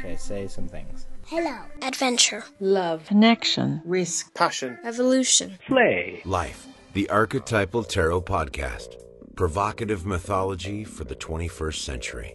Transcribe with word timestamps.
Okay, 0.00 0.16
say 0.16 0.48
some 0.48 0.66
things. 0.66 1.06
Hello. 1.26 1.58
Adventure. 1.82 2.42
Love. 2.58 3.04
Connection. 3.04 3.82
Risk. 3.84 4.32
Passion. 4.32 4.78
Evolution. 4.82 5.58
Play. 5.66 6.22
Life. 6.24 6.66
The 6.94 7.10
Archetypal 7.10 7.84
Tarot 7.84 8.22
Podcast. 8.22 8.96
Provocative 9.36 10.06
mythology 10.06 10.84
for 10.84 11.04
the 11.04 11.14
21st 11.14 11.74
century. 11.74 12.34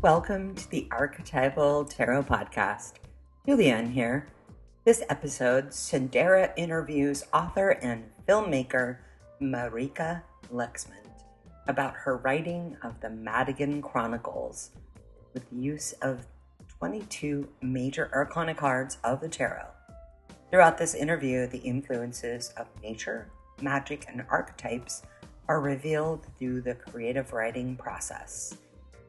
Welcome 0.00 0.54
to 0.54 0.70
the 0.70 0.88
Archetypal 0.90 1.84
Tarot 1.84 2.22
Podcast. 2.22 2.94
Julianne 3.46 3.92
here. 3.92 4.26
This 4.86 5.02
episode, 5.10 5.68
Cyndera 5.68 6.50
interviews 6.56 7.24
author 7.34 7.72
and 7.82 8.04
filmmaker 8.26 9.00
Marieke 9.38 10.22
Lexmond 10.50 11.10
about 11.68 11.92
her 11.94 12.16
writing 12.16 12.78
of 12.82 12.98
the 13.02 13.10
Madigan 13.10 13.82
Chronicles 13.82 14.70
with 15.34 15.50
the 15.50 15.56
use 15.56 15.92
of 16.00 16.26
22 16.78 17.48
major 17.62 18.10
arcana 18.12 18.54
cards 18.54 18.98
of 19.04 19.20
the 19.20 19.28
tarot. 19.28 19.68
Throughout 20.50 20.78
this 20.78 20.94
interview, 20.94 21.46
the 21.46 21.58
influences 21.58 22.52
of 22.56 22.66
nature, 22.82 23.30
magic, 23.60 24.06
and 24.08 24.24
archetypes 24.30 25.02
are 25.48 25.60
revealed 25.60 26.26
through 26.38 26.60
the 26.60 26.74
creative 26.74 27.32
writing 27.32 27.76
process. 27.76 28.56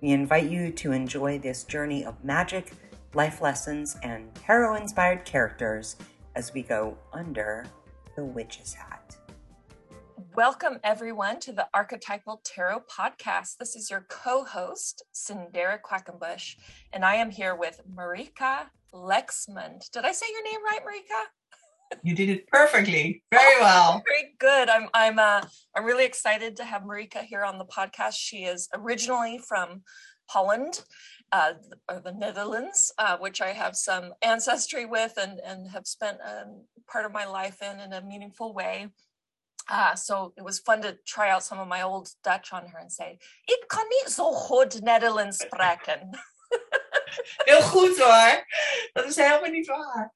We 0.01 0.11
invite 0.11 0.49
you 0.49 0.71
to 0.71 0.91
enjoy 0.91 1.39
this 1.39 1.63
journey 1.63 2.05
of 2.05 2.23
magic, 2.23 2.73
life 3.13 3.41
lessons, 3.41 3.95
and 4.03 4.33
tarot 4.35 4.75
inspired 4.75 5.25
characters 5.25 5.95
as 6.35 6.53
we 6.53 6.63
go 6.63 6.97
under 7.13 7.65
the 8.15 8.23
witch's 8.23 8.73
hat. 8.73 9.15
Welcome, 10.35 10.79
everyone, 10.83 11.39
to 11.41 11.53
the 11.53 11.67
Archetypal 11.73 12.41
Tarot 12.43 12.83
Podcast. 12.91 13.55
This 13.57 13.77
is 13.77 13.89
your 13.89 14.05
co 14.09 14.43
host, 14.43 15.01
Cyndera 15.13 15.79
Quackenbush, 15.79 16.55
and 16.91 17.05
I 17.05 17.15
am 17.15 17.31
here 17.31 17.55
with 17.55 17.79
Marieke 17.89 18.65
Lexmond. 18.93 19.89
Did 19.91 20.03
I 20.03 20.11
say 20.11 20.25
your 20.29 20.43
name 20.43 20.59
right, 20.65 20.81
Marieke? 20.83 21.99
You 22.03 22.13
did 22.13 22.27
it 22.27 22.47
perfectly. 22.47 23.23
Very 23.31 23.61
well. 23.61 24.03
Very 24.05 24.33
good. 24.37 24.67
I'm 24.67 24.89
I'm 24.93 25.19
uh 25.19 25.41
I'm 25.73 25.85
really 25.85 26.05
excited 26.05 26.57
to 26.57 26.65
have 26.65 26.81
Marieke 26.81 27.23
here 27.23 27.45
on 27.45 27.57
the 27.57 27.65
podcast. 27.65 28.15
She 28.17 28.43
is 28.43 28.67
originally 28.73 29.37
from 29.37 29.83
Holland, 30.27 30.83
uh, 31.31 31.53
the, 31.87 32.01
the 32.01 32.11
Netherlands, 32.11 32.91
uh, 32.97 33.15
which 33.17 33.41
I 33.41 33.53
have 33.53 33.77
some 33.77 34.13
ancestry 34.21 34.85
with 34.85 35.13
and 35.17 35.39
and 35.45 35.69
have 35.71 35.87
spent 35.87 36.17
um, 36.25 36.65
part 36.91 37.05
of 37.05 37.13
my 37.13 37.25
life 37.25 37.61
in 37.61 37.79
in 37.79 37.93
a 37.93 38.01
meaningful 38.01 38.53
way. 38.53 38.89
Uh, 39.67 39.95
so 39.95 40.33
it 40.37 40.43
was 40.43 40.59
fun 40.59 40.81
to 40.81 40.97
try 41.05 41.29
out 41.29 41.43
some 41.43 41.59
of 41.59 41.67
my 41.67 41.81
old 41.81 42.09
Dutch 42.23 42.53
on 42.53 42.67
her 42.67 42.79
and 42.79 42.91
say, 42.91 43.17
ik 43.47 43.63
kan 43.67 43.85
niet 43.87 44.13
zo 44.13 44.31
goed 44.31 44.81
Nederlands 44.81 45.37
spreken. 45.37 46.09
Heel 47.45 47.61
goed 47.61 47.97
hoor. 47.97 48.45
Dat 48.93 49.05
is 49.05 49.15
helemaal 49.15 49.49
niet 49.49 49.67
waar. 49.67 50.11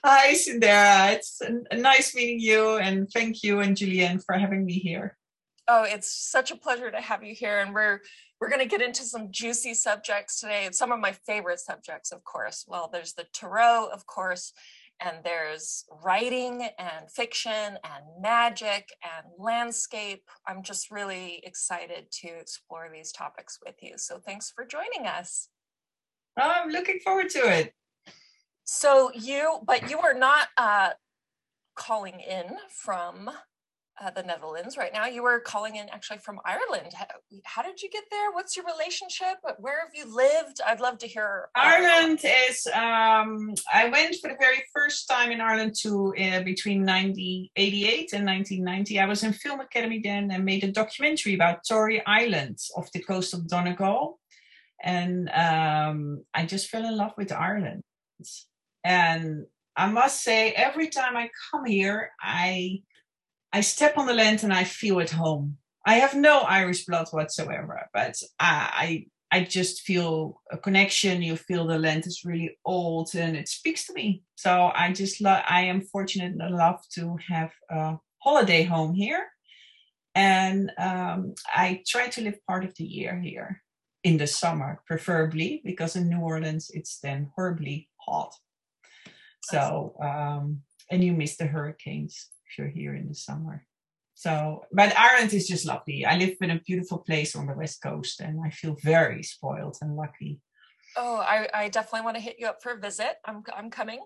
Hi 0.00 0.34
Cyndera. 0.34 1.10
It's 1.10 1.40
a, 1.40 1.60
a 1.70 1.76
nice 1.76 2.14
meeting 2.14 2.40
you 2.40 2.78
and 2.78 3.10
thank 3.10 3.36
you 3.36 3.62
and 3.62 3.78
Julianne 3.78 4.20
for 4.24 4.38
having 4.38 4.64
me 4.64 4.72
here. 4.72 5.18
Oh, 5.66 5.84
it's 5.84 6.30
such 6.30 6.50
a 6.50 6.56
pleasure 6.56 6.90
to 6.90 7.00
have 7.00 7.22
you 7.22 7.34
here. 7.34 7.60
And 7.60 7.72
we're 7.72 8.00
we're 8.40 8.48
going 8.48 8.62
to 8.62 8.76
get 8.76 8.80
into 8.80 9.04
some 9.04 9.30
juicy 9.30 9.74
subjects 9.74 10.40
today. 10.40 10.68
Some 10.72 10.92
of 10.92 10.98
my 10.98 11.12
favorite 11.12 11.60
subjects, 11.60 12.10
of 12.10 12.24
course. 12.24 12.64
Well, 12.66 12.88
there's 12.90 13.12
the 13.12 13.26
tarot, 13.34 13.90
of 13.92 14.06
course, 14.06 14.54
and 15.00 15.18
there's 15.24 15.84
writing 16.04 16.68
and 16.78 17.10
fiction 17.10 17.52
and 17.52 18.04
magic 18.20 18.88
and 19.02 19.26
landscape. 19.38 20.22
I'm 20.46 20.62
just 20.62 20.90
really 20.90 21.40
excited 21.44 22.10
to 22.22 22.28
explore 22.28 22.88
these 22.92 23.12
topics 23.12 23.58
with 23.64 23.76
you. 23.80 23.94
So 23.96 24.18
thanks 24.18 24.50
for 24.54 24.64
joining 24.64 25.06
us. 25.06 25.48
Oh, 26.38 26.52
I'm 26.62 26.70
looking 26.70 27.00
forward 27.00 27.30
to 27.30 27.38
it. 27.38 27.72
So 28.64 29.10
you, 29.14 29.58
but 29.66 29.90
you 29.90 29.98
are 29.98 30.14
not 30.14 30.48
uh, 30.56 30.90
calling 31.74 32.20
in 32.20 32.44
from 32.70 33.30
uh, 34.00 34.10
the 34.10 34.22
Netherlands 34.22 34.76
right 34.76 34.92
now. 34.92 35.06
You 35.06 35.22
were 35.22 35.40
calling 35.40 35.76
in 35.76 35.88
actually 35.90 36.18
from 36.18 36.40
Ireland. 36.44 36.92
How, 36.94 37.06
how, 37.44 37.62
did 37.62 37.82
you 37.82 37.90
get 37.90 38.04
there? 38.10 38.32
What's 38.32 38.56
your 38.56 38.64
relationship? 38.64 39.36
Where 39.58 39.80
have 39.80 39.94
you 39.94 40.14
lived? 40.14 40.60
I'd 40.66 40.80
love 40.80 40.98
to 40.98 41.06
hear. 41.06 41.48
Ireland 41.54 42.20
is. 42.24 42.66
Um, 42.68 43.54
I 43.72 43.88
went 43.90 44.16
for 44.20 44.28
the 44.28 44.36
very 44.40 44.62
first 44.74 45.08
time 45.08 45.30
in 45.30 45.40
Ireland 45.40 45.74
to 45.82 46.14
uh, 46.18 46.42
between 46.42 46.80
1988 46.80 48.12
and 48.14 48.26
1990. 48.26 48.98
I 49.00 49.06
was 49.06 49.22
in 49.22 49.32
Film 49.32 49.60
Academy 49.60 50.00
then 50.02 50.30
and 50.30 50.44
made 50.44 50.64
a 50.64 50.72
documentary 50.72 51.34
about 51.34 51.66
Tory 51.68 52.04
Island 52.06 52.58
off 52.76 52.92
the 52.92 53.00
coast 53.00 53.34
of 53.34 53.48
Donegal, 53.48 54.18
and 54.82 55.28
um, 55.30 56.24
I 56.34 56.46
just 56.46 56.68
fell 56.68 56.84
in 56.84 56.96
love 56.96 57.12
with 57.16 57.32
Ireland. 57.32 57.82
And 58.82 59.46
I 59.76 59.90
must 59.90 60.22
say, 60.22 60.52
every 60.52 60.88
time 60.88 61.16
I 61.16 61.30
come 61.50 61.64
here, 61.64 62.10
I 62.20 62.82
I 63.52 63.60
step 63.62 63.98
on 63.98 64.06
the 64.06 64.14
land 64.14 64.44
and 64.44 64.52
I 64.52 64.64
feel 64.64 65.00
at 65.00 65.10
home. 65.10 65.58
I 65.84 65.94
have 65.94 66.14
no 66.14 66.40
Irish 66.40 66.84
blood 66.84 67.08
whatsoever, 67.10 67.88
but 67.92 68.14
I, 68.38 69.06
I, 69.32 69.44
just 69.44 69.82
feel 69.82 70.40
a 70.52 70.58
connection. 70.58 71.22
You 71.22 71.36
feel 71.36 71.66
the 71.66 71.78
land 71.78 72.06
is 72.06 72.22
really 72.24 72.58
old 72.64 73.14
and 73.14 73.36
it 73.36 73.48
speaks 73.48 73.86
to 73.86 73.94
me. 73.94 74.22
So 74.36 74.70
I 74.74 74.92
just 74.92 75.20
love, 75.20 75.42
I 75.48 75.62
am 75.62 75.80
fortunate 75.80 76.34
enough 76.34 76.86
to 76.94 77.16
have 77.28 77.50
a 77.70 77.96
holiday 78.18 78.62
home 78.62 78.94
here. 78.94 79.26
And 80.14 80.70
um, 80.78 81.34
I 81.46 81.82
try 81.86 82.08
to 82.08 82.20
live 82.20 82.38
part 82.46 82.64
of 82.64 82.74
the 82.76 82.84
year 82.84 83.18
here 83.20 83.62
in 84.04 84.16
the 84.16 84.26
summer, 84.26 84.82
preferably, 84.86 85.62
because 85.64 85.96
in 85.96 86.08
New 86.08 86.20
Orleans 86.20 86.70
it's 86.74 86.98
then 87.00 87.30
horribly 87.34 87.88
hot. 87.96 88.34
So, 89.42 89.94
um, 90.02 90.60
and 90.90 91.02
you 91.02 91.12
miss 91.12 91.36
the 91.36 91.46
hurricanes 91.46 92.28
you're 92.56 92.68
here 92.68 92.94
in 92.94 93.08
the 93.08 93.14
summer. 93.14 93.66
So, 94.14 94.66
but 94.70 94.96
Ireland 94.98 95.32
is 95.32 95.48
just 95.48 95.64
lovely. 95.64 96.04
I 96.04 96.16
live 96.16 96.36
in 96.40 96.50
a 96.50 96.60
beautiful 96.60 96.98
place 96.98 97.34
on 97.34 97.46
the 97.46 97.54
west 97.54 97.80
coast, 97.82 98.20
and 98.20 98.40
I 98.44 98.50
feel 98.50 98.76
very 98.82 99.22
spoiled 99.22 99.78
and 99.80 99.96
lucky. 99.96 100.40
Oh, 100.96 101.16
I, 101.16 101.48
I 101.54 101.68
definitely 101.68 102.04
want 102.04 102.16
to 102.16 102.22
hit 102.22 102.36
you 102.38 102.46
up 102.46 102.62
for 102.62 102.72
a 102.72 102.78
visit. 102.78 103.16
I'm 103.24 103.42
I'm 103.56 103.70
coming. 103.70 104.00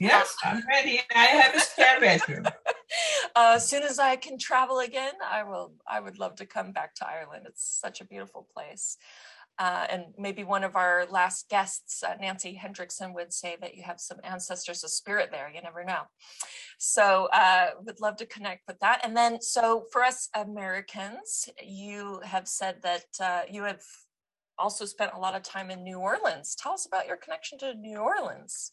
Yes, 0.00 0.34
I'm 0.42 0.62
ready. 0.68 1.00
I 1.14 1.24
have 1.26 1.54
a 1.54 1.60
spare 1.60 2.00
bedroom. 2.00 2.46
uh, 3.36 3.52
as 3.56 3.68
soon 3.68 3.82
as 3.82 3.98
I 3.98 4.16
can 4.16 4.38
travel 4.38 4.80
again, 4.80 5.14
I 5.24 5.44
will. 5.44 5.72
I 5.86 6.00
would 6.00 6.18
love 6.18 6.34
to 6.36 6.46
come 6.46 6.72
back 6.72 6.94
to 6.96 7.06
Ireland. 7.06 7.46
It's 7.48 7.78
such 7.80 8.00
a 8.00 8.04
beautiful 8.04 8.46
place. 8.52 8.96
Uh, 9.62 9.86
and 9.90 10.06
maybe 10.18 10.42
one 10.42 10.64
of 10.64 10.74
our 10.74 11.06
last 11.08 11.48
guests, 11.48 12.02
uh, 12.02 12.16
Nancy 12.20 12.60
Hendrickson, 12.60 13.14
would 13.14 13.32
say 13.32 13.56
that 13.60 13.76
you 13.76 13.84
have 13.84 14.00
some 14.00 14.18
ancestors 14.24 14.82
of 14.82 14.90
spirit 14.90 15.28
there. 15.30 15.48
You 15.54 15.62
never 15.62 15.84
know. 15.84 16.02
So, 16.78 17.28
uh, 17.32 17.66
would 17.86 18.00
love 18.00 18.16
to 18.16 18.26
connect 18.26 18.62
with 18.66 18.80
that. 18.80 18.98
And 19.04 19.16
then, 19.16 19.40
so 19.40 19.84
for 19.92 20.02
us 20.02 20.28
Americans, 20.34 21.48
you 21.64 22.18
have 22.24 22.48
said 22.48 22.82
that 22.82 23.04
uh, 23.20 23.42
you 23.48 23.62
have 23.62 23.82
also 24.58 24.84
spent 24.84 25.12
a 25.14 25.20
lot 25.20 25.36
of 25.36 25.44
time 25.44 25.70
in 25.70 25.84
New 25.84 25.98
Orleans. 25.98 26.56
Tell 26.56 26.72
us 26.72 26.84
about 26.84 27.06
your 27.06 27.16
connection 27.16 27.56
to 27.58 27.74
New 27.74 27.98
Orleans. 27.98 28.72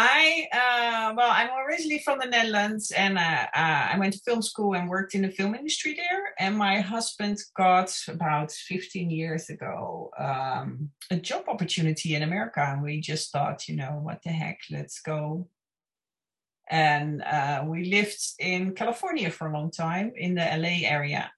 I 0.00 0.46
uh, 0.52 1.12
well, 1.16 1.28
I'm 1.28 1.48
originally 1.66 1.98
from 1.98 2.20
the 2.20 2.26
Netherlands, 2.26 2.92
and 2.92 3.18
uh, 3.18 3.46
uh, 3.52 3.88
I 3.92 3.98
went 3.98 4.12
to 4.12 4.20
film 4.20 4.42
school 4.42 4.76
and 4.76 4.88
worked 4.88 5.16
in 5.16 5.22
the 5.22 5.28
film 5.28 5.56
industry 5.56 5.94
there. 5.94 6.34
And 6.38 6.56
my 6.56 6.80
husband 6.80 7.38
got 7.56 7.92
about 8.06 8.52
15 8.52 9.10
years 9.10 9.50
ago 9.50 10.12
um, 10.16 10.90
a 11.10 11.16
job 11.16 11.48
opportunity 11.48 12.14
in 12.14 12.22
America, 12.22 12.60
and 12.60 12.80
we 12.80 13.00
just 13.00 13.32
thought, 13.32 13.68
you 13.68 13.74
know, 13.74 13.98
what 14.00 14.22
the 14.22 14.30
heck, 14.30 14.60
let's 14.70 15.00
go. 15.00 15.48
And 16.70 17.20
uh, 17.22 17.64
we 17.66 17.86
lived 17.86 18.20
in 18.38 18.76
California 18.76 19.32
for 19.32 19.48
a 19.48 19.52
long 19.52 19.72
time 19.72 20.12
in 20.14 20.36
the 20.36 20.42
LA 20.42 20.86
area. 20.88 21.32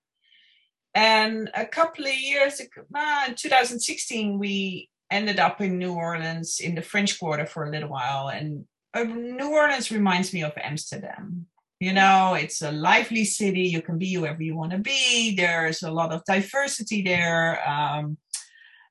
And 0.94 1.48
a 1.54 1.64
couple 1.64 2.04
of 2.04 2.14
years 2.14 2.60
ago, 2.60 2.82
uh, 2.94 3.24
in 3.28 3.36
2016, 3.36 4.38
we 4.38 4.90
ended 5.10 5.38
up 5.38 5.60
in 5.60 5.78
New 5.78 5.94
Orleans 5.94 6.60
in 6.60 6.74
the 6.74 6.82
French 6.82 7.18
Quarter 7.18 7.46
for 7.46 7.64
a 7.64 7.70
little 7.70 7.88
while. 7.88 8.28
And 8.28 8.64
uh, 8.94 9.04
New 9.04 9.52
Orleans 9.52 9.90
reminds 9.90 10.32
me 10.32 10.42
of 10.42 10.52
Amsterdam. 10.56 11.46
You 11.80 11.94
know, 11.94 12.34
it's 12.34 12.60
a 12.60 12.72
lively 12.72 13.24
city. 13.24 13.62
You 13.62 13.80
can 13.80 13.96
be 13.96 14.12
whoever 14.12 14.42
you 14.42 14.54
want 14.54 14.72
to 14.72 14.78
be. 14.78 15.34
There's 15.34 15.82
a 15.82 15.90
lot 15.90 16.12
of 16.12 16.24
diversity 16.26 17.02
there. 17.02 17.66
Um, 17.68 18.18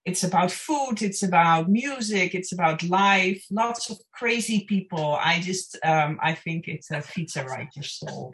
it's 0.06 0.24
about 0.24 0.50
food. 0.50 1.02
It's 1.04 1.22
about 1.22 1.70
music. 1.70 2.34
It's 2.34 2.52
about 2.52 2.82
life. 2.84 3.46
Lots 3.52 3.92
of 3.92 3.98
crazy 4.12 4.66
people. 4.68 5.20
I 5.22 5.40
just, 5.40 5.78
um, 5.84 6.18
I 6.22 6.34
think 6.34 6.68
it's 6.68 6.90
a 6.90 7.04
pizza 7.14 7.44
right 7.44 7.68
your 7.76 7.84
soul. 7.84 8.34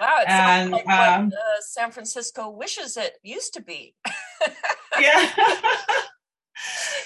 Wow, 0.00 0.18
it 0.20 0.28
sounds 0.28 0.62
and, 0.62 0.70
like 0.72 0.88
um, 0.88 1.24
what 1.26 1.34
uh, 1.34 1.60
San 1.60 1.90
Francisco 1.90 2.50
wishes 2.50 2.96
it 2.96 3.18
used 3.22 3.54
to 3.54 3.62
be. 3.62 3.94
yeah. 5.00 5.30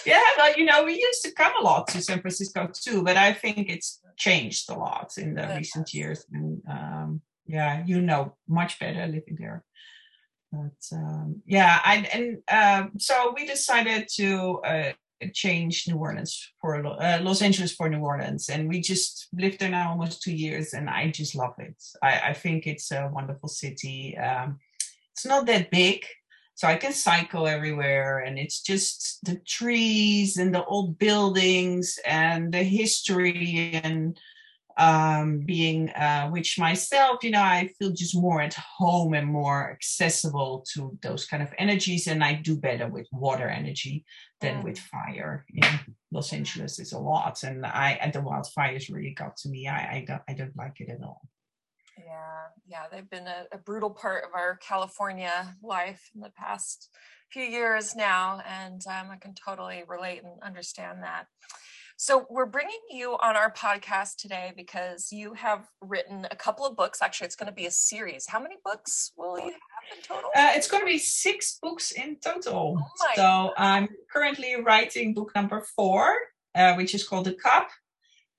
yeah, 0.07 0.23
but 0.37 0.57
you 0.57 0.65
know, 0.65 0.85
we 0.85 0.95
used 1.01 1.23
to 1.25 1.33
come 1.33 1.53
a 1.61 1.65
lot 1.65 1.89
to 1.89 2.03
San 2.03 2.21
Francisco 2.21 2.71
too, 2.73 3.03
but 3.03 3.17
I 3.17 3.33
think 3.33 3.69
it's 3.69 4.01
changed 4.17 4.71
a 4.71 4.75
lot 4.75 5.19
in 5.19 5.35
the 5.35 5.43
yeah. 5.43 5.57
recent 5.57 5.93
years. 5.93 6.25
And 6.33 6.63
um, 6.69 7.21
yeah, 7.47 7.85
you 7.85 8.01
know 8.01 8.35
much 8.49 8.79
better 8.79 9.07
living 9.07 9.37
there. 9.39 9.65
But 10.53 10.97
um, 10.97 11.43
yeah, 11.47 11.81
I 11.85 11.97
and 12.13 12.39
um, 12.51 12.99
so 12.99 13.35
we 13.37 13.47
decided 13.47 14.09
to 14.15 14.61
uh, 14.65 14.93
change 15.33 15.89
New 15.89 15.97
Orleans 15.97 16.53
for 16.61 16.87
uh, 16.87 17.21
Los 17.23 17.43
Angeles 17.43 17.75
for 17.75 17.89
New 17.89 18.01
Orleans, 18.01 18.49
and 18.49 18.69
we 18.69 18.81
just 18.81 19.29
lived 19.33 19.61
there 19.61 19.71
now 19.71 19.91
almost 19.91 20.23
two 20.23 20.35
years, 20.35 20.73
and 20.73 20.89
I 20.89 21.11
just 21.11 21.35
love 21.35 21.55
it. 21.59 21.83
I, 22.03 22.31
I 22.31 22.33
think 22.33 22.67
it's 22.67 22.93
a 22.93 23.11
wonderful 23.13 23.49
city. 23.49 24.17
Um, 24.17 24.59
it's 25.13 25.27
not 25.27 25.47
that 25.47 25.71
big, 25.71 26.05
so 26.57 26.67
I 26.67 26.77
can 26.77 26.93
cycle 26.93 27.47
everywhere, 27.47 28.21
and 28.21 28.39
it's 28.39 28.63
just 28.63 29.25
the 29.25 29.37
trees 29.37 30.39
and 30.39 30.55
the 30.55 30.65
old 30.65 30.99
buildings 30.99 31.99
and 32.05 32.53
the 32.53 32.63
history 32.63 33.79
and 33.85 34.19
um, 34.79 35.41
being 35.41 35.91
uh, 35.91 36.29
witch 36.31 36.59
myself, 36.59 37.25
you 37.25 37.31
know, 37.31 37.43
I 37.43 37.71
feel 37.79 37.93
just 37.93 38.17
more 38.17 38.43
at 38.43 38.55
home 38.55 39.15
and 39.15 39.27
more 39.27 39.71
accessible 39.71 40.65
to 40.75 40.99
those 41.03 41.25
kind 41.25 41.43
of 41.43 41.53
energies, 41.59 42.07
and 42.07 42.23
I 42.23 42.35
do 42.35 42.57
better 42.57 42.87
with 42.87 43.07
water 43.11 43.49
energy 43.49 44.05
than 44.41 44.61
mm. 44.61 44.65
with 44.65 44.79
fire. 44.79 45.47
In 45.55 45.65
Los 46.11 46.33
Angeles 46.33 46.79
is 46.79 46.93
a 46.93 46.99
lot, 46.99 47.43
and 47.43 47.65
I 47.65 47.99
and 48.03 48.13
the 48.13 48.21
wildfires 48.21 48.93
really 48.93 49.15
got 49.15 49.37
to 49.39 49.49
me. 49.49 49.67
I 49.67 49.97
I 49.97 50.05
don't 50.07 50.23
I 50.29 50.33
don't 50.35 50.57
like 50.57 50.81
it 50.81 50.91
at 50.91 51.03
all. 51.03 51.23
Yeah, 51.99 52.43
yeah, 52.67 52.83
they've 52.91 53.09
been 53.09 53.27
a, 53.27 53.47
a 53.53 53.59
brutal 53.59 53.91
part 53.91 54.25
of 54.25 54.31
our 54.35 54.57
California 54.57 55.57
life 55.63 56.11
in 56.15 56.21
the 56.21 56.31
past 56.31 56.91
few 57.31 57.43
years 57.43 57.97
now, 57.97 58.41
and 58.47 58.83
um, 58.87 59.11
I 59.11 59.17
can 59.17 59.35
totally 59.35 59.83
relate 59.89 60.23
and 60.23 60.43
understand 60.43 61.03
that. 61.03 61.27
So, 61.99 62.27
we're 62.29 62.45
bringing 62.45 62.81
you 62.91 63.13
on 63.23 63.37
our 63.37 63.51
podcast 63.51 64.17
today 64.19 64.53
because 64.55 65.11
you 65.11 65.33
have 65.33 65.67
written 65.81 66.27
a 66.31 66.37
couple 66.37 66.67
of 66.67 66.77
books. 66.77 67.01
Actually, 67.01 67.29
it's 67.29 67.37
going 67.37 67.49
to 67.49 67.55
be 67.55 67.65
a 67.65 67.71
series. 67.71 68.27
How 68.29 68.39
many 68.39 68.57
books 68.63 69.13
will 69.17 69.39
you 69.39 69.45
have 69.47 69.97
in 69.97 70.03
total? 70.03 70.29
Uh, 70.37 70.53
it's 70.55 70.69
going 70.69 70.83
to 70.83 70.87
be 70.87 70.99
six 70.99 71.59
books 71.63 71.93
in 71.93 72.17
total. 72.17 72.79
Oh 72.79 73.07
so, 73.15 73.23
God. 73.23 73.53
I'm 73.57 73.89
currently 74.13 74.57
writing 74.57 75.15
book 75.15 75.33
number 75.35 75.65
four, 75.75 76.15
uh, 76.55 76.75
which 76.75 76.95
is 76.95 77.09
called 77.09 77.25
The 77.25 77.33
Cup. 77.33 77.71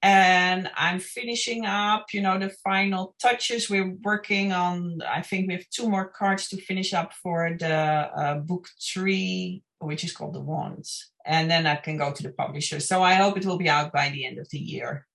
And 0.02 0.70
I'm 0.76 1.00
finishing 1.00 1.66
up, 1.66 2.14
you 2.14 2.22
know, 2.22 2.38
the 2.38 2.50
final 2.64 3.16
touches. 3.22 3.70
We're 3.70 3.96
working 4.04 4.52
on, 4.52 5.00
I 5.08 5.22
think 5.22 5.48
we 5.48 5.56
have 5.56 5.70
two 5.70 5.90
more 5.90 6.08
cards 6.08 6.50
to 6.50 6.62
finish 6.62 6.94
up 6.94 7.14
for 7.14 7.58
the 7.60 7.76
uh, 7.76 8.36
book 8.36 8.68
three, 8.82 9.64
which 9.80 10.04
is 10.04 10.12
called 10.12 10.36
The 10.36 10.42
Wands 10.42 11.12
and 11.28 11.52
then 11.52 11.68
I 11.68 11.76
can 11.76 11.98
go 11.98 12.12
to 12.12 12.24
the 12.24 12.32
publisher. 12.32 12.80
So 12.80 13.04
I 13.04 13.14
hope 13.14 13.38
it 13.38 13.46
will 13.46 13.58
be 13.58 13.70
out 13.70 13.92
by 13.92 14.10
the 14.10 14.26
end 14.26 14.40
of 14.40 14.50
the 14.50 14.58
year. 14.58 15.06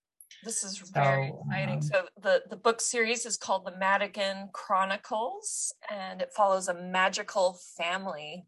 This 0.44 0.62
is 0.62 0.78
very 0.92 1.28
exciting. 1.28 1.76
Um, 1.76 1.82
so 1.82 2.02
the 2.20 2.42
the 2.50 2.56
book 2.56 2.80
series 2.80 3.24
is 3.26 3.36
called 3.36 3.64
The 3.64 3.76
Madigan 3.78 4.50
Chronicles, 4.52 5.72
and 5.90 6.20
it 6.20 6.32
follows 6.36 6.68
a 6.68 6.74
magical 6.74 7.58
family 7.76 8.44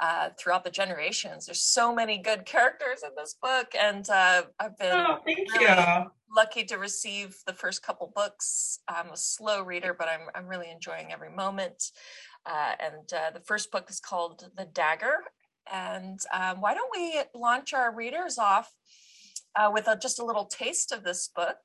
uh, 0.00 0.30
throughout 0.38 0.64
the 0.64 0.70
generations. 0.70 1.46
There's 1.46 1.62
so 1.62 1.94
many 1.94 2.18
good 2.18 2.44
characters 2.46 3.02
in 3.04 3.10
this 3.16 3.34
book, 3.40 3.74
and 3.78 4.08
uh, 4.08 4.42
I've 4.58 4.78
been 4.78 4.92
oh, 4.92 5.18
really 5.26 6.06
lucky 6.34 6.64
to 6.64 6.76
receive 6.76 7.36
the 7.46 7.52
first 7.52 7.82
couple 7.82 8.12
books. 8.14 8.80
I'm 8.88 9.10
a 9.10 9.16
slow 9.16 9.62
reader, 9.62 9.94
but 9.98 10.08
I'm 10.08 10.28
I'm 10.34 10.46
really 10.46 10.70
enjoying 10.70 11.12
every 11.12 11.30
moment. 11.30 11.90
Uh, 12.46 12.72
and 12.80 13.12
uh, 13.12 13.30
the 13.32 13.40
first 13.40 13.70
book 13.72 13.90
is 13.90 14.00
called 14.00 14.48
The 14.56 14.66
Dagger, 14.66 15.16
and 15.72 16.20
um, 16.32 16.60
why 16.60 16.74
don't 16.74 16.90
we 16.94 17.20
launch 17.34 17.74
our 17.74 17.94
readers 17.94 18.38
off 18.38 18.72
uh, 19.56 19.70
with 19.72 19.88
a, 19.88 19.96
just 19.96 20.18
a 20.18 20.24
little 20.24 20.46
taste 20.46 20.92
of 20.92 21.02
this 21.04 21.28
book 21.34 21.58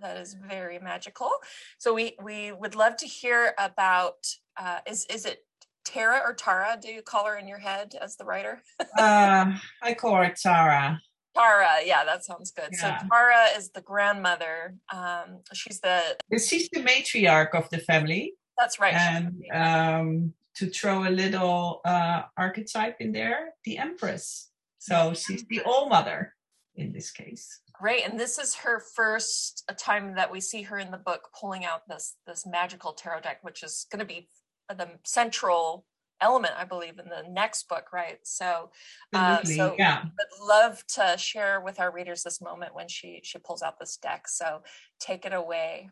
that 0.00 0.16
is 0.16 0.34
very 0.34 0.78
magical. 0.78 1.30
So 1.78 1.94
we 1.94 2.16
we 2.22 2.52
would 2.52 2.74
love 2.74 2.96
to 2.98 3.06
hear 3.06 3.54
about 3.58 4.26
uh, 4.56 4.78
is 4.86 5.06
is 5.06 5.26
it 5.26 5.45
Tara 5.86 6.20
or 6.24 6.34
Tara? 6.34 6.76
Do 6.80 6.88
you 6.88 7.00
call 7.00 7.26
her 7.26 7.36
in 7.36 7.48
your 7.48 7.58
head 7.58 7.94
as 8.00 8.16
the 8.16 8.24
writer? 8.24 8.62
uh, 8.98 9.52
I 9.82 9.94
call 9.94 10.16
her 10.16 10.34
Tara. 10.36 11.00
Tara, 11.34 11.68
yeah, 11.84 12.04
that 12.04 12.24
sounds 12.24 12.50
good. 12.50 12.70
Yeah. 12.72 13.00
So 13.00 13.06
Tara 13.10 13.46
is 13.56 13.70
the 13.70 13.82
grandmother. 13.82 14.74
Um, 14.92 15.40
she's 15.52 15.80
the 15.80 16.16
she's 16.32 16.68
the 16.70 16.80
matriarch 16.80 17.54
of 17.54 17.70
the 17.70 17.78
family. 17.78 18.34
That's 18.58 18.80
right. 18.80 18.94
And 18.94 19.42
um, 19.52 20.34
to 20.56 20.68
throw 20.68 21.06
a 21.06 21.10
little 21.10 21.80
uh, 21.84 22.22
archetype 22.36 22.96
in 23.00 23.12
there, 23.12 23.50
the 23.64 23.78
Empress. 23.78 24.50
So 24.78 25.14
she's 25.14 25.44
the 25.48 25.60
All 25.62 25.88
Mother 25.88 26.32
in 26.74 26.92
this 26.92 27.10
case. 27.10 27.60
Great, 27.72 28.06
and 28.06 28.18
this 28.18 28.38
is 28.38 28.54
her 28.54 28.80
first 28.94 29.70
time 29.78 30.14
that 30.16 30.32
we 30.32 30.40
see 30.40 30.62
her 30.62 30.78
in 30.78 30.90
the 30.90 30.96
book 30.96 31.28
pulling 31.38 31.66
out 31.66 31.86
this 31.86 32.16
this 32.26 32.46
magical 32.46 32.92
tarot 32.92 33.20
deck, 33.20 33.38
which 33.42 33.62
is 33.62 33.86
going 33.90 34.00
to 34.00 34.06
be 34.06 34.28
the 34.68 34.88
central 35.04 35.84
element, 36.20 36.54
I 36.56 36.64
believe, 36.64 36.98
in 36.98 37.08
the 37.08 37.28
next 37.28 37.68
book, 37.68 37.92
right? 37.92 38.18
So, 38.22 38.70
uh, 39.12 39.42
so 39.44 39.74
yeah, 39.78 40.02
would 40.02 40.48
love 40.48 40.84
to 40.94 41.16
share 41.18 41.60
with 41.60 41.80
our 41.80 41.92
readers 41.92 42.22
this 42.22 42.40
moment 42.40 42.74
when 42.74 42.88
she 42.88 43.20
she 43.22 43.38
pulls 43.38 43.62
out 43.62 43.78
this 43.78 43.96
deck. 43.96 44.28
So, 44.28 44.62
take 45.00 45.24
it 45.24 45.32
away. 45.32 45.90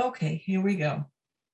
Okay, 0.00 0.42
here 0.44 0.60
we 0.60 0.76
go. 0.76 1.04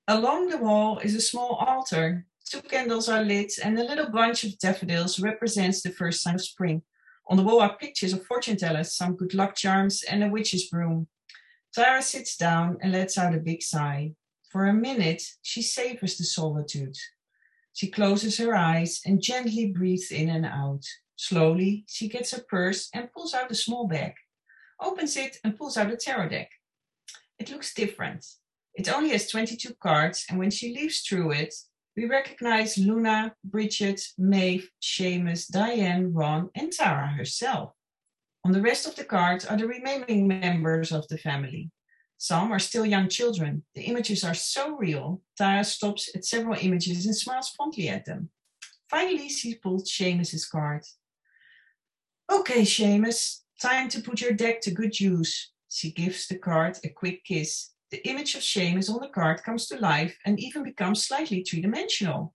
Along 0.06 0.48
the 0.48 0.58
wall 0.58 0.98
is 0.98 1.14
a 1.14 1.20
small 1.20 1.56
altar. 1.56 2.26
Two 2.44 2.62
candles 2.62 3.08
are 3.08 3.22
lit, 3.22 3.52
and 3.62 3.78
a 3.78 3.84
little 3.84 4.10
bunch 4.10 4.44
of 4.44 4.58
daffodils 4.58 5.20
represents 5.20 5.82
the 5.82 5.90
first 5.90 6.22
sign 6.22 6.36
of 6.36 6.40
spring. 6.40 6.82
On 7.26 7.36
the 7.36 7.42
wall 7.42 7.60
are 7.60 7.76
pictures 7.76 8.14
of 8.14 8.24
fortune 8.24 8.56
tellers, 8.56 8.94
some 8.94 9.16
good 9.16 9.34
luck 9.34 9.54
charms, 9.54 10.02
and 10.02 10.24
a 10.24 10.28
witch's 10.28 10.70
broom. 10.70 11.08
Tara 11.74 12.00
sits 12.00 12.38
down 12.38 12.78
and 12.80 12.92
lets 12.92 13.18
out 13.18 13.34
a 13.34 13.38
big 13.38 13.62
sigh. 13.62 14.14
For 14.50 14.66
a 14.66 14.72
minute, 14.72 15.22
she 15.42 15.62
savors 15.62 16.16
the 16.16 16.24
solitude. 16.24 16.96
She 17.74 17.90
closes 17.90 18.38
her 18.38 18.56
eyes 18.56 19.00
and 19.04 19.22
gently 19.22 19.66
breathes 19.66 20.10
in 20.10 20.30
and 20.30 20.46
out. 20.46 20.84
Slowly, 21.16 21.84
she 21.86 22.08
gets 22.08 22.30
her 22.32 22.42
purse 22.48 22.88
and 22.94 23.12
pulls 23.12 23.34
out 23.34 23.50
a 23.50 23.54
small 23.54 23.86
bag, 23.86 24.14
opens 24.80 25.16
it, 25.16 25.36
and 25.44 25.56
pulls 25.56 25.76
out 25.76 25.92
a 25.92 25.96
tarot 25.96 26.30
deck. 26.30 26.50
It 27.38 27.50
looks 27.50 27.74
different. 27.74 28.24
It 28.74 28.92
only 28.92 29.10
has 29.10 29.28
22 29.28 29.74
cards, 29.82 30.24
and 30.30 30.38
when 30.38 30.50
she 30.50 30.74
leafs 30.74 31.06
through 31.06 31.32
it, 31.32 31.54
we 31.96 32.06
recognize 32.06 32.78
Luna, 32.78 33.34
Bridget, 33.42 34.00
Maeve, 34.16 34.70
Seamus, 34.80 35.48
Diane, 35.48 36.12
Ron, 36.12 36.50
and 36.54 36.72
Tara 36.72 37.08
herself. 37.08 37.72
On 38.44 38.52
the 38.52 38.62
rest 38.62 38.86
of 38.86 38.94
the 38.94 39.04
cards 39.04 39.44
are 39.44 39.56
the 39.56 39.66
remaining 39.66 40.28
members 40.28 40.92
of 40.92 41.06
the 41.08 41.18
family. 41.18 41.70
Some 42.18 42.52
are 42.52 42.58
still 42.58 42.84
young 42.84 43.08
children. 43.08 43.62
The 43.74 43.82
images 43.82 44.24
are 44.24 44.34
so 44.34 44.76
real, 44.76 45.22
Tara 45.36 45.64
stops 45.64 46.10
at 46.14 46.24
several 46.24 46.58
images 46.60 47.06
and 47.06 47.16
smiles 47.16 47.48
fondly 47.50 47.88
at 47.88 48.04
them. 48.04 48.30
Finally, 48.90 49.28
she 49.28 49.54
pulls 49.54 49.90
Seamus's 49.90 50.46
card. 50.46 50.84
Okay, 52.30 52.62
Seamus, 52.62 53.42
time 53.60 53.88
to 53.90 54.00
put 54.00 54.20
your 54.20 54.32
deck 54.32 54.60
to 54.62 54.70
good 54.70 54.98
use. 54.98 55.52
She 55.68 55.92
gives 55.92 56.26
the 56.26 56.38
card 56.38 56.78
a 56.84 56.88
quick 56.88 57.24
kiss 57.24 57.70
the 57.90 58.06
image 58.06 58.34
of 58.34 58.42
Seamus 58.42 58.90
on 58.90 59.00
the 59.00 59.08
card 59.08 59.42
comes 59.42 59.66
to 59.66 59.78
life 59.78 60.18
and 60.26 60.38
even 60.38 60.62
becomes 60.62 61.06
slightly 61.06 61.42
three 61.42 61.62
dimensional. 61.62 62.34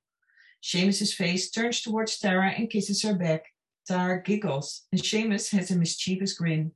Seamus's 0.63 1.13
face 1.13 1.51
turns 1.51 1.81
towards 1.81 2.17
Tara 2.17 2.49
and 2.49 2.69
kisses 2.69 3.03
her 3.03 3.13
back. 3.13 3.45
Tara 3.85 4.23
giggles, 4.23 4.83
and 4.91 5.01
Seamus 5.01 5.51
has 5.51 5.69
a 5.69 5.75
mischievous 5.75 6.33
grin. 6.33 6.71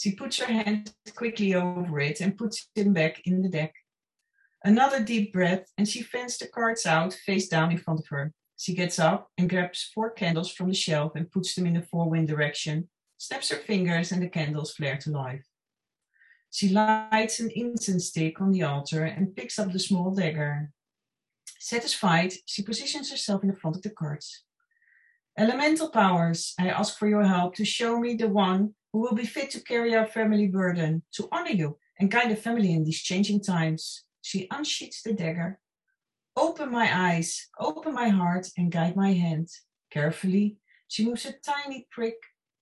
She 0.00 0.12
puts 0.12 0.38
her 0.38 0.46
hand 0.46 0.94
quickly 1.14 1.54
over 1.54 2.00
it 2.00 2.22
and 2.22 2.38
puts 2.38 2.66
him 2.74 2.94
back 2.94 3.20
in 3.26 3.42
the 3.42 3.50
deck. 3.50 3.74
Another 4.64 5.04
deep 5.04 5.30
breath, 5.30 5.66
and 5.76 5.86
she 5.86 6.00
fans 6.00 6.38
the 6.38 6.48
cards 6.48 6.86
out 6.86 7.12
face 7.12 7.48
down 7.48 7.70
in 7.70 7.76
front 7.76 8.00
of 8.00 8.06
her. 8.08 8.32
She 8.56 8.74
gets 8.74 8.98
up 8.98 9.28
and 9.36 9.50
grabs 9.50 9.90
four 9.94 10.08
candles 10.08 10.50
from 10.50 10.68
the 10.68 10.74
shelf 10.74 11.12
and 11.16 11.30
puts 11.30 11.54
them 11.54 11.66
in 11.66 11.74
the 11.74 11.82
four 11.82 12.08
wind 12.08 12.28
direction, 12.28 12.88
snaps 13.18 13.50
her 13.50 13.56
fingers, 13.56 14.10
and 14.10 14.22
the 14.22 14.30
candles 14.30 14.72
flare 14.72 14.96
to 15.02 15.10
life. 15.10 15.44
She 16.50 16.70
lights 16.70 17.38
an 17.38 17.50
incense 17.54 18.06
stick 18.06 18.40
on 18.40 18.52
the 18.52 18.62
altar 18.62 19.04
and 19.04 19.36
picks 19.36 19.58
up 19.58 19.70
the 19.70 19.78
small 19.78 20.14
dagger. 20.14 20.72
Satisfied, 21.58 22.32
she 22.46 22.62
positions 22.62 23.10
herself 23.10 23.42
in 23.42 23.50
the 23.50 23.56
front 23.56 23.76
of 23.76 23.82
the 23.82 23.90
cards. 23.90 24.44
Elemental 25.36 25.90
powers, 25.90 26.54
I 26.58 26.70
ask 26.70 26.96
for 26.96 27.06
your 27.06 27.24
help 27.24 27.54
to 27.56 27.66
show 27.66 28.00
me 28.00 28.14
the 28.14 28.28
one 28.28 28.74
who 28.92 29.00
will 29.00 29.14
be 29.14 29.26
fit 29.26 29.50
to 29.50 29.62
carry 29.62 29.94
our 29.94 30.06
family 30.06 30.46
burden, 30.46 31.02
to 31.12 31.28
honor 31.30 31.50
you 31.50 31.78
and 31.98 32.10
guide 32.10 32.30
the 32.30 32.36
family 32.36 32.72
in 32.72 32.84
these 32.84 33.00
changing 33.00 33.42
times. 33.42 34.04
She 34.22 34.48
unsheaths 34.50 35.02
the 35.02 35.12
dagger. 35.12 35.58
Open 36.36 36.70
my 36.70 36.90
eyes, 36.92 37.48
open 37.58 37.94
my 37.94 38.08
heart, 38.08 38.48
and 38.56 38.72
guide 38.72 38.96
my 38.96 39.12
hand. 39.12 39.48
Carefully, 39.90 40.56
she 40.88 41.04
moves 41.04 41.26
a 41.26 41.32
tiny 41.32 41.86
prick. 41.90 42.16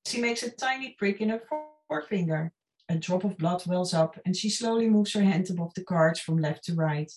She 0.06 0.20
makes 0.20 0.42
a 0.42 0.50
tiny 0.50 0.97
prick 0.99 1.20
in 1.20 1.30
her 1.30 1.42
forefinger. 1.88 2.52
A 2.88 2.97
drop 2.97 3.25
of 3.25 3.37
blood 3.37 3.66
wells 3.66 3.92
up, 3.92 4.18
and 4.25 4.35
she 4.35 4.49
slowly 4.49 4.88
moves 4.88 5.12
her 5.12 5.23
hand 5.23 5.50
above 5.50 5.75
the 5.75 5.85
cards 5.85 6.20
from 6.20 6.38
left 6.38 6.64
to 6.64 6.75
right. 6.75 7.12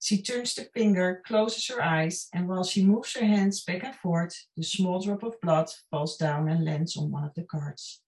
She 0.00 0.22
turns 0.22 0.54
the 0.54 0.68
finger, 0.74 1.22
closes 1.26 1.66
her 1.68 1.82
eyes, 1.82 2.28
and 2.32 2.46
while 2.46 2.64
she 2.64 2.84
moves 2.84 3.14
her 3.14 3.24
hands 3.24 3.64
back 3.64 3.82
and 3.82 3.94
forth, 3.96 4.36
the 4.56 4.62
small 4.62 5.00
drop 5.00 5.22
of 5.24 5.40
blood 5.40 5.68
falls 5.90 6.16
down 6.16 6.48
and 6.48 6.64
lands 6.64 6.96
on 6.96 7.10
one 7.10 7.24
of 7.24 7.34
the 7.34 7.42
cards. 7.42 8.02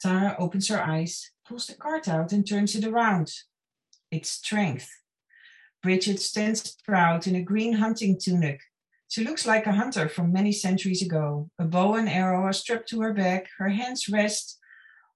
Tara 0.00 0.36
opens 0.38 0.68
her 0.68 0.82
eyes, 0.82 1.30
pulls 1.46 1.66
the 1.66 1.74
card 1.74 2.08
out, 2.08 2.32
and 2.32 2.46
turns 2.46 2.74
it 2.74 2.84
around. 2.84 3.32
It's 4.10 4.30
strength. 4.30 4.88
Bridget 5.82 6.20
stands 6.20 6.76
proud 6.84 7.26
in 7.26 7.34
a 7.34 7.42
green 7.42 7.74
hunting 7.74 8.18
tunic. 8.18 8.60
She 9.08 9.24
looks 9.24 9.46
like 9.46 9.66
a 9.66 9.72
hunter 9.72 10.08
from 10.08 10.32
many 10.32 10.50
centuries 10.50 11.02
ago. 11.02 11.50
A 11.58 11.64
bow 11.64 11.94
and 11.94 12.08
arrow 12.08 12.42
are 12.42 12.52
strapped 12.52 12.88
to 12.88 13.00
her 13.02 13.12
back. 13.12 13.48
Her 13.58 13.68
hands 13.68 14.08
rest 14.08 14.58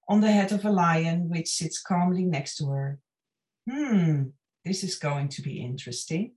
on 0.09 0.21
the 0.21 0.31
head 0.31 0.53
of 0.53 0.65
a 0.65 0.71
lion, 0.71 1.29
which 1.29 1.49
sits 1.49 1.81
calmly 1.81 2.25
next 2.25 2.57
to 2.57 2.67
her. 2.67 2.99
Hmm, 3.69 4.25
this 4.65 4.85
is 4.85 4.97
going 4.97 5.29
to 5.29 5.43
be 5.43 5.61
interesting. 5.61 6.33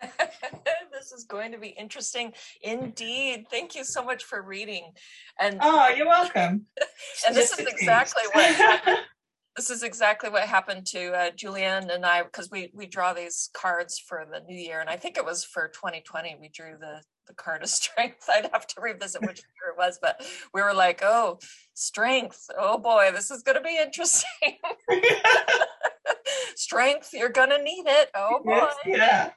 this 1.02 1.10
is 1.12 1.24
going 1.24 1.50
to 1.50 1.58
be 1.58 1.68
interesting 1.68 2.32
indeed. 2.60 3.46
Thank 3.50 3.74
you 3.74 3.84
so 3.84 4.04
much 4.04 4.22
for 4.22 4.40
reading. 4.40 4.92
And 5.40 5.58
oh, 5.60 5.88
you're 5.88 6.06
welcome. 6.06 6.66
and 7.26 7.34
this 7.34 7.58
is 7.58 7.66
exactly 7.66 8.22
what 8.32 9.00
this 9.56 9.68
is 9.68 9.82
exactly 9.82 10.30
what 10.30 10.44
happened 10.44 10.86
to 10.86 11.12
uh, 11.12 11.30
Julianne 11.32 11.92
and 11.92 12.06
I 12.06 12.22
because 12.22 12.50
we 12.50 12.70
we 12.72 12.86
draw 12.86 13.12
these 13.12 13.50
cards 13.52 13.98
for 13.98 14.24
the 14.30 14.40
new 14.46 14.56
year, 14.56 14.80
and 14.80 14.88
I 14.88 14.96
think 14.96 15.16
it 15.16 15.24
was 15.24 15.44
for 15.44 15.68
2020 15.74 16.36
we 16.40 16.48
drew 16.48 16.76
the 16.78 17.02
the 17.26 17.34
card 17.34 17.64
of 17.64 17.68
strength. 17.80 18.28
I'd 18.28 18.50
have 18.52 18.68
to 18.68 18.80
revisit 18.80 19.22
which 19.22 19.38
year 19.38 19.72
it 19.72 19.78
was, 19.78 19.98
but 20.00 20.24
we 20.54 20.62
were 20.62 20.74
like, 20.74 21.00
oh, 21.02 21.40
strength. 21.74 22.46
Oh 22.56 22.78
boy, 22.78 23.10
this 23.12 23.32
is 23.32 23.42
going 23.42 23.56
to 23.56 23.62
be 23.62 23.76
interesting. 23.76 24.28
strength, 26.54 27.10
you're 27.12 27.28
going 27.28 27.50
to 27.50 27.60
need 27.60 27.86
it. 27.88 28.10
Oh 28.14 28.40
boy. 28.44 28.52
Yes, 28.54 28.76
yeah. 28.86 29.30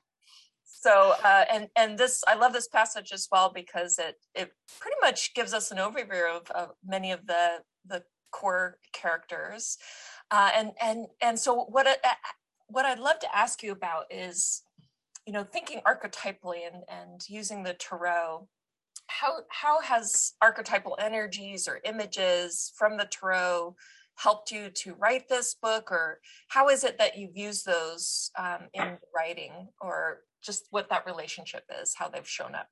So 0.85 1.15
uh, 1.23 1.45
and 1.51 1.67
and 1.75 1.97
this 1.97 2.23
I 2.27 2.35
love 2.35 2.53
this 2.53 2.67
passage 2.67 3.11
as 3.11 3.27
well 3.31 3.51
because 3.51 3.97
it 3.97 4.17
it 4.35 4.51
pretty 4.79 4.97
much 5.01 5.33
gives 5.33 5.51
us 5.51 5.71
an 5.71 5.79
overview 5.79 6.37
of, 6.37 6.51
of 6.51 6.75
many 6.85 7.11
of 7.11 7.25
the 7.25 7.63
the 7.87 8.03
core 8.29 8.77
characters, 8.93 9.79
uh, 10.29 10.51
and 10.55 10.73
and 10.79 11.07
and 11.23 11.39
so 11.39 11.55
what 11.55 11.87
I, 11.87 11.95
what 12.67 12.85
I'd 12.85 12.99
love 12.99 13.17
to 13.21 13.35
ask 13.35 13.63
you 13.63 13.71
about 13.71 14.03
is, 14.11 14.61
you 15.25 15.33
know, 15.33 15.43
thinking 15.43 15.81
archetypally 15.87 16.67
and 16.71 16.83
and 16.87 17.27
using 17.27 17.63
the 17.63 17.73
tarot. 17.73 18.47
How 19.07 19.39
how 19.49 19.81
has 19.81 20.33
archetypal 20.39 20.97
energies 21.01 21.67
or 21.67 21.79
images 21.83 22.71
from 22.77 22.97
the 22.97 23.09
tarot 23.09 23.75
helped 24.15 24.51
you 24.51 24.69
to 24.69 24.95
write 24.95 25.27
this 25.27 25.55
book, 25.61 25.91
or 25.91 26.19
how 26.47 26.69
is 26.69 26.83
it 26.83 26.97
that 26.97 27.17
you've 27.17 27.37
used 27.37 27.65
those 27.65 28.31
um, 28.37 28.67
in 28.73 28.97
writing, 29.15 29.67
or 29.81 30.21
just 30.43 30.67
what 30.71 30.89
that 30.89 31.05
relationship 31.05 31.63
is, 31.81 31.93
how 31.95 32.07
they've 32.09 32.27
shown 32.27 32.55
up? 32.55 32.67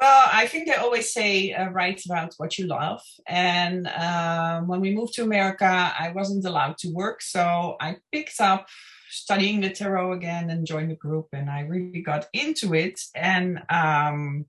Well, 0.00 0.28
I 0.32 0.46
think 0.48 0.66
they 0.66 0.74
always 0.74 1.12
say 1.12 1.52
uh, 1.52 1.70
write 1.70 2.04
about 2.04 2.34
what 2.38 2.58
you 2.58 2.66
love. 2.66 3.00
And 3.28 3.86
um, 3.86 4.66
when 4.66 4.80
we 4.80 4.94
moved 4.94 5.14
to 5.14 5.22
America, 5.22 5.66
I 5.66 6.10
wasn't 6.10 6.44
allowed 6.44 6.78
to 6.78 6.92
work. 6.92 7.22
So 7.22 7.76
I 7.80 7.96
picked 8.10 8.40
up 8.40 8.66
studying 9.08 9.60
the 9.60 9.70
tarot 9.70 10.12
again 10.14 10.50
and 10.50 10.66
joined 10.66 10.90
the 10.90 10.96
group. 10.96 11.28
And 11.32 11.48
I 11.48 11.60
really 11.60 12.02
got 12.02 12.26
into 12.32 12.74
it. 12.74 13.00
And 13.14 13.62
um, 13.70 14.46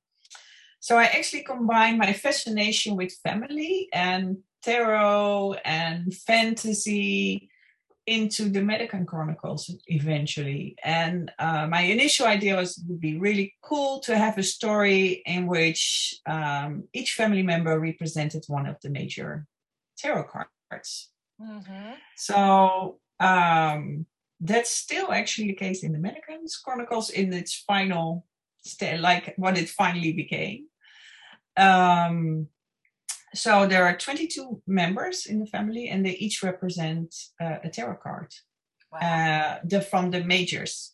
so 0.79 0.97
I 0.97 1.05
actually 1.05 1.43
combined 1.43 1.99
my 1.99 2.11
fascination 2.13 2.95
with 2.95 3.13
family 3.23 3.87
and 3.93 4.37
tarot 4.65 5.55
and 5.63 6.13
fantasy 6.13 7.50
into 8.07 8.50
the 8.50 8.62
Madigan 8.62 9.05
Chronicles 9.05 9.75
eventually. 9.88 10.75
And 10.84 11.31
uh, 11.39 11.67
my 11.67 11.81
initial 11.81 12.27
idea 12.27 12.55
was 12.55 12.77
it 12.77 12.84
would 12.88 13.00
be 13.00 13.17
really 13.17 13.55
cool 13.63 14.00
to 14.01 14.17
have 14.17 14.38
a 14.38 14.43
story 14.43 15.24
in 15.25 15.48
which 15.48 16.15
um, 16.27 16.84
each 16.93 17.13
family 17.13 17.41
member 17.41 17.79
represented 17.79 18.43
one 18.48 18.67
of 18.67 18.77
the 18.81 18.89
major 18.89 19.48
tarot 19.98 20.25
cards. 20.25 21.10
Mm-hmm. 21.41 21.93
So 22.15 23.00
um, 23.19 24.05
that's 24.39 24.72
still 24.72 25.12
actually 25.12 25.48
the 25.48 25.53
case 25.53 25.84
in 25.84 25.91
the 25.91 26.00
Madigan 26.00 26.45
Chronicles 26.63 27.10
in 27.10 27.34
its 27.34 27.55
final, 27.55 28.25
st- 28.63 29.01
like 29.01 29.34
what 29.38 29.57
it 29.57 29.69
finally 29.69 30.13
became. 30.13 30.67
Um, 31.57 32.50
so 33.37 33.67
there 33.67 33.85
are 33.85 33.95
22 33.95 34.61
members 34.67 35.25
in 35.25 35.39
the 35.39 35.45
family, 35.45 35.89
and 35.89 36.05
they 36.05 36.11
each 36.11 36.43
represent 36.43 37.13
uh, 37.41 37.57
a 37.63 37.69
tarot 37.69 37.97
card 37.97 38.33
wow. 38.91 38.99
uh, 38.99 39.59
the, 39.63 39.81
from 39.81 40.11
the 40.11 40.23
majors. 40.23 40.93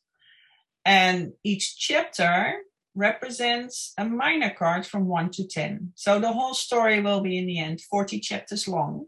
And 0.86 1.34
each 1.44 1.78
chapter 1.78 2.56
represents 2.96 3.94
a 3.98 4.06
minor 4.06 4.50
card 4.50 4.86
from 4.86 5.08
1 5.08 5.32
to 5.32 5.48
10. 5.48 5.94
So 5.96 6.20
the 6.20 6.34
whole 6.34 6.54
story 6.54 7.02
will 7.02 7.22
be, 7.22 7.38
in 7.38 7.46
the 7.46 7.60
end, 7.60 7.82
40 7.82 8.20
chapters 8.20 8.68
long. 8.68 9.06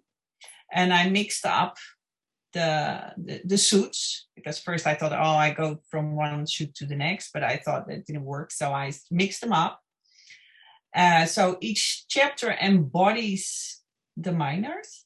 And 0.71 0.93
I 0.93 1.09
mixed 1.09 1.45
up 1.45 1.77
the, 2.53 3.13
the, 3.17 3.41
the 3.43 3.57
suits 3.57 4.27
because 4.35 4.59
first 4.59 4.87
I 4.87 4.93
thought, 4.93 5.11
oh, 5.11 5.37
I 5.37 5.51
go 5.51 5.79
from 5.89 6.15
one 6.15 6.47
suit 6.47 6.75
to 6.75 6.85
the 6.85 6.95
next, 6.95 7.31
but 7.33 7.43
I 7.43 7.57
thought 7.57 7.87
that 7.87 8.05
didn't 8.05 8.23
work. 8.23 8.51
So 8.51 8.71
I 8.71 8.93
mixed 9.11 9.41
them 9.41 9.53
up 9.53 9.79
uh, 10.95 11.25
so 11.25 11.57
each 11.61 12.05
chapter 12.07 12.51
embodies 12.61 13.81
the 14.15 14.31
minors, 14.31 15.05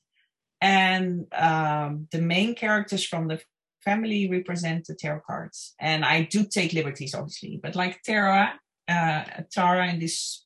and 0.59 1.25
um, 1.33 2.07
the 2.11 2.21
main 2.21 2.55
characters 2.55 3.05
from 3.05 3.27
the 3.27 3.41
family 3.85 4.29
represent 4.29 4.85
the 4.85 4.95
tarot 4.95 5.21
cards. 5.25 5.73
And 5.79 6.03
I 6.03 6.23
do 6.23 6.45
take 6.45 6.73
liberties, 6.73 7.15
obviously, 7.15 7.59
but 7.61 7.75
like 7.75 8.01
Tara, 8.03 8.59
uh, 8.87 9.23
Tara 9.49 9.87
in 9.87 9.99
this, 9.99 10.45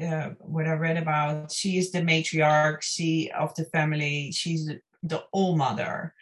uh, 0.00 0.30
what 0.40 0.66
I 0.66 0.72
read 0.72 0.96
about, 0.96 1.52
she 1.52 1.76
is 1.76 1.90
the 1.90 2.00
matriarch, 2.00 2.80
she 2.80 3.30
of 3.38 3.54
the 3.54 3.64
family. 3.66 4.32
She's 4.32 4.70
the, 5.02 5.24
all 5.32 5.56
mother, 5.56 6.14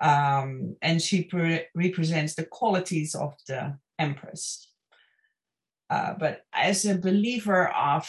um, 0.00 0.76
and 0.82 1.00
she 1.00 1.24
pre- 1.24 1.64
represents 1.74 2.34
the 2.34 2.44
qualities 2.44 3.14
of 3.14 3.34
the 3.48 3.78
empress. 3.98 4.68
Uh, 5.88 6.14
but 6.18 6.42
as 6.52 6.84
a 6.84 6.98
believer 6.98 7.68
of 7.68 8.08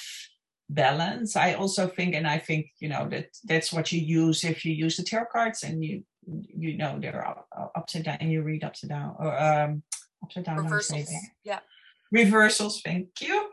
balance, 0.70 1.36
I 1.36 1.54
also 1.54 1.88
think, 1.88 2.16
and 2.16 2.28
I 2.28 2.40
think 2.40 2.68
you 2.80 2.90
know 2.90 3.08
that 3.10 3.28
that's 3.46 3.72
what 3.72 3.92
you 3.92 4.02
use 4.02 4.44
if 4.44 4.66
you 4.66 4.74
use 4.74 4.98
the 4.98 5.04
tarot 5.04 5.28
cards 5.32 5.64
and 5.64 5.84
you 5.84 6.04
you 6.28 6.78
know 6.78 6.98
they're 7.00 7.26
upside 7.76 8.04
down 8.04 8.18
and 8.20 8.32
you 8.32 8.42
read 8.42 8.64
upside 8.64 8.90
down 8.90 9.16
or 9.20 9.42
um, 9.42 9.84
upside 10.24 10.46
down. 10.46 10.58
Reversals. 10.58 11.10
Yeah. 11.44 11.60
Reversals. 12.12 12.82
Thank 12.82 13.10
you. 13.22 13.50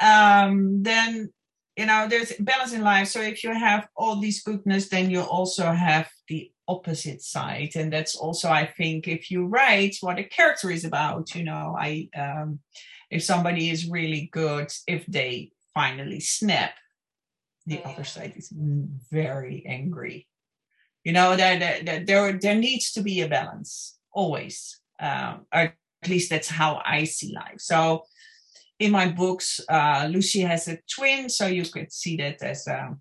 Um, 0.00 0.82
then 0.82 1.32
you 1.76 1.86
know 1.86 2.06
there's 2.08 2.32
balance 2.38 2.72
in 2.72 2.82
life. 2.82 3.08
So 3.08 3.20
if 3.20 3.42
you 3.42 3.52
have 3.52 3.88
all 3.96 4.20
these 4.20 4.42
goodness, 4.42 4.88
then 4.88 5.10
you 5.10 5.20
also 5.20 5.72
have 5.72 6.08
the 6.28 6.50
opposite 6.68 7.22
side 7.22 7.70
and 7.76 7.90
that's 7.90 8.14
also 8.14 8.50
i 8.50 8.66
think 8.66 9.08
if 9.08 9.30
you 9.30 9.46
write 9.46 9.96
what 10.02 10.18
a 10.18 10.24
character 10.24 10.70
is 10.70 10.84
about 10.84 11.34
you 11.34 11.42
know 11.42 11.74
i 11.78 12.06
um 12.14 12.58
if 13.10 13.24
somebody 13.24 13.70
is 13.70 13.88
really 13.88 14.28
good, 14.32 14.72
if 14.86 15.06
they 15.06 15.52
finally 15.74 16.20
snap, 16.20 16.72
the 17.66 17.84
other 17.84 18.04
side 18.04 18.34
is 18.36 18.52
very 19.10 19.64
angry. 19.66 20.26
You 21.04 21.12
know, 21.12 21.36
that 21.36 21.84
there, 21.84 22.04
there, 22.04 22.32
there 22.32 22.54
needs 22.54 22.92
to 22.92 23.02
be 23.02 23.20
a 23.20 23.28
balance 23.28 23.98
always. 24.12 24.80
Um, 25.00 25.46
or 25.54 25.74
at 26.02 26.08
least 26.08 26.30
that's 26.30 26.48
how 26.48 26.82
I 26.84 27.04
see 27.04 27.32
life. 27.34 27.60
So 27.60 28.04
in 28.78 28.92
my 28.92 29.08
books, 29.08 29.60
uh, 29.68 30.08
Lucy 30.10 30.40
has 30.40 30.68
a 30.68 30.78
twin, 30.88 31.28
so 31.28 31.46
you 31.46 31.64
could 31.64 31.92
see 31.92 32.16
that 32.16 32.42
as 32.42 32.66
a, 32.66 32.96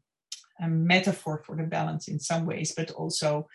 a 0.59 0.67
metaphor 0.67 1.43
for 1.45 1.55
the 1.55 1.63
balance 1.63 2.07
in 2.07 2.19
some 2.19 2.45
ways, 2.45 2.73
but 2.75 2.91
also 2.91 3.47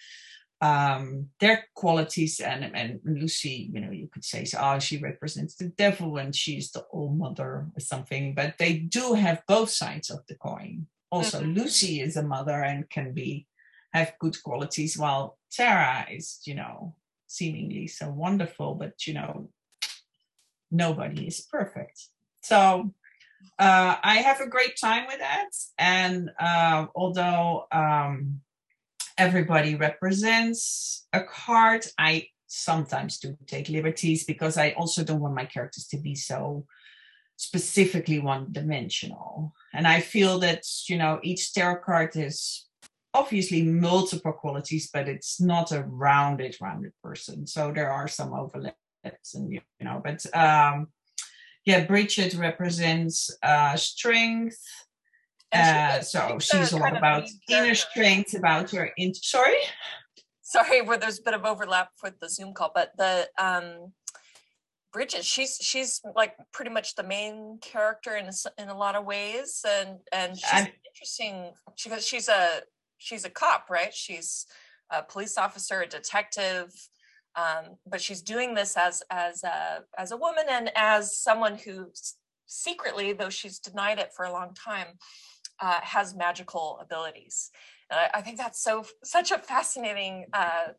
um, 0.62 1.28
their 1.40 1.64
qualities 1.74 2.38
and 2.38 2.64
and 2.74 3.00
Lucy, 3.04 3.68
you 3.72 3.80
know, 3.80 3.90
you 3.90 4.06
could 4.06 4.24
say, 4.24 4.46
oh, 4.58 4.78
she 4.78 4.96
represents 4.98 5.56
the 5.56 5.68
devil 5.68 6.16
and 6.18 6.34
she's 6.34 6.70
the 6.70 6.80
all 6.92 7.10
mother 7.10 7.66
or 7.74 7.80
something. 7.80 8.34
But 8.34 8.58
they 8.58 8.74
do 8.74 9.14
have 9.14 9.42
both 9.48 9.70
sides 9.70 10.08
of 10.08 10.20
the 10.28 10.36
coin. 10.36 10.86
Also, 11.10 11.40
mm-hmm. 11.40 11.54
Lucy 11.54 12.00
is 12.00 12.16
a 12.16 12.22
mother 12.22 12.62
and 12.62 12.88
can 12.88 13.12
be 13.12 13.46
have 13.92 14.14
good 14.20 14.40
qualities, 14.42 14.96
while 14.96 15.36
Tara 15.50 16.06
is, 16.10 16.40
you 16.46 16.54
know, 16.54 16.94
seemingly 17.26 17.88
so 17.88 18.08
wonderful, 18.08 18.74
but 18.74 19.06
you 19.06 19.14
know, 19.14 19.50
nobody 20.70 21.26
is 21.26 21.40
perfect. 21.40 22.08
So 22.40 22.94
uh, 23.58 23.96
I 24.02 24.18
have 24.18 24.40
a 24.40 24.48
great 24.48 24.76
time 24.80 25.06
with 25.08 25.18
that, 25.18 25.50
and 25.76 26.30
uh, 26.38 26.86
although 26.94 27.66
um, 27.72 28.40
everybody 29.18 29.74
represents 29.74 31.06
a 31.12 31.22
card. 31.22 31.86
I 31.98 32.28
sometimes 32.46 33.18
do 33.18 33.36
take 33.46 33.68
liberties 33.68 34.24
because 34.24 34.56
I 34.56 34.72
also 34.72 35.02
don't 35.04 35.20
want 35.20 35.34
my 35.34 35.46
characters 35.46 35.86
to 35.88 35.98
be 35.98 36.14
so 36.14 36.66
specifically 37.36 38.18
one 38.18 38.52
dimensional. 38.52 39.52
And 39.72 39.86
I 39.88 40.00
feel 40.00 40.38
that, 40.40 40.64
you 40.88 40.98
know, 40.98 41.18
each 41.22 41.52
tarot 41.54 41.80
card 41.84 42.14
is 42.14 42.66
obviously 43.14 43.62
multiple 43.62 44.32
qualities, 44.32 44.90
but 44.92 45.08
it's 45.08 45.40
not 45.40 45.72
a 45.72 45.82
rounded, 45.82 46.56
rounded 46.60 46.92
person. 47.02 47.46
So 47.46 47.72
there 47.72 47.90
are 47.90 48.08
some 48.08 48.32
overlaps 48.32 49.34
and, 49.34 49.52
you 49.52 49.60
know, 49.80 50.00
but 50.04 50.24
um, 50.36 50.88
yeah, 51.64 51.84
Bridget 51.84 52.34
represents 52.34 53.30
uh, 53.42 53.76
strength, 53.76 54.62
uh, 55.52 56.00
so 56.00 56.38
she's 56.38 56.72
all 56.72 56.84
about 56.84 57.28
inner 57.48 57.74
strength, 57.74 58.34
about 58.34 58.72
your 58.72 58.90
in. 58.96 59.14
Sorry. 59.14 59.54
Sorry, 60.42 60.82
where 60.82 60.98
there's 60.98 61.18
a 61.18 61.22
bit 61.22 61.34
of 61.34 61.44
overlap 61.44 61.90
with 62.02 62.18
the 62.20 62.28
Zoom 62.28 62.52
call, 62.52 62.72
but 62.74 62.92
the 62.98 63.28
um, 63.38 63.92
Bridget, 64.92 65.24
she's 65.24 65.56
she's 65.60 66.00
like 66.14 66.34
pretty 66.52 66.70
much 66.70 66.94
the 66.94 67.02
main 67.02 67.58
character 67.62 68.16
in 68.16 68.26
a, 68.26 68.62
in 68.62 68.68
a 68.68 68.76
lot 68.76 68.94
of 68.94 69.06
ways, 69.06 69.64
and 69.66 69.98
and 70.12 70.36
she's 70.36 70.50
I'm, 70.52 70.66
interesting 70.86 71.52
because 71.82 72.06
she's 72.06 72.28
a 72.28 72.60
she's 72.98 73.24
a 73.24 73.30
cop, 73.30 73.70
right? 73.70 73.94
She's 73.94 74.46
a 74.90 75.02
police 75.02 75.38
officer, 75.38 75.80
a 75.80 75.86
detective, 75.86 76.70
um, 77.36 77.76
but 77.86 78.02
she's 78.02 78.20
doing 78.20 78.54
this 78.54 78.76
as 78.76 79.02
as 79.10 79.42
a 79.44 79.84
as 79.96 80.12
a 80.12 80.16
woman 80.16 80.44
and 80.50 80.70
as 80.76 81.16
someone 81.16 81.56
who 81.56 81.90
secretly, 82.46 83.14
though 83.14 83.30
she's 83.30 83.58
denied 83.58 83.98
it 83.98 84.12
for 84.14 84.26
a 84.26 84.32
long 84.32 84.54
time, 84.54 84.88
uh, 85.62 85.80
has 85.82 86.14
magical 86.14 86.78
abilities. 86.82 87.50
And 87.88 88.00
I, 88.00 88.18
I, 88.18 88.20
think 88.20 88.36
that's 88.36 88.62
so 88.62 88.84
such 89.04 89.30
a 89.30 89.38
fascinating 89.38 90.26
uh, 90.32 90.72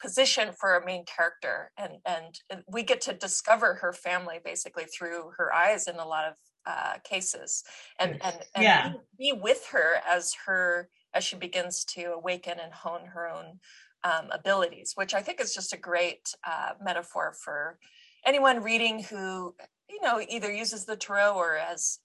position 0.00 0.50
for 0.52 0.76
a 0.76 0.84
main 0.84 1.04
character, 1.06 1.72
and 1.78 1.94
and 2.04 2.62
we 2.70 2.82
get 2.82 3.00
to 3.02 3.14
discover 3.14 3.74
her 3.76 3.92
family 3.92 4.38
basically 4.44 4.84
through 4.84 5.30
her 5.38 5.52
eyes 5.52 5.88
in 5.88 5.96
a 5.96 6.06
lot 6.06 6.26
of 6.26 6.34
uh, 6.66 6.94
cases, 7.08 7.64
and 7.98 8.12
and, 8.22 8.36
and 8.54 8.62
yeah. 8.62 8.92
be, 9.18 9.32
be 9.32 9.40
with 9.40 9.68
her 9.72 10.02
as 10.06 10.34
her 10.46 10.90
as 11.14 11.24
she 11.24 11.36
begins 11.36 11.84
to 11.84 12.12
awaken 12.12 12.58
and 12.62 12.72
hone 12.72 13.06
her 13.14 13.28
own 13.28 13.60
um, 14.04 14.28
abilities, 14.30 14.92
which 14.94 15.14
I 15.14 15.22
think 15.22 15.40
is 15.40 15.54
just 15.54 15.72
a 15.72 15.78
great 15.78 16.34
uh, 16.46 16.72
metaphor 16.82 17.34
for 17.42 17.78
anyone 18.26 18.62
reading 18.62 19.02
who, 19.02 19.54
you 19.88 20.00
know, 20.02 20.20
either 20.28 20.52
uses 20.52 20.84
the 20.84 20.96
tarot 20.96 21.34
or 21.34 21.58
has 21.58 21.98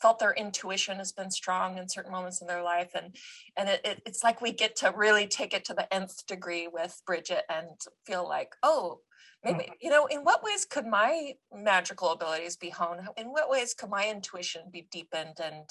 felt 0.00 0.18
their 0.18 0.32
intuition 0.32 0.98
has 0.98 1.12
been 1.12 1.30
strong 1.30 1.78
in 1.78 1.88
certain 1.88 2.12
moments 2.12 2.40
in 2.40 2.46
their 2.46 2.62
life 2.62 2.90
and 2.94 3.16
and 3.56 3.68
it, 3.68 3.80
it, 3.84 4.02
it's 4.06 4.24
like 4.24 4.40
we 4.40 4.52
get 4.52 4.76
to 4.76 4.92
really 4.96 5.26
take 5.26 5.54
it 5.54 5.64
to 5.64 5.74
the 5.74 5.92
nth 5.92 6.26
degree 6.26 6.68
with 6.72 7.00
bridget 7.06 7.44
and 7.48 7.68
feel 8.06 8.26
like 8.26 8.54
oh 8.62 9.00
maybe 9.44 9.64
mm. 9.64 9.72
you 9.80 9.90
know 9.90 10.06
in 10.06 10.20
what 10.20 10.42
ways 10.42 10.64
could 10.64 10.86
my 10.86 11.32
magical 11.54 12.10
abilities 12.10 12.56
be 12.56 12.70
honed 12.70 13.00
in 13.16 13.26
what 13.28 13.50
ways 13.50 13.74
could 13.74 13.90
my 13.90 14.08
intuition 14.08 14.62
be 14.70 14.86
deepened 14.90 15.38
and 15.42 15.68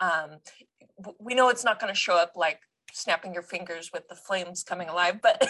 um, 0.00 0.38
we 1.18 1.34
know 1.34 1.48
it's 1.48 1.64
not 1.64 1.80
going 1.80 1.92
to 1.92 1.98
show 1.98 2.16
up 2.16 2.32
like 2.36 2.60
snapping 2.92 3.34
your 3.34 3.42
fingers 3.42 3.90
with 3.92 4.08
the 4.08 4.14
flames 4.14 4.62
coming 4.62 4.88
alive 4.88 5.20
but 5.22 5.46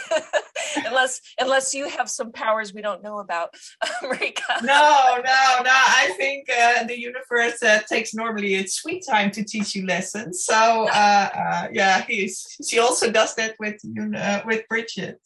unless 0.86 1.20
unless 1.40 1.74
you 1.74 1.88
have 1.88 2.08
some 2.10 2.32
powers 2.32 2.74
we 2.74 2.82
don't 2.82 3.02
know 3.02 3.18
about 3.18 3.54
Marieke. 4.02 4.40
no 4.62 5.16
no 5.16 5.62
no 5.62 5.70
i 5.70 6.12
think 6.16 6.48
uh, 6.50 6.84
the 6.84 6.98
universe 6.98 7.62
uh, 7.62 7.80
takes 7.88 8.14
normally 8.14 8.54
its 8.54 8.74
sweet 8.74 9.04
time 9.08 9.30
to 9.30 9.44
teach 9.44 9.74
you 9.74 9.86
lessons 9.86 10.44
so 10.44 10.88
uh, 10.88 11.28
uh 11.34 11.68
yeah 11.72 12.02
he's 12.06 12.46
she 12.68 12.78
also 12.78 13.10
does 13.10 13.34
that 13.34 13.54
with 13.58 13.80
uh, 14.16 14.40
with 14.44 14.66
bridget 14.68 15.20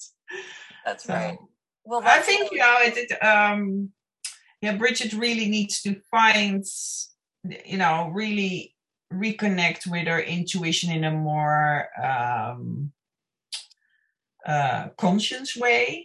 that's 0.85 1.05
so, 1.05 1.15
right 1.15 1.39
well 1.85 2.03
i 2.05 2.19
think 2.21 2.51
you 2.53 2.59
know 2.59 2.77
it, 2.81 2.95
it 2.97 3.25
um 3.25 3.91
yeah 4.61 4.77
bridget 4.77 5.13
really 5.15 5.49
needs 5.49 5.83
to 5.83 5.97
find 6.11 6.65
you 7.65 7.77
know 7.77 8.11
really 8.15 8.72
reconnect 9.13 9.87
with 9.87 10.09
our 10.09 10.21
intuition 10.21 10.91
in 10.91 11.05
a 11.05 11.11
more 11.11 11.89
um, 12.03 12.93
uh, 14.47 14.89
conscious 14.97 15.57
way. 15.57 16.05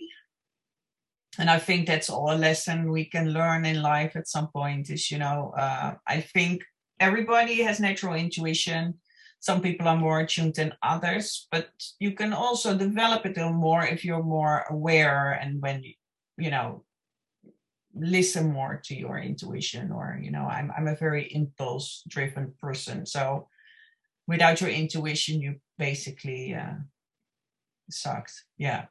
And 1.40 1.50
I 1.50 1.60
think 1.60 1.88
that's 1.88 2.10
all 2.10 2.34
a 2.34 2.36
lesson 2.36 2.92
we 2.92 3.06
can 3.06 3.32
learn 3.32 3.66
in 3.66 3.82
life 3.82 4.16
at 4.16 4.28
some 4.28 4.48
point 4.48 4.90
is, 4.90 5.12
you 5.12 5.20
know, 5.20 5.54
uh, 5.58 5.94
I 6.08 6.22
think 6.22 6.64
everybody 7.00 7.62
has 7.62 7.80
natural 7.80 8.16
intuition. 8.16 8.96
Some 9.40 9.62
people 9.62 9.88
are 9.88 9.96
more 9.96 10.22
attuned 10.22 10.56
than 10.56 10.74
others, 10.82 11.48
but 11.52 11.70
you 12.00 12.14
can 12.14 12.34
also 12.34 12.76
develop 12.76 13.26
it 13.28 13.38
a 13.38 13.52
more 13.52 13.86
if 13.86 14.04
you're 14.04 14.24
more 14.24 14.66
aware 14.70 15.34
and 15.34 15.62
when 15.62 15.84
you 16.38 16.52
know, 16.52 16.84
listen 18.00 18.52
more 18.52 18.82
to 18.86 18.96
your 18.96 19.20
intuition 19.20 19.92
or 19.92 20.20
you 20.22 20.32
know 20.32 20.46
i'm 20.46 20.72
i'm 20.78 20.88
a 20.88 20.96
very 20.96 21.24
impulse 21.34 22.04
driven 22.08 22.54
person. 22.62 23.06
So 23.06 23.48
without 24.28 24.62
your 24.62 24.70
intuition 24.70 25.42
you 25.42 25.56
basically 25.78 26.54
uh 26.54 26.76
sucks. 27.90 28.46
Yeah. 28.58 28.86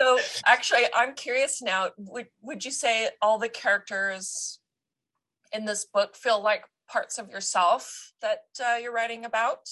So 0.00 0.18
actually 0.44 0.82
i'm 0.96 1.14
curious 1.14 1.62
now 1.62 1.90
would 1.96 2.26
would 2.40 2.64
you 2.64 2.72
say 2.72 3.10
all 3.20 3.38
the 3.38 3.48
characters 3.48 4.58
in 5.52 5.64
this 5.64 5.84
book 5.84 6.16
feel 6.16 6.42
like 6.42 6.64
parts 6.88 7.18
of 7.18 7.28
yourself 7.30 8.12
that 8.20 8.40
uh, 8.60 8.78
you're 8.82 8.92
writing 8.92 9.24
about 9.24 9.68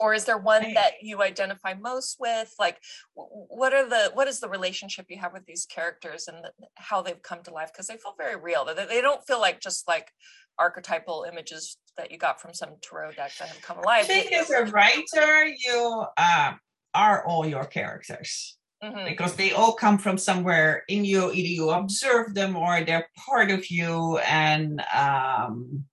or 0.00 0.14
is 0.14 0.24
there 0.24 0.38
one 0.38 0.74
that 0.74 0.94
you 1.02 1.22
identify 1.22 1.74
most 1.74 2.16
with? 2.18 2.52
Like 2.58 2.78
what 3.14 3.72
are 3.72 3.88
the 3.88 4.10
what 4.14 4.28
is 4.28 4.40
the 4.40 4.48
relationship 4.48 5.06
you 5.08 5.18
have 5.18 5.32
with 5.32 5.46
these 5.46 5.66
characters 5.66 6.28
and 6.28 6.44
the, 6.44 6.50
how 6.76 7.02
they've 7.02 7.22
come 7.22 7.42
to 7.44 7.52
life? 7.52 7.70
Because 7.72 7.86
they 7.86 7.96
feel 7.96 8.14
very 8.18 8.36
real. 8.36 8.64
They, 8.64 8.86
they 8.86 9.00
don't 9.00 9.24
feel 9.26 9.40
like 9.40 9.60
just 9.60 9.86
like 9.86 10.10
archetypal 10.58 11.26
images 11.30 11.78
that 11.96 12.10
you 12.10 12.18
got 12.18 12.40
from 12.40 12.54
some 12.54 12.70
tarot 12.82 13.12
deck 13.12 13.32
that 13.38 13.48
have 13.48 13.62
come 13.62 13.78
alive. 13.78 14.04
i 14.04 14.06
think 14.06 14.32
as 14.32 14.50
a 14.50 14.64
writer 14.66 15.46
you 15.46 16.04
uh, 16.16 16.52
are 16.94 17.26
all 17.26 17.46
your 17.46 17.64
characters. 17.64 18.56
Mm-hmm. 18.82 19.06
because 19.06 19.34
they 19.34 19.52
all 19.52 19.72
come 19.72 19.96
from 19.96 20.18
somewhere 20.18 20.82
in 20.88 21.06
you. 21.06 21.32
Either 21.32 21.48
you 21.48 21.70
observe 21.70 22.34
them 22.34 22.54
or 22.54 22.82
they're 22.82 23.08
part 23.16 23.50
of 23.50 23.70
you 23.70 24.18
and 24.18 24.82
um 24.94 25.86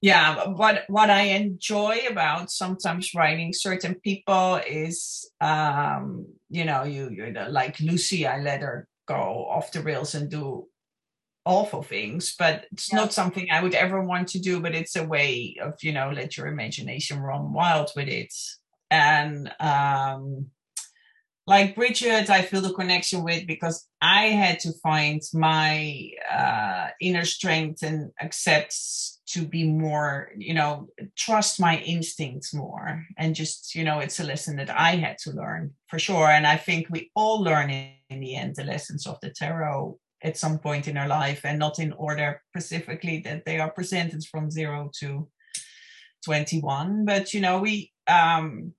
yeah 0.00 0.48
what 0.48 0.84
what 0.88 1.10
i 1.10 1.22
enjoy 1.22 2.00
about 2.08 2.50
sometimes 2.50 3.14
writing 3.14 3.52
certain 3.52 3.94
people 3.94 4.60
is 4.66 5.30
um 5.40 6.26
you 6.50 6.64
know 6.64 6.84
you 6.84 7.08
you 7.10 7.34
like 7.48 7.80
lucy 7.80 8.26
i 8.26 8.38
let 8.38 8.60
her 8.60 8.86
go 9.06 9.46
off 9.48 9.72
the 9.72 9.80
rails 9.80 10.14
and 10.14 10.30
do 10.30 10.66
awful 11.44 11.82
things 11.82 12.34
but 12.38 12.66
it's 12.72 12.92
yeah. 12.92 12.98
not 12.98 13.12
something 13.12 13.48
i 13.50 13.62
would 13.62 13.74
ever 13.74 14.02
want 14.02 14.28
to 14.28 14.38
do 14.38 14.60
but 14.60 14.74
it's 14.74 14.96
a 14.96 15.06
way 15.06 15.56
of 15.62 15.74
you 15.82 15.92
know 15.92 16.10
let 16.10 16.36
your 16.36 16.48
imagination 16.48 17.20
run 17.20 17.52
wild 17.52 17.90
with 17.96 18.08
it 18.08 18.34
and 18.90 19.50
um 19.60 20.46
like 21.48 21.76
Bridget, 21.76 22.28
I 22.28 22.42
feel 22.42 22.60
the 22.60 22.72
connection 22.72 23.22
with 23.22 23.46
because 23.46 23.86
I 24.02 24.26
had 24.26 24.58
to 24.60 24.72
find 24.82 25.22
my 25.32 26.10
uh, 26.28 26.88
inner 27.00 27.24
strength 27.24 27.84
and 27.84 28.10
accept 28.20 28.74
to 29.26 29.46
be 29.46 29.64
more, 29.64 30.30
you 30.36 30.54
know, 30.54 30.88
trust 31.16 31.58
my 31.60 31.78
instincts 31.78 32.54
more. 32.54 33.04
And 33.18 33.34
just, 33.34 33.74
you 33.74 33.84
know, 33.84 33.98
it's 33.98 34.20
a 34.20 34.24
lesson 34.24 34.56
that 34.56 34.70
I 34.70 34.96
had 34.96 35.18
to 35.18 35.32
learn 35.32 35.74
for 35.88 35.98
sure. 35.98 36.28
And 36.28 36.46
I 36.46 36.56
think 36.56 36.86
we 36.90 37.10
all 37.14 37.42
learn 37.42 37.70
in, 37.70 37.92
the 38.08 38.36
end 38.36 38.54
the 38.54 38.62
lessons 38.62 39.04
of 39.06 39.18
the 39.20 39.30
tarot 39.30 39.98
at 40.22 40.36
some 40.36 40.58
point 40.58 40.86
in 40.86 40.96
our 40.96 41.08
life 41.08 41.40
and 41.44 41.58
not 41.58 41.80
in 41.80 41.92
order 41.92 42.40
specifically 42.50 43.20
that 43.24 43.44
they 43.44 43.58
are 43.58 43.70
presented 43.70 44.24
from 44.24 44.50
zero 44.50 44.90
to 45.00 45.28
21. 46.24 47.04
But, 47.04 47.34
you 47.34 47.40
know, 47.40 47.58
we, 47.58 47.92
um, 48.08 48.74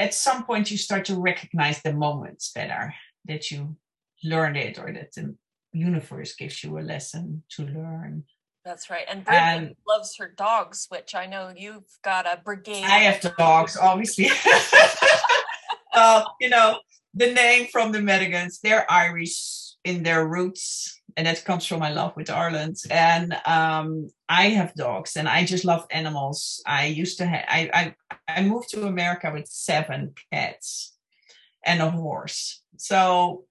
at 0.00 0.14
some 0.14 0.44
point 0.44 0.70
you 0.70 0.76
start 0.76 1.04
to 1.04 1.20
recognize 1.20 1.80
the 1.82 1.92
moments 1.92 2.52
better 2.52 2.92
that 3.26 3.50
you 3.50 3.76
learned 4.24 4.56
it 4.56 4.78
or 4.78 4.92
that 4.92 5.12
the 5.14 5.34
universe 5.72 6.34
gives 6.34 6.64
you 6.64 6.78
a 6.78 6.80
lesson 6.80 7.42
to 7.50 7.62
learn. 7.62 8.24
That's 8.64 8.90
right. 8.90 9.04
And 9.08 9.24
Brittany 9.24 9.76
loves 9.88 10.16
her 10.18 10.28
dogs, 10.28 10.86
which 10.90 11.14
I 11.14 11.26
know 11.26 11.52
you've 11.56 11.84
got 12.02 12.26
a 12.26 12.40
brigade. 12.44 12.84
I 12.84 12.98
have 12.98 13.36
dogs, 13.36 13.76
obviously. 13.76 14.28
uh, 15.92 16.24
you 16.40 16.50
know, 16.50 16.78
the 17.14 17.32
name 17.32 17.68
from 17.72 17.92
the 17.92 17.98
Madigans, 17.98 18.60
they're 18.60 18.90
Irish 18.90 19.74
in 19.84 20.02
their 20.02 20.26
roots 20.26 21.00
and 21.16 21.26
that 21.26 21.44
comes 21.44 21.66
from 21.66 21.80
my 21.80 21.90
love 21.90 22.16
with 22.16 22.30
Ireland. 22.30 22.76
And 22.90 23.36
um, 23.46 24.10
I 24.28 24.48
have 24.50 24.74
dogs, 24.74 25.16
and 25.16 25.28
I 25.28 25.44
just 25.44 25.64
love 25.64 25.86
animals. 25.90 26.62
I 26.66 26.86
used 26.86 27.18
to 27.18 27.26
have. 27.26 27.44
I, 27.48 27.70
I 27.74 27.94
I 28.28 28.42
moved 28.42 28.70
to 28.70 28.86
America 28.86 29.30
with 29.32 29.46
seven 29.46 30.14
cats 30.32 30.94
and 31.64 31.82
a 31.82 31.90
horse. 31.90 32.62
So 32.76 33.44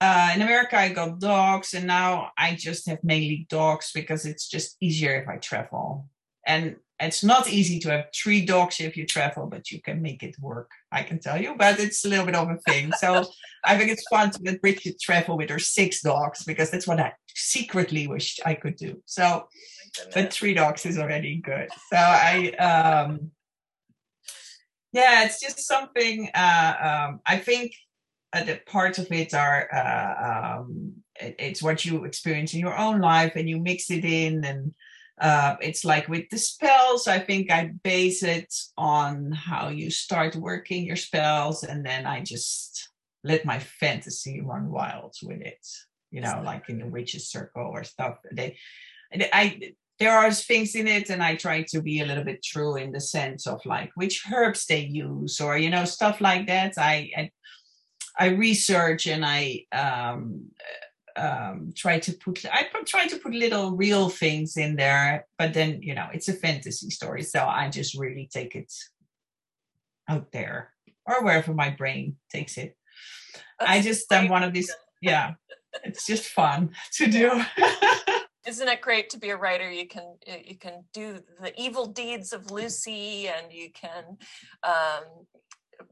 uh, 0.00 0.32
in 0.34 0.40
America, 0.40 0.78
I 0.78 0.88
got 0.90 1.20
dogs, 1.20 1.74
and 1.74 1.86
now 1.86 2.30
I 2.38 2.54
just 2.54 2.88
have 2.88 3.04
mainly 3.04 3.46
dogs 3.50 3.92
because 3.92 4.24
it's 4.24 4.48
just 4.48 4.76
easier 4.80 5.20
if 5.20 5.28
I 5.28 5.36
travel. 5.36 6.06
And 6.46 6.76
it's 6.98 7.22
not 7.22 7.50
easy 7.50 7.78
to 7.80 7.90
have 7.90 8.06
three 8.14 8.44
dogs 8.44 8.80
if 8.80 8.96
you 8.96 9.06
travel, 9.06 9.46
but 9.46 9.70
you 9.70 9.80
can 9.80 10.00
make 10.00 10.22
it 10.22 10.36
work. 10.40 10.70
I 10.90 11.02
can 11.02 11.18
tell 11.18 11.40
you, 11.40 11.54
but 11.56 11.78
it's 11.78 12.04
a 12.04 12.08
little 12.08 12.26
bit 12.26 12.34
of 12.34 12.48
a 12.48 12.56
thing. 12.56 12.92
So 12.92 13.24
I 13.64 13.76
think 13.76 13.90
it's 13.90 14.04
fun 14.08 14.30
to 14.30 14.40
let 14.42 14.60
Bridget 14.62 14.98
to 14.98 14.98
travel 14.98 15.36
with 15.36 15.50
her 15.50 15.58
six 15.58 16.00
dogs 16.00 16.44
because 16.44 16.70
that's 16.70 16.86
what 16.86 17.00
I 17.00 17.12
secretly 17.34 18.06
wished 18.06 18.40
I 18.44 18.54
could 18.54 18.76
do. 18.76 19.02
So, 19.06 19.48
but 20.14 20.32
three 20.32 20.54
dogs 20.54 20.86
is 20.86 20.98
already 20.98 21.36
good. 21.36 21.68
So 21.88 21.96
I, 21.96 22.50
um, 22.52 23.30
yeah, 24.92 25.24
it's 25.24 25.40
just 25.40 25.60
something. 25.60 26.30
Uh, 26.34 27.08
um, 27.08 27.20
I 27.24 27.38
think 27.38 27.72
the 28.32 28.60
parts 28.66 28.98
of 28.98 29.10
it 29.10 29.34
are 29.34 29.68
uh, 29.72 30.60
um, 30.60 30.92
it, 31.20 31.36
it's 31.38 31.62
what 31.62 31.84
you 31.84 32.04
experience 32.04 32.54
in 32.54 32.60
your 32.60 32.76
own 32.76 33.00
life, 33.00 33.32
and 33.36 33.48
you 33.48 33.58
mix 33.58 33.90
it 33.90 34.04
in 34.04 34.44
and 34.44 34.74
uh, 35.20 35.56
it's 35.60 35.84
like 35.84 36.08
with 36.08 36.28
the 36.30 36.38
spells, 36.38 37.06
I 37.06 37.18
think 37.18 37.50
I 37.50 37.72
base 37.84 38.22
it 38.22 38.54
on 38.78 39.32
how 39.32 39.68
you 39.68 39.90
start 39.90 40.34
working 40.34 40.86
your 40.86 40.96
spells, 40.96 41.62
and 41.62 41.84
then 41.84 42.06
I 42.06 42.22
just 42.22 42.88
let 43.22 43.44
my 43.44 43.58
fantasy 43.58 44.40
run 44.40 44.70
wild 44.70 45.14
with 45.22 45.42
it. 45.42 45.66
You 46.10 46.22
know, 46.22 46.42
like 46.44 46.68
in 46.68 46.78
the 46.78 46.86
witches 46.86 47.30
circle 47.30 47.70
or 47.72 47.84
stuff. 47.84 48.16
They, 48.32 48.56
I 49.12 49.74
there 50.00 50.16
are 50.16 50.32
things 50.32 50.74
in 50.74 50.86
it 50.86 51.10
and 51.10 51.22
i 51.22 51.36
try 51.36 51.62
to 51.62 51.82
be 51.82 52.00
a 52.00 52.06
little 52.06 52.24
bit 52.24 52.42
true 52.42 52.76
in 52.76 52.90
the 52.90 53.00
sense 53.00 53.46
of 53.46 53.60
like 53.66 53.90
which 53.96 54.24
herbs 54.32 54.64
they 54.64 54.80
use 54.80 55.40
or 55.40 55.58
you 55.58 55.68
know 55.68 55.84
stuff 55.84 56.22
like 56.22 56.46
that 56.46 56.72
i 56.78 57.10
i, 57.16 57.30
I 58.18 58.28
research 58.28 59.06
and 59.06 59.24
i 59.24 59.64
um, 59.72 60.50
um, 61.16 61.72
try 61.76 61.98
to 61.98 62.12
put 62.12 62.44
i 62.52 62.66
try 62.86 63.06
to 63.06 63.16
put 63.18 63.32
little 63.32 63.76
real 63.76 64.08
things 64.08 64.56
in 64.56 64.76
there 64.76 65.26
but 65.38 65.54
then 65.54 65.82
you 65.82 65.94
know 65.94 66.08
it's 66.12 66.28
a 66.28 66.32
fantasy 66.32 66.90
story 66.90 67.22
so 67.22 67.44
i 67.46 67.68
just 67.68 67.98
really 67.98 68.28
take 68.32 68.54
it 68.54 68.72
out 70.08 70.30
there 70.32 70.72
or 71.06 71.24
wherever 71.24 71.54
my 71.54 71.70
brain 71.70 72.16
takes 72.32 72.56
it. 72.56 72.76
That's 73.58 73.70
i 73.70 73.80
just 73.80 74.12
am 74.12 74.28
one 74.28 74.42
of 74.42 74.52
these 74.52 74.72
yeah 75.00 75.34
it's 75.84 76.06
just 76.06 76.26
fun 76.26 76.70
to 76.94 77.06
do. 77.06 77.42
Isn't 78.46 78.68
it 78.68 78.80
great 78.80 79.10
to 79.10 79.18
be 79.18 79.30
a 79.30 79.36
writer? 79.36 79.70
You 79.70 79.86
can 79.86 80.16
you 80.46 80.56
can 80.56 80.84
do 80.92 81.20
the 81.40 81.52
evil 81.60 81.86
deeds 81.86 82.32
of 82.32 82.50
lucy 82.50 83.28
and 83.28 83.52
you 83.52 83.70
can 83.70 84.16
um, 84.62 85.26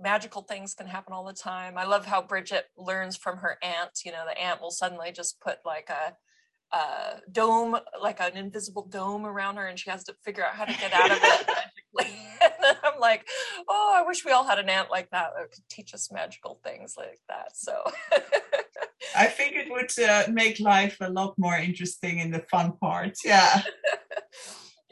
magical 0.00 0.42
things 0.42 0.74
can 0.74 0.86
happen 0.86 1.12
all 1.12 1.24
the 1.24 1.32
time 1.32 1.76
i 1.76 1.84
love 1.84 2.06
how 2.06 2.20
bridget 2.22 2.66
learns 2.76 3.16
from 3.16 3.38
her 3.38 3.58
aunt 3.62 4.00
you 4.04 4.12
know 4.12 4.24
the 4.26 4.40
aunt 4.40 4.60
will 4.60 4.70
suddenly 4.70 5.12
just 5.12 5.40
put 5.40 5.58
like 5.64 5.88
a 5.90 6.14
uh, 6.72 7.14
dome, 7.32 7.78
like 8.02 8.20
an 8.20 8.36
invisible 8.36 8.86
dome 8.90 9.24
around 9.24 9.56
her, 9.56 9.66
and 9.66 9.78
she 9.78 9.90
has 9.90 10.04
to 10.04 10.14
figure 10.24 10.44
out 10.44 10.54
how 10.54 10.64
to 10.64 10.72
get 10.72 10.92
out 10.92 11.10
of 11.10 11.16
it 11.16 11.22
magically. 11.96 12.18
and 12.42 12.76
I'm 12.84 13.00
like, 13.00 13.26
oh, 13.68 13.94
I 13.96 14.06
wish 14.06 14.24
we 14.24 14.32
all 14.32 14.44
had 14.44 14.58
an 14.58 14.68
aunt 14.68 14.90
like 14.90 15.10
that 15.10 15.30
that 15.36 15.50
could 15.52 15.64
teach 15.70 15.94
us 15.94 16.12
magical 16.12 16.60
things 16.64 16.94
like 16.96 17.20
that. 17.28 17.56
So 17.56 17.82
I 19.16 19.26
think 19.26 19.54
it 19.56 19.70
would 19.70 19.90
uh, 20.04 20.30
make 20.30 20.60
life 20.60 20.96
a 21.00 21.10
lot 21.10 21.38
more 21.38 21.56
interesting 21.56 22.18
in 22.18 22.30
the 22.30 22.40
fun 22.50 22.72
part. 22.80 23.16
Yeah. 23.24 23.62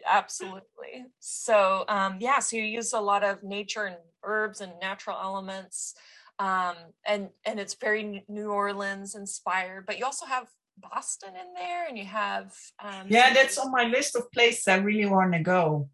Absolutely. 0.07 1.07
So, 1.19 1.85
um, 1.89 2.19
yeah, 2.21 2.39
so 2.39 2.57
you 2.57 2.63
use 2.63 2.93
a 2.93 3.01
lot 3.01 3.25
of 3.25 3.43
nature 3.43 3.85
and 3.85 3.97
herbs 4.23 4.61
and 4.61 4.73
natural 4.81 5.19
elements. 5.21 5.95
Um, 6.39 6.77
and 7.07 7.31
and 7.45 7.59
it's 7.59 7.75
very 7.75 8.25
New 8.29 8.51
Orleans 8.51 9.15
inspired, 9.15 9.87
but 9.87 9.99
you 9.99 10.05
also 10.05 10.27
have 10.27 10.49
Boston 10.79 11.31
in 11.31 11.55
there, 11.55 11.87
and 11.89 11.97
you 11.97 12.05
have 12.05 12.53
um, 12.83 13.07
yeah, 13.09 13.33
that's 13.33 13.57
on 13.59 13.71
my 13.73 13.85
list 13.85 14.17
of 14.17 14.31
places 14.33 14.69
I 14.69 14.77
really 14.77 15.07
want 15.07 15.33
to 15.33 15.41
go. 15.41 15.89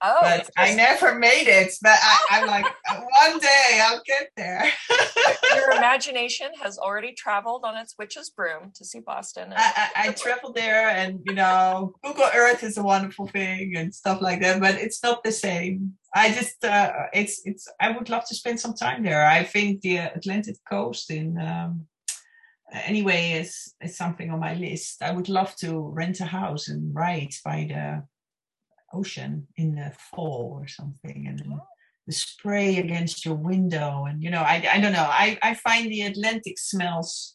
Oh, 0.00 0.18
but 0.20 0.48
I 0.56 0.74
never 0.74 1.18
made 1.18 1.48
it. 1.48 1.72
But 1.82 1.98
I, 2.30 2.38
am 2.40 2.46
like, 2.46 2.64
one 2.88 3.38
day 3.38 3.80
I'll 3.82 4.02
get 4.06 4.30
there. 4.36 4.70
Your 5.54 5.70
imagination 5.76 6.50
has 6.62 6.78
already 6.78 7.12
traveled 7.12 7.64
on 7.64 7.76
its 7.76 7.96
witch's 7.98 8.30
broom 8.30 8.72
to 8.76 8.84
see 8.84 9.00
Boston. 9.00 9.52
I, 9.56 9.90
I, 9.96 10.08
I 10.08 10.12
traveled 10.12 10.54
there, 10.54 10.88
and 10.88 11.20
you 11.24 11.34
know, 11.34 11.94
Google 12.04 12.28
Earth 12.34 12.62
is 12.62 12.78
a 12.78 12.82
wonderful 12.82 13.26
thing 13.26 13.74
and 13.76 13.92
stuff 13.92 14.20
like 14.20 14.40
that. 14.40 14.60
But 14.60 14.76
it's 14.76 15.02
not 15.02 15.24
the 15.24 15.32
same. 15.32 15.94
I 16.14 16.32
just, 16.32 16.64
uh, 16.64 16.92
it's, 17.12 17.42
it's. 17.44 17.68
I 17.80 17.90
would 17.90 18.08
love 18.08 18.26
to 18.28 18.34
spend 18.34 18.60
some 18.60 18.74
time 18.74 19.02
there. 19.02 19.26
I 19.26 19.42
think 19.42 19.80
the 19.80 19.96
Atlantic 19.98 20.56
coast 20.68 21.10
in. 21.10 21.38
Um, 21.38 21.86
anyway 22.84 23.32
is 23.32 23.74
is 23.82 23.96
something 23.96 24.30
on 24.30 24.40
my 24.40 24.54
list. 24.54 25.02
I 25.02 25.12
would 25.12 25.30
love 25.30 25.56
to 25.56 25.80
rent 25.80 26.20
a 26.20 26.26
house 26.26 26.68
and 26.68 26.94
write 26.94 27.34
by 27.42 27.66
the 27.66 28.02
ocean 28.92 29.46
in 29.56 29.74
the 29.74 29.92
fall 30.10 30.58
or 30.60 30.66
something, 30.66 31.26
and 31.28 31.38
then 31.38 31.60
the 32.06 32.12
spray 32.12 32.78
against 32.78 33.24
your 33.24 33.34
window, 33.34 34.04
and 34.06 34.22
you 34.22 34.30
know, 34.30 34.42
I 34.42 34.66
I 34.72 34.80
don't 34.80 34.92
know. 34.92 35.08
I 35.08 35.38
I 35.42 35.54
find 35.54 35.90
the 35.90 36.02
Atlantic 36.02 36.58
smells 36.58 37.34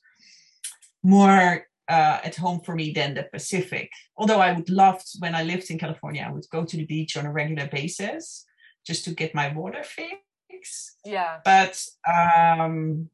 more 1.03 1.67
uh, 1.89 2.19
at 2.23 2.35
home 2.35 2.61
for 2.61 2.75
me 2.75 2.91
than 2.91 3.13
the 3.13 3.23
Pacific. 3.23 3.89
Although 4.17 4.39
I 4.39 4.53
would 4.53 4.69
love 4.69 4.99
to, 4.99 5.17
when 5.19 5.35
I 5.35 5.43
lived 5.43 5.69
in 5.69 5.77
California, 5.77 6.25
I 6.27 6.31
would 6.31 6.45
go 6.49 6.63
to 6.63 6.77
the 6.77 6.85
beach 6.85 7.17
on 7.17 7.25
a 7.25 7.31
regular 7.31 7.67
basis 7.67 8.45
just 8.85 9.05
to 9.05 9.11
get 9.11 9.35
my 9.35 9.53
water 9.53 9.83
fix. 9.83 10.95
Yeah. 11.05 11.39
But 11.43 11.83
um, 12.07 13.09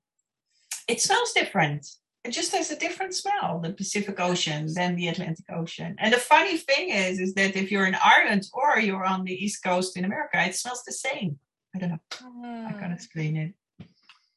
it 0.88 1.02
smells 1.02 1.34
different 1.34 1.88
it 2.24 2.32
just 2.32 2.54
has 2.54 2.70
a 2.70 2.76
different 2.76 3.16
smell 3.16 3.60
the 3.60 3.72
pacific 3.72 4.20
ocean 4.20 4.68
than 4.74 4.96
the 4.96 5.08
atlantic 5.08 5.46
ocean. 5.52 5.96
And 6.00 6.14
the 6.14 6.18
funny 6.18 6.58
thing 6.58 6.90
is 6.90 7.20
is 7.20 7.34
that 7.36 7.56
if 7.56 7.72
you're 7.72 7.86
in 7.86 7.96
ireland 8.04 8.48
or 8.54 8.80
you're 8.80 9.06
on 9.06 9.24
the 9.24 9.34
east 9.34 9.64
coast 9.64 9.98
in 9.98 10.06
america 10.06 10.44
it 10.46 10.56
smells 10.56 10.84
the 10.84 10.94
same. 10.94 11.40
I 11.76 11.80
don't 11.80 11.90
know. 11.90 12.00
Mm. 12.22 12.68
i 12.68 12.72
can't 12.72 12.86
hmm. 12.88 12.94
explain 12.94 13.38
it. 13.38 13.54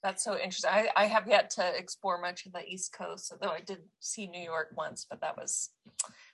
That's 0.02 0.24
so 0.24 0.36
interesting. 0.36 0.70
I, 0.72 0.88
I 0.96 1.04
have 1.06 1.28
yet 1.28 1.50
to 1.50 1.76
explore 1.76 2.20
much 2.20 2.44
of 2.46 2.52
the 2.52 2.64
east 2.66 2.92
coast 2.92 3.32
although 3.32 3.54
i 3.54 3.60
did 3.60 3.78
see 4.00 4.26
new 4.26 4.42
york 4.42 4.68
once 4.76 5.06
but 5.08 5.20
that 5.20 5.36
was 5.36 5.70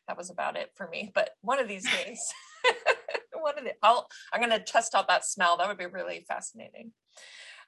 that 0.07 0.17
was 0.17 0.31
about 0.31 0.57
it 0.57 0.71
for 0.75 0.89
me. 0.89 1.11
But 1.15 1.31
one 1.41 1.59
of 1.59 1.69
these 1.69 1.85
days 2.05 2.21
one 3.41 3.59
of 3.59 3.65
the 3.65 3.73
I'll, 3.83 4.09
i'm 4.33 4.41
going 4.41 4.53
to 4.53 4.59
test 4.59 4.95
out 4.95 5.09
that 5.09 5.25
smell. 5.25 5.57
That 5.57 5.69
would 5.69 5.79
be 5.79 5.87
really 5.87 6.25
fascinating 6.29 6.93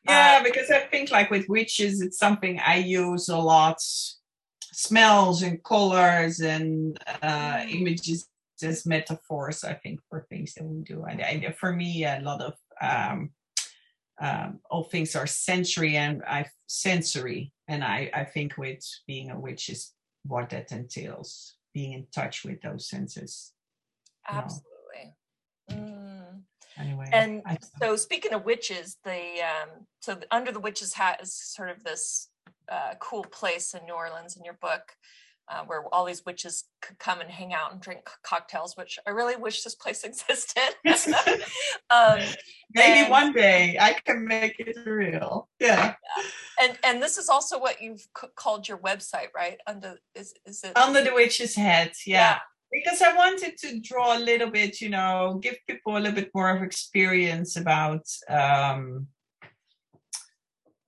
yeah, 0.05 0.39
uh, 0.41 0.45
because 0.45 0.71
I 0.71 0.81
think 0.81 1.11
like 1.11 1.31
with 1.31 1.49
witches, 1.49 2.01
it's 2.01 2.19
something 2.19 2.59
I 2.59 2.77
use 2.77 3.29
a 3.29 3.39
lot. 3.39 3.77
Smells 4.73 5.43
and 5.43 5.63
colors 5.63 6.41
and 6.41 6.99
uh, 7.23 7.59
mm. 7.59 7.81
images 7.81 8.29
as 8.63 8.87
metaphors. 8.87 9.65
I 9.65 9.75
think 9.75 10.01
for 10.09 10.27
things 10.31 10.55
that 10.55 10.65
we 10.65 10.83
do. 10.83 11.05
And, 11.05 11.21
and 11.21 11.55
for 11.57 11.73
me, 11.73 12.05
a 12.05 12.21
lot 12.23 12.41
of 12.41 12.55
um, 12.81 13.31
um, 14.21 14.61
all 14.71 14.85
things 14.85 15.17
are 15.17 15.27
sensory 15.27 15.97
and 15.97 16.23
I 16.25 16.47
sensory, 16.67 17.53
and 17.69 17.83
I 17.83 18.11
I 18.15 18.25
think 18.25 18.59
with 18.59 18.81
being 19.07 19.31
a 19.31 19.39
witch 19.39 19.71
is 19.71 19.93
what 20.25 20.51
that 20.51 20.73
entails, 20.73 21.55
being 21.73 21.93
in 21.93 22.07
touch 22.15 22.45
with 22.45 22.61
those 22.61 22.89
senses. 22.89 23.53
Absolutely. 24.29 24.70
And 27.12 27.42
so, 27.81 27.96
speaking 27.96 28.33
of 28.33 28.44
witches, 28.44 28.99
the 29.05 29.40
um, 29.42 29.87
so 30.01 30.18
under 30.31 30.53
the 30.53 30.61
witches 30.61 30.94
hat 30.94 31.20
is 31.23 31.35
sort 31.35 31.70
of 31.70 31.83
this 31.85 32.29
uh, 32.70 32.94
cool 33.01 33.25
place 33.25 33.75
in 33.75 33.85
New 33.87 33.94
Orleans 33.94 34.37
in 34.37 34.44
your 34.44 34.59
book. 34.61 34.92
Uh, 35.53 35.64
where 35.64 35.83
all 35.92 36.05
these 36.05 36.25
witches 36.25 36.66
could 36.81 36.96
come 37.01 37.20
and 37.20 37.29
hang 37.29 37.53
out 37.53 37.73
and 37.73 37.81
drink 37.81 38.09
cocktails, 38.23 38.77
which 38.77 39.01
I 39.05 39.11
really 39.11 39.35
wish 39.35 39.64
this 39.64 39.75
place 39.75 40.05
existed. 40.05 40.77
um, 41.90 42.20
Maybe 42.73 43.01
and, 43.01 43.11
one 43.11 43.33
day 43.33 43.77
I 43.81 43.94
can 43.94 44.25
make 44.25 44.61
it 44.61 44.77
real. 44.87 45.49
Yeah. 45.59 45.94
yeah. 46.16 46.23
And 46.61 46.79
and 46.85 47.03
this 47.03 47.18
is 47.18 47.29
also 47.29 47.59
what 47.59 47.83
you've 47.83 48.07
c- 48.16 48.29
called 48.37 48.68
your 48.68 48.79
website, 48.79 49.29
right? 49.35 49.59
Under 49.66 49.96
is 50.14 50.35
is 50.46 50.62
it 50.62 50.77
under 50.77 51.03
the 51.03 51.12
witch's 51.12 51.57
head? 51.57 51.94
Yeah. 52.07 52.38
Because 52.73 53.03
I 53.03 53.15
wanted 53.17 53.57
to 53.59 53.81
draw 53.81 54.17
a 54.17 54.21
little 54.21 54.51
bit, 54.51 54.81
you 54.81 54.91
know, 54.91 55.39
give 55.43 55.57
people 55.67 55.97
a 55.97 55.99
little 55.99 56.13
bit 56.13 56.31
more 56.35 56.51
of 56.51 56.63
experience 56.63 57.57
about 57.57 58.07
um, 58.29 59.09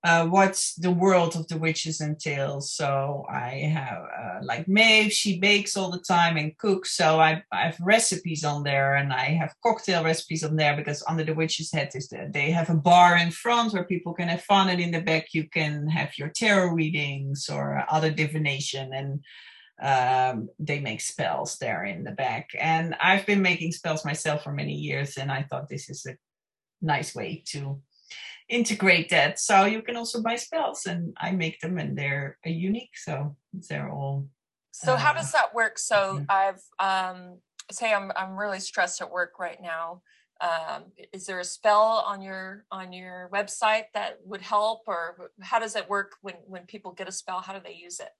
uh, 0.04 0.26
what 0.26 0.60
the 0.78 0.90
world 0.90 1.36
of 1.36 1.46
the 1.46 1.56
witches 1.56 2.00
entails. 2.00 2.72
So 2.72 3.24
I 3.30 3.70
have 3.72 4.02
uh, 4.02 4.38
like 4.42 4.66
Maeve, 4.66 5.12
she 5.12 5.38
bakes 5.38 5.76
all 5.76 5.90
the 5.90 6.00
time 6.00 6.36
and 6.36 6.56
cooks. 6.58 6.96
So 6.96 7.20
I, 7.20 7.42
I, 7.52 7.66
have 7.66 7.78
recipes 7.80 8.44
on 8.44 8.64
there 8.64 8.96
and 8.96 9.12
I 9.12 9.26
have 9.26 9.54
cocktail 9.62 10.02
recipes 10.02 10.42
on 10.42 10.56
there 10.56 10.76
because 10.76 11.04
under 11.08 11.22
the 11.22 11.34
witches 11.34 11.70
head 11.72 11.90
is 11.94 12.12
they 12.32 12.50
have 12.50 12.68
a 12.68 12.74
bar 12.74 13.16
in 13.16 13.30
front 13.30 13.74
where 13.74 13.84
people 13.84 14.12
can 14.12 14.26
have 14.28 14.42
fun 14.42 14.70
and 14.70 14.80
in 14.80 14.90
the 14.90 15.00
back 15.00 15.34
you 15.34 15.48
can 15.48 15.86
have 15.86 16.18
your 16.18 16.30
tarot 16.30 16.72
readings 16.72 17.48
or 17.48 17.84
other 17.88 18.10
divination 18.10 18.92
and 18.92 19.20
um, 19.80 20.48
they 20.58 20.80
make 20.80 21.00
spells 21.00 21.58
there 21.58 21.84
in 21.84 22.04
the 22.04 22.12
back. 22.12 22.50
And 22.58 22.94
I've 23.00 23.26
been 23.26 23.42
making 23.42 23.72
spells 23.72 24.04
myself 24.04 24.44
for 24.44 24.52
many 24.52 24.74
years, 24.74 25.16
and 25.16 25.30
I 25.30 25.42
thought 25.42 25.68
this 25.68 25.88
is 25.88 26.06
a 26.06 26.16
nice 26.80 27.14
way 27.14 27.42
to 27.48 27.80
integrate 28.48 29.08
that. 29.10 29.38
So 29.38 29.64
you 29.64 29.82
can 29.82 29.96
also 29.96 30.22
buy 30.22 30.36
spells, 30.36 30.86
and 30.86 31.16
I 31.20 31.32
make 31.32 31.60
them, 31.60 31.78
and 31.78 31.96
they're 31.96 32.38
unique. 32.44 32.96
So 32.96 33.36
they're 33.52 33.90
all. 33.90 34.28
So 34.72 34.94
uh, 34.94 34.96
how 34.96 35.12
does 35.12 35.32
that 35.32 35.54
work? 35.54 35.78
So 35.78 36.24
I've 36.28 36.62
um, 36.78 37.38
say 37.70 37.92
I'm 37.92 38.12
I'm 38.16 38.36
really 38.36 38.60
stressed 38.60 39.00
at 39.00 39.10
work 39.10 39.38
right 39.38 39.58
now. 39.60 40.02
Um, 40.40 40.84
is 41.12 41.26
there 41.26 41.38
a 41.38 41.44
spell 41.44 42.04
on 42.06 42.20
your 42.20 42.64
on 42.70 42.92
your 42.92 43.30
website 43.32 43.84
that 43.94 44.18
would 44.24 44.42
help, 44.42 44.82
or 44.86 45.30
how 45.40 45.58
does 45.58 45.76
it 45.76 45.88
work 45.88 46.12
when 46.20 46.34
when 46.46 46.66
people 46.66 46.92
get 46.92 47.08
a 47.08 47.12
spell? 47.12 47.40
How 47.40 47.52
do 47.52 47.60
they 47.64 47.74
use 47.74 48.00
it? 48.00 48.10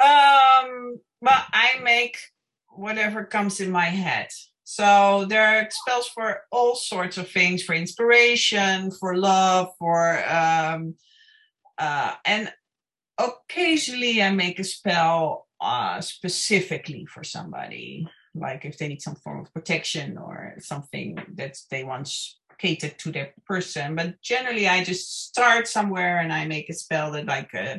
Um, 0.00 1.00
but 1.20 1.44
I 1.52 1.80
make 1.82 2.18
whatever 2.68 3.24
comes 3.24 3.60
in 3.60 3.70
my 3.70 3.86
head. 3.86 4.28
So 4.64 5.26
there 5.28 5.44
are 5.44 5.68
spells 5.70 6.08
for 6.08 6.42
all 6.50 6.74
sorts 6.74 7.18
of 7.18 7.28
things, 7.28 7.62
for 7.62 7.74
inspiration, 7.74 8.90
for 8.90 9.16
love, 9.16 9.68
for 9.78 10.24
um, 10.28 10.94
uh, 11.78 12.14
and 12.24 12.52
occasionally 13.18 14.22
I 14.22 14.30
make 14.30 14.58
a 14.58 14.64
spell 14.64 15.46
uh, 15.60 16.00
specifically 16.00 17.06
for 17.06 17.22
somebody, 17.22 18.08
like 18.34 18.64
if 18.64 18.78
they 18.78 18.88
need 18.88 19.02
some 19.02 19.16
form 19.16 19.40
of 19.40 19.52
protection 19.52 20.16
or 20.16 20.54
something 20.58 21.18
that 21.34 21.58
they 21.70 21.84
want 21.84 22.08
catered 22.58 22.98
to 22.98 23.10
their 23.12 23.34
person. 23.44 23.96
But 23.96 24.20
generally, 24.22 24.68
I 24.68 24.84
just 24.84 25.26
start 25.26 25.66
somewhere 25.66 26.18
and 26.18 26.32
I 26.32 26.46
make 26.46 26.70
a 26.70 26.74
spell 26.74 27.10
that 27.12 27.26
like 27.26 27.54
uh, 27.54 27.78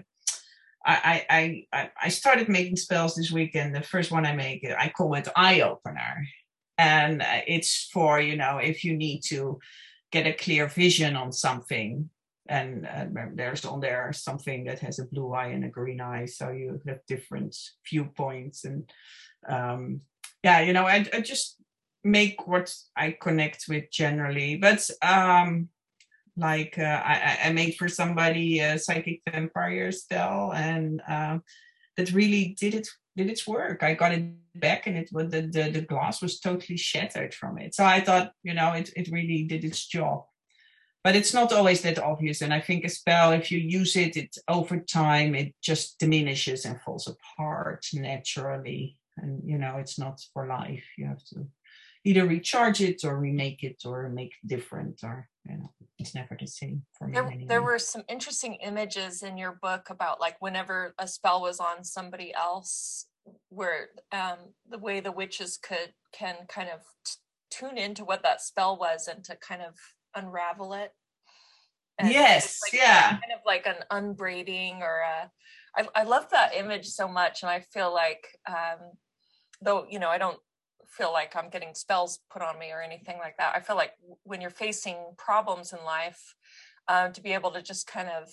I, 0.85 1.65
I 1.73 1.89
I 2.01 2.09
started 2.09 2.49
making 2.49 2.75
spells 2.75 3.15
this 3.15 3.31
weekend. 3.31 3.75
The 3.75 3.81
first 3.81 4.11
one 4.11 4.25
I 4.25 4.35
make, 4.35 4.67
I 4.77 4.89
call 4.89 5.13
it 5.13 5.27
eye 5.35 5.61
opener, 5.61 6.25
and 6.77 7.21
uh, 7.21 7.41
it's 7.47 7.89
for 7.93 8.19
you 8.19 8.35
know 8.35 8.57
if 8.57 8.83
you 8.83 8.97
need 8.97 9.21
to 9.27 9.59
get 10.11 10.27
a 10.27 10.33
clear 10.33 10.67
vision 10.67 11.15
on 11.15 11.31
something 11.31 12.09
and 12.47 12.85
uh, 12.85 13.05
there's 13.33 13.65
on 13.65 13.79
there 13.79 14.11
something 14.13 14.65
that 14.65 14.79
has 14.79 14.99
a 14.99 15.05
blue 15.05 15.33
eye 15.33 15.47
and 15.47 15.63
a 15.63 15.69
green 15.69 16.01
eye 16.01 16.25
so 16.25 16.49
you 16.49 16.79
have 16.85 16.99
different 17.07 17.55
viewpoints 17.89 18.65
and 18.65 18.89
um 19.47 20.01
yeah 20.43 20.59
you 20.59 20.73
know 20.73 20.85
i, 20.85 21.05
I 21.13 21.21
just 21.21 21.57
make 22.03 22.45
what 22.47 22.73
i 22.97 23.15
connect 23.19 23.65
with 23.69 23.89
generally 23.91 24.57
but 24.57 24.87
um 25.01 25.69
like 26.35 26.79
uh, 26.79 27.01
I, 27.05 27.39
I 27.45 27.51
made 27.51 27.75
for 27.75 27.87
somebody 27.87 28.59
a 28.59 28.79
psychic 28.79 29.21
vampire 29.29 29.91
spell 29.91 30.53
and 30.53 31.01
um 31.07 31.43
that 31.97 32.11
really 32.11 32.55
did 32.59 32.73
it 32.73 32.87
did 33.15 33.29
its 33.29 33.47
work. 33.47 33.83
I 33.83 33.93
got 33.93 34.11
it 34.11 34.25
back 34.55 34.87
and 34.87 34.97
it 34.97 35.09
was 35.11 35.29
the, 35.29 35.41
the 35.41 35.69
the 35.69 35.81
glass 35.81 36.21
was 36.21 36.39
totally 36.39 36.77
shattered 36.77 37.33
from 37.33 37.57
it. 37.59 37.75
So 37.75 37.85
i 37.85 38.01
thought 38.01 38.31
you 38.43 38.53
know 38.53 38.73
it, 38.73 38.91
it 38.95 39.09
really 39.11 39.43
did 39.43 39.63
its 39.63 39.85
job. 39.85 40.25
But 41.03 41.17
it's 41.17 41.33
not 41.33 41.51
always 41.51 41.81
that 41.81 41.99
obvious 41.99 42.41
and 42.41 42.53
i 42.53 42.61
think 42.61 42.85
a 42.85 42.89
spell 42.89 43.33
if 43.33 43.51
you 43.51 43.59
use 43.59 43.95
it 43.95 44.15
it 44.15 44.37
over 44.47 44.79
time 44.79 45.35
it 45.35 45.53
just 45.61 45.99
diminishes 45.99 46.65
and 46.65 46.81
falls 46.81 47.07
apart 47.07 47.85
naturally. 47.93 48.97
And 49.17 49.41
you 49.45 49.59
know 49.59 49.77
it's 49.77 49.99
not 49.99 50.19
for 50.33 50.47
life. 50.47 50.85
You 50.97 51.07
have 51.07 51.23
to 51.25 51.45
either 52.05 52.25
recharge 52.25 52.81
it 52.81 53.03
or 53.03 53.17
remake 53.17 53.63
it 53.63 53.81
or 53.85 54.09
make 54.09 54.33
different 54.45 54.99
or 55.03 55.29
you 55.45 55.57
know 55.57 55.71
it's 55.99 56.15
never 56.15 56.37
the 56.39 56.47
same 56.47 56.83
for 56.97 57.07
me 57.07 57.13
there, 57.13 57.25
anyway. 57.25 57.45
there 57.47 57.61
were 57.61 57.79
some 57.79 58.03
interesting 58.07 58.55
images 58.55 59.23
in 59.23 59.37
your 59.37 59.57
book 59.61 59.89
about 59.89 60.19
like 60.19 60.35
whenever 60.39 60.93
a 60.99 61.07
spell 61.07 61.41
was 61.41 61.59
on 61.59 61.83
somebody 61.83 62.33
else 62.33 63.07
where 63.49 63.89
um, 64.11 64.37
the 64.69 64.77
way 64.77 64.99
the 64.99 65.11
witches 65.11 65.57
could 65.57 65.93
can 66.11 66.35
kind 66.49 66.69
of 66.69 66.81
t- 67.05 67.13
tune 67.49 67.77
into 67.77 68.03
what 68.03 68.23
that 68.23 68.41
spell 68.41 68.77
was 68.77 69.07
and 69.07 69.23
to 69.23 69.35
kind 69.37 69.61
of 69.61 69.75
unravel 70.15 70.73
it 70.73 70.91
and 71.99 72.09
yes 72.09 72.59
like 72.63 72.73
yeah 72.73 73.09
kind 73.11 73.33
of 73.33 73.39
like 73.45 73.65
an 73.65 73.75
unbraiding 73.91 74.81
or 74.81 75.01
a 75.01 75.31
I, 75.75 76.01
I 76.01 76.03
love 76.03 76.29
that 76.31 76.55
image 76.55 76.87
so 76.87 77.07
much 77.07 77.43
and 77.43 77.49
i 77.49 77.61
feel 77.61 77.93
like 77.93 78.27
um 78.47 78.91
though 79.61 79.85
you 79.89 79.99
know 79.99 80.09
i 80.09 80.17
don't 80.17 80.37
feel 80.87 81.11
like 81.11 81.35
i'm 81.35 81.49
getting 81.49 81.73
spells 81.73 82.19
put 82.31 82.41
on 82.41 82.57
me 82.59 82.71
or 82.71 82.81
anything 82.81 83.17
like 83.17 83.37
that 83.37 83.55
i 83.55 83.59
feel 83.59 83.75
like 83.75 83.93
when 84.23 84.41
you're 84.41 84.49
facing 84.49 84.97
problems 85.17 85.73
in 85.73 85.83
life 85.85 86.35
um, 86.87 87.13
to 87.13 87.21
be 87.21 87.31
able 87.31 87.51
to 87.51 87.61
just 87.61 87.87
kind 87.87 88.09
of 88.09 88.29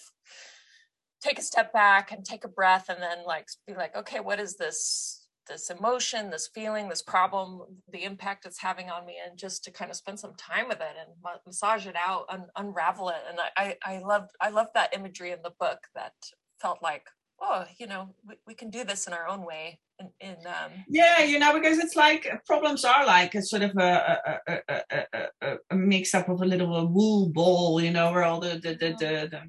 take 1.22 1.38
a 1.38 1.42
step 1.42 1.72
back 1.72 2.10
and 2.10 2.24
take 2.24 2.44
a 2.44 2.48
breath 2.48 2.88
and 2.88 3.02
then 3.02 3.18
like 3.26 3.46
be 3.66 3.74
like 3.74 3.96
okay 3.96 4.20
what 4.20 4.40
is 4.40 4.56
this 4.56 5.20
this 5.50 5.68
emotion, 5.68 6.30
this 6.30 6.48
feeling, 6.54 6.88
this 6.88 7.02
problem, 7.02 7.62
the 7.92 8.04
impact 8.04 8.46
it's 8.46 8.60
having 8.60 8.88
on 8.88 9.04
me, 9.04 9.16
and 9.26 9.36
just 9.36 9.64
to 9.64 9.70
kind 9.70 9.90
of 9.90 9.96
spend 9.96 10.18
some 10.18 10.34
time 10.34 10.68
with 10.68 10.80
it 10.80 10.96
and 10.98 11.10
massage 11.44 11.86
it 11.86 11.96
out, 11.96 12.26
and 12.30 12.44
unravel 12.56 13.08
it. 13.10 13.22
And 13.28 13.38
I, 13.56 13.76
I 13.84 13.98
loved, 13.98 14.30
I 14.40 14.50
loved 14.50 14.70
that 14.74 14.94
imagery 14.94 15.32
in 15.32 15.42
the 15.42 15.52
book 15.58 15.78
that 15.94 16.12
felt 16.60 16.78
like, 16.82 17.06
oh, 17.40 17.64
you 17.78 17.86
know, 17.86 18.14
we, 18.26 18.34
we 18.46 18.54
can 18.54 18.70
do 18.70 18.84
this 18.84 19.06
in 19.06 19.12
our 19.12 19.28
own 19.28 19.44
way. 19.44 19.78
In, 19.98 20.10
in 20.20 20.36
um... 20.46 20.72
yeah, 20.88 21.22
you 21.22 21.38
know, 21.38 21.52
because 21.54 21.78
it's 21.78 21.96
like 21.96 22.26
problems 22.46 22.84
are 22.84 23.04
like 23.06 23.34
a 23.34 23.42
sort 23.42 23.62
of 23.62 23.76
a 23.76 24.40
a, 24.46 24.58
a, 24.68 25.28
a, 25.42 25.56
a 25.70 25.76
mix 25.76 26.14
up 26.14 26.28
of 26.28 26.40
a 26.40 26.46
little 26.46 26.86
wool 26.88 27.28
ball, 27.28 27.80
you 27.80 27.90
know, 27.90 28.12
where 28.12 28.24
all 28.24 28.40
the 28.40 28.60
the 28.62 28.74
the 28.74 28.96
the, 28.98 29.42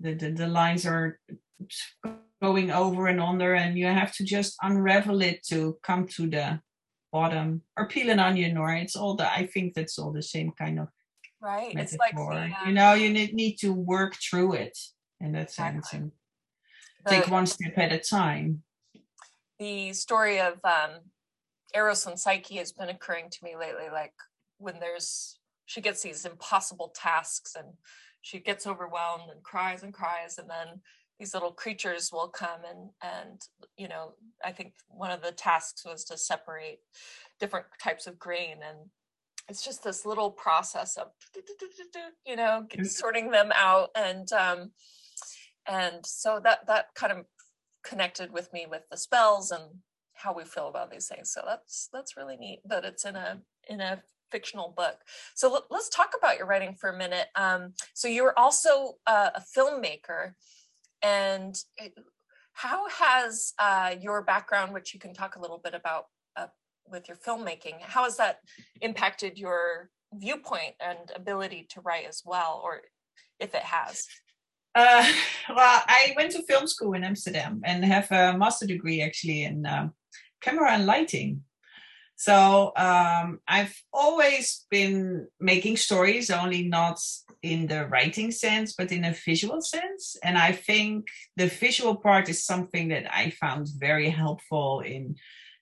the, 0.00 0.14
the, 0.14 0.30
the 0.32 0.46
lines 0.46 0.86
are 0.86 1.18
going 2.42 2.72
over 2.72 3.06
and 3.06 3.20
under 3.20 3.54
and 3.54 3.78
you 3.78 3.86
have 3.86 4.12
to 4.12 4.24
just 4.24 4.56
unravel 4.62 5.22
it 5.22 5.44
to 5.46 5.78
come 5.82 6.06
to 6.08 6.28
the 6.28 6.60
bottom 7.12 7.62
or 7.76 7.86
peel 7.86 8.10
an 8.10 8.18
onion 8.18 8.56
or 8.56 8.74
it's 8.74 8.96
all 8.96 9.14
the 9.14 9.32
i 9.32 9.46
think 9.46 9.74
that's 9.74 9.98
all 9.98 10.10
the 10.10 10.22
same 10.22 10.50
kind 10.58 10.80
of 10.80 10.88
right 11.40 11.74
metaphor. 11.74 11.82
it's 11.82 11.96
like 11.98 12.16
the, 12.16 12.56
um, 12.60 12.66
you 12.66 12.72
know 12.72 12.94
you 12.94 13.12
need, 13.12 13.32
need 13.32 13.56
to 13.56 13.72
work 13.72 14.16
through 14.16 14.54
it 14.54 14.76
in 15.20 15.32
that 15.32 15.50
exactly. 15.50 15.82
sense 15.82 15.92
and 15.92 16.10
the, 16.10 16.12
take 17.06 17.28
one 17.28 17.46
step 17.46 17.72
at 17.76 17.92
a 17.92 17.98
time. 17.98 18.62
The 19.58 19.92
story 19.92 20.40
of 20.40 20.58
um 20.64 21.00
eros 21.74 22.06
and 22.06 22.18
psyche 22.18 22.56
has 22.56 22.72
been 22.72 22.88
occurring 22.88 23.30
to 23.30 23.38
me 23.42 23.56
lately 23.56 23.88
like 23.90 24.12
when 24.58 24.78
there's 24.78 25.38
she 25.66 25.80
gets 25.80 26.02
these 26.02 26.24
impossible 26.24 26.92
tasks 26.94 27.54
and 27.56 27.68
she 28.20 28.38
gets 28.38 28.66
overwhelmed 28.66 29.30
and 29.30 29.42
cries 29.42 29.82
and 29.82 29.92
cries 29.92 30.38
and 30.38 30.48
then 30.48 30.80
these 31.18 31.34
little 31.34 31.52
creatures 31.52 32.10
will 32.12 32.28
come 32.28 32.60
and 32.68 32.90
and 33.02 33.40
you 33.76 33.88
know 33.88 34.12
i 34.44 34.52
think 34.52 34.74
one 34.88 35.10
of 35.10 35.22
the 35.22 35.32
tasks 35.32 35.84
was 35.84 36.04
to 36.04 36.16
separate 36.16 36.80
different 37.40 37.66
types 37.82 38.06
of 38.06 38.18
grain 38.18 38.56
and 38.62 38.78
it's 39.48 39.64
just 39.64 39.82
this 39.82 40.06
little 40.06 40.30
process 40.30 40.96
of 40.96 41.08
you 42.26 42.36
know 42.36 42.66
sorting 42.82 43.30
them 43.30 43.50
out 43.54 43.90
and 43.96 44.32
um 44.32 44.70
and 45.66 46.04
so 46.04 46.40
that 46.42 46.66
that 46.66 46.86
kind 46.94 47.12
of 47.12 47.24
connected 47.84 48.32
with 48.32 48.52
me 48.52 48.66
with 48.68 48.82
the 48.90 48.96
spells 48.96 49.50
and 49.50 49.62
how 50.14 50.32
we 50.32 50.44
feel 50.44 50.68
about 50.68 50.90
these 50.90 51.08
things. 51.08 51.32
So 51.32 51.42
that's 51.44 51.88
that's 51.92 52.16
really 52.16 52.36
neat 52.36 52.60
that 52.66 52.84
it's 52.84 53.04
in 53.04 53.16
a 53.16 53.38
in 53.68 53.80
a 53.80 54.02
fictional 54.30 54.72
book. 54.76 54.96
So 55.34 55.52
let, 55.52 55.78
us 55.78 55.88
talk 55.88 56.12
about 56.16 56.38
your 56.38 56.46
writing 56.46 56.74
for 56.74 56.90
a 56.90 56.96
minute. 56.96 57.28
Um 57.34 57.74
so 57.94 58.08
you're 58.08 58.38
also 58.38 58.94
uh, 59.06 59.30
a 59.34 59.42
filmmaker. 59.56 60.32
And 61.02 61.56
it, 61.76 61.94
how 62.52 62.88
has 62.88 63.54
uh, 63.58 63.94
your 64.00 64.22
background, 64.22 64.72
which 64.72 64.94
you 64.94 65.00
can 65.00 65.14
talk 65.14 65.36
a 65.36 65.40
little 65.40 65.58
bit 65.58 65.74
about 65.74 66.06
uh, 66.36 66.46
with 66.88 67.08
your 67.08 67.16
filmmaking, 67.16 67.80
how 67.80 68.04
has 68.04 68.16
that 68.18 68.40
impacted 68.80 69.38
your 69.38 69.90
viewpoint 70.14 70.74
and 70.80 71.10
ability 71.16 71.66
to 71.70 71.80
write 71.80 72.06
as 72.06 72.22
well, 72.24 72.60
or 72.62 72.82
if 73.40 73.54
it 73.54 73.62
has? 73.62 74.06
Uh, 74.74 75.06
well, 75.48 75.82
I 75.86 76.14
went 76.16 76.32
to 76.32 76.42
film 76.42 76.66
school 76.66 76.94
in 76.94 77.04
Amsterdam 77.04 77.62
and 77.64 77.84
have 77.84 78.10
a 78.10 78.36
master 78.36 78.66
degree 78.66 79.02
actually 79.02 79.44
in 79.44 79.66
um, 79.66 79.92
camera 80.40 80.72
and 80.72 80.86
lighting. 80.86 81.42
So 82.16 82.72
um, 82.76 83.40
I've 83.48 83.74
always 83.92 84.64
been 84.70 85.26
making 85.40 85.76
stories, 85.76 86.30
only 86.30 86.62
not 86.68 87.00
in 87.42 87.66
the 87.66 87.86
writing 87.86 88.30
sense, 88.30 88.74
but 88.74 88.92
in 88.92 89.04
a 89.04 89.12
visual 89.12 89.60
sense. 89.60 90.16
And 90.22 90.38
I 90.38 90.52
think 90.52 91.08
the 91.36 91.48
visual 91.48 91.96
part 91.96 92.28
is 92.28 92.44
something 92.44 92.88
that 92.88 93.12
I 93.12 93.30
found 93.30 93.68
very 93.76 94.08
helpful 94.08 94.80
in 94.80 95.16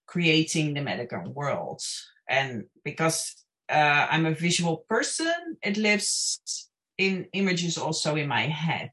creating 0.07 0.75
the 0.75 0.83
Madigan 0.83 1.33
world. 1.33 1.81
And 2.29 2.65
because 2.85 3.35
uh, 3.71 4.09
I'm 4.11 4.27
a 4.27 4.35
visual 4.35 4.85
person, 4.87 5.57
it 5.63 5.79
lives 5.79 6.69
in 7.01 7.27
images 7.33 7.79
also 7.79 8.15
in 8.15 8.29
my 8.29 8.43
head. 8.43 8.91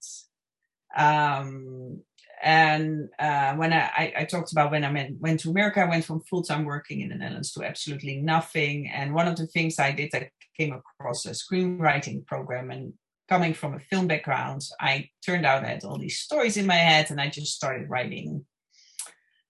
Um, 0.96 2.02
and 2.42 3.10
uh, 3.20 3.56
when 3.56 3.74
I, 3.74 4.14
I, 4.18 4.24
talked 4.24 4.54
about 4.54 4.72
when 4.72 4.86
I 4.86 4.92
went, 4.92 5.20
went 5.20 5.42
to 5.42 5.50
America, 5.50 5.82
I 5.82 5.90
went 5.90 6.06
from 6.06 6.22
full 6.22 6.44
time 6.44 6.64
working 6.64 7.02
in 7.02 7.10
the 7.10 7.16
Netherlands 7.16 7.52
to 7.52 7.64
absolutely 7.64 8.18
nothing. 8.18 8.90
And 8.90 9.14
one 9.14 9.28
of 9.28 9.36
the 9.36 9.48
things 9.48 9.78
I 9.78 9.92
did, 9.92 10.12
I 10.14 10.30
came 10.56 10.74
across 10.74 11.26
a 11.26 11.32
screenwriting 11.32 12.26
program. 12.26 12.72
And 12.72 12.94
coming 13.28 13.54
from 13.54 13.74
a 13.74 13.80
film 13.80 14.08
background, 14.08 14.62
I 14.80 15.10
turned 15.26 15.46
out 15.46 15.66
I 15.66 15.70
had 15.70 15.84
all 15.84 15.98
these 15.98 16.20
stories 16.20 16.56
in 16.56 16.66
my 16.66 16.76
head 16.76 17.12
and 17.12 17.20
I 17.20 17.28
just 17.28 17.56
started 17.56 17.90
writing. 17.90 18.46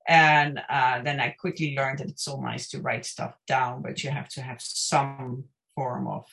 And 0.08 0.60
uh, 0.68 1.04
then 1.04 1.20
I 1.20 1.36
quickly 1.40 1.76
learned 1.78 2.00
that 2.00 2.10
it's 2.10 2.24
so 2.24 2.40
nice 2.40 2.70
to 2.70 2.82
write 2.82 3.06
stuff 3.06 3.36
down, 3.46 3.84
but 3.84 4.04
you 4.04 4.10
have 4.10 4.30
to 4.30 4.42
have 4.42 4.62
some 4.62 5.44
form 5.76 6.08
of 6.08 6.26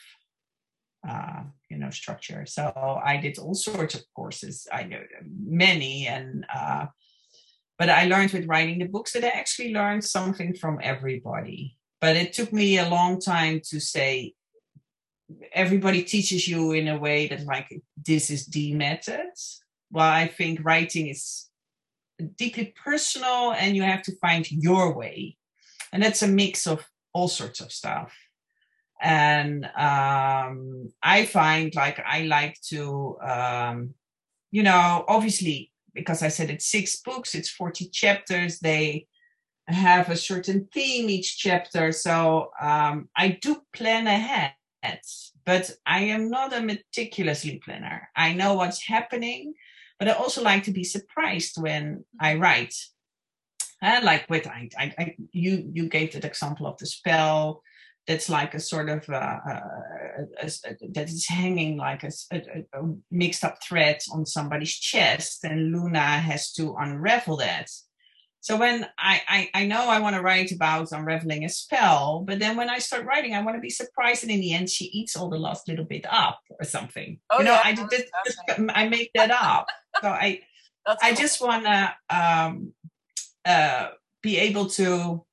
uh, 1.08 1.42
you 1.68 1.78
know 1.78 1.90
structure. 1.90 2.46
So 2.46 2.72
i 3.04 3.16
did 3.16 3.38
all 3.38 3.54
sorts 3.54 3.94
of 3.94 4.02
courses. 4.14 4.66
I 4.72 4.84
know 4.84 5.00
many 5.22 6.06
and 6.06 6.46
uh, 6.54 6.86
but 7.78 7.90
i 7.90 8.06
learned 8.06 8.32
with 8.32 8.46
writing 8.46 8.78
the 8.78 8.86
books 8.86 9.12
that 9.12 9.24
i 9.24 9.28
actually 9.28 9.72
learned 9.72 10.04
something 10.04 10.54
from 10.54 10.78
everybody. 10.82 11.76
But 12.00 12.16
it 12.16 12.32
took 12.32 12.52
me 12.52 12.78
a 12.78 12.88
long 12.88 13.20
time 13.20 13.60
to 13.70 13.80
say 13.80 14.34
everybody 15.52 16.02
teaches 16.02 16.46
you 16.46 16.72
in 16.72 16.88
a 16.88 16.98
way 16.98 17.28
that 17.28 17.46
like 17.46 17.68
this 18.06 18.30
is 18.30 18.46
the 18.46 18.74
method. 18.74 19.32
Well 19.90 20.12
i 20.22 20.26
think 20.26 20.64
writing 20.64 21.08
is 21.08 21.50
deeply 22.36 22.72
personal 22.84 23.52
and 23.52 23.74
you 23.76 23.82
have 23.82 24.02
to 24.02 24.16
find 24.16 24.50
your 24.50 24.96
way. 24.96 25.36
And 25.92 26.02
that's 26.02 26.22
a 26.22 26.28
mix 26.28 26.66
of 26.66 26.84
all 27.12 27.28
sorts 27.28 27.60
of 27.60 27.72
stuff 27.72 28.12
and 29.02 29.64
um, 29.76 30.90
i 31.02 31.24
find 31.24 31.74
like 31.74 32.00
i 32.06 32.22
like 32.22 32.60
to 32.60 33.16
um, 33.20 33.94
you 34.50 34.62
know 34.62 35.04
obviously 35.08 35.72
because 35.94 36.22
i 36.22 36.28
said 36.28 36.50
it's 36.50 36.66
six 36.66 37.00
books 37.00 37.34
it's 37.34 37.50
40 37.50 37.88
chapters 37.88 38.60
they 38.60 39.06
have 39.66 40.10
a 40.10 40.16
certain 40.16 40.68
theme 40.72 41.08
each 41.08 41.38
chapter 41.38 41.92
so 41.92 42.50
um, 42.60 43.08
i 43.16 43.28
do 43.28 43.62
plan 43.72 44.06
ahead 44.06 44.52
but 45.44 45.70
I 45.86 46.00
am 46.00 46.30
not 46.30 46.54
a 46.54 46.62
meticulously 46.62 47.60
planner. 47.64 48.08
I 48.16 48.32
know 48.32 48.54
what's 48.54 48.86
happening, 48.86 49.54
but 49.98 50.08
I 50.08 50.12
also 50.12 50.42
like 50.42 50.64
to 50.64 50.72
be 50.72 50.84
surprised 50.84 51.60
when 51.60 52.04
I 52.20 52.34
write. 52.34 52.74
And 53.82 54.04
like 54.04 54.28
with 54.30 54.46
I, 54.46 54.68
I, 54.78 54.94
I 54.98 55.16
you 55.32 55.70
you 55.72 55.88
gave 55.88 56.12
that 56.12 56.24
example 56.24 56.66
of 56.66 56.78
the 56.78 56.86
spell 56.86 57.62
that's 58.06 58.28
like 58.28 58.54
a 58.54 58.60
sort 58.60 58.88
of 58.88 59.08
uh, 59.08 59.14
uh, 59.14 59.60
a, 60.42 60.46
a, 60.46 60.46
a, 60.46 60.88
that 60.92 61.08
is 61.08 61.26
hanging 61.26 61.76
like 61.76 62.02
a, 62.04 62.10
mixed 63.10 63.44
up 63.44 63.58
thread 63.62 64.00
on 64.12 64.26
somebody's 64.26 64.74
chest, 64.74 65.44
and 65.44 65.72
Luna 65.72 66.00
has 66.00 66.52
to 66.52 66.74
unravel 66.78 67.38
that. 67.38 67.70
So 68.40 68.58
when 68.58 68.86
I, 68.98 69.22
I, 69.26 69.50
I 69.54 69.66
know 69.66 69.88
I 69.88 70.00
want 70.00 70.16
to 70.16 70.22
write 70.22 70.52
about 70.52 70.92
unraveling 70.92 71.46
a 71.46 71.48
spell, 71.48 72.24
but 72.26 72.38
then 72.38 72.58
when 72.58 72.68
I 72.68 72.78
start 72.78 73.06
writing, 73.06 73.34
I 73.34 73.42
want 73.42 73.56
to 73.56 73.60
be 73.60 73.70
surprised, 73.70 74.22
and 74.22 74.30
in 74.30 74.40
the 74.40 74.52
end, 74.52 74.68
she 74.68 74.84
eats 74.86 75.16
all 75.16 75.30
the 75.30 75.38
last 75.38 75.66
little 75.66 75.86
bit 75.86 76.04
up 76.10 76.40
or 76.60 76.64
something. 76.64 77.20
Oh, 77.30 77.38
you 77.38 77.44
know, 77.44 77.52
yeah, 77.52 77.62
I 77.64 77.72
did, 77.72 78.04
I 78.74 78.88
make 78.88 79.10
that 79.14 79.30
up. 79.30 79.66
so 80.02 80.08
I 80.08 80.40
That's 80.86 81.02
I 81.02 81.14
just 81.14 81.40
want 81.40 81.64
to 81.64 81.94
um, 82.10 82.72
uh, 83.44 83.88
be 84.22 84.38
able 84.38 84.66
to 84.70 85.24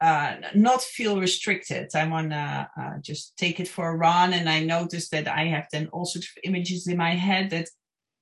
uh, 0.00 0.36
not 0.54 0.82
feel 0.82 1.18
restricted. 1.18 1.88
I 1.94 2.06
want 2.06 2.30
to 2.30 2.68
uh, 2.78 2.98
just 3.00 3.36
take 3.36 3.60
it 3.60 3.68
for 3.68 3.88
a 3.88 3.96
run, 3.96 4.32
and 4.32 4.48
I 4.48 4.62
notice 4.64 5.08
that 5.10 5.28
I 5.28 5.46
have 5.46 5.66
then 5.72 5.88
all 5.92 6.04
sorts 6.04 6.28
of 6.28 6.42
images 6.44 6.86
in 6.86 6.96
my 6.96 7.14
head 7.14 7.50
that 7.50 7.68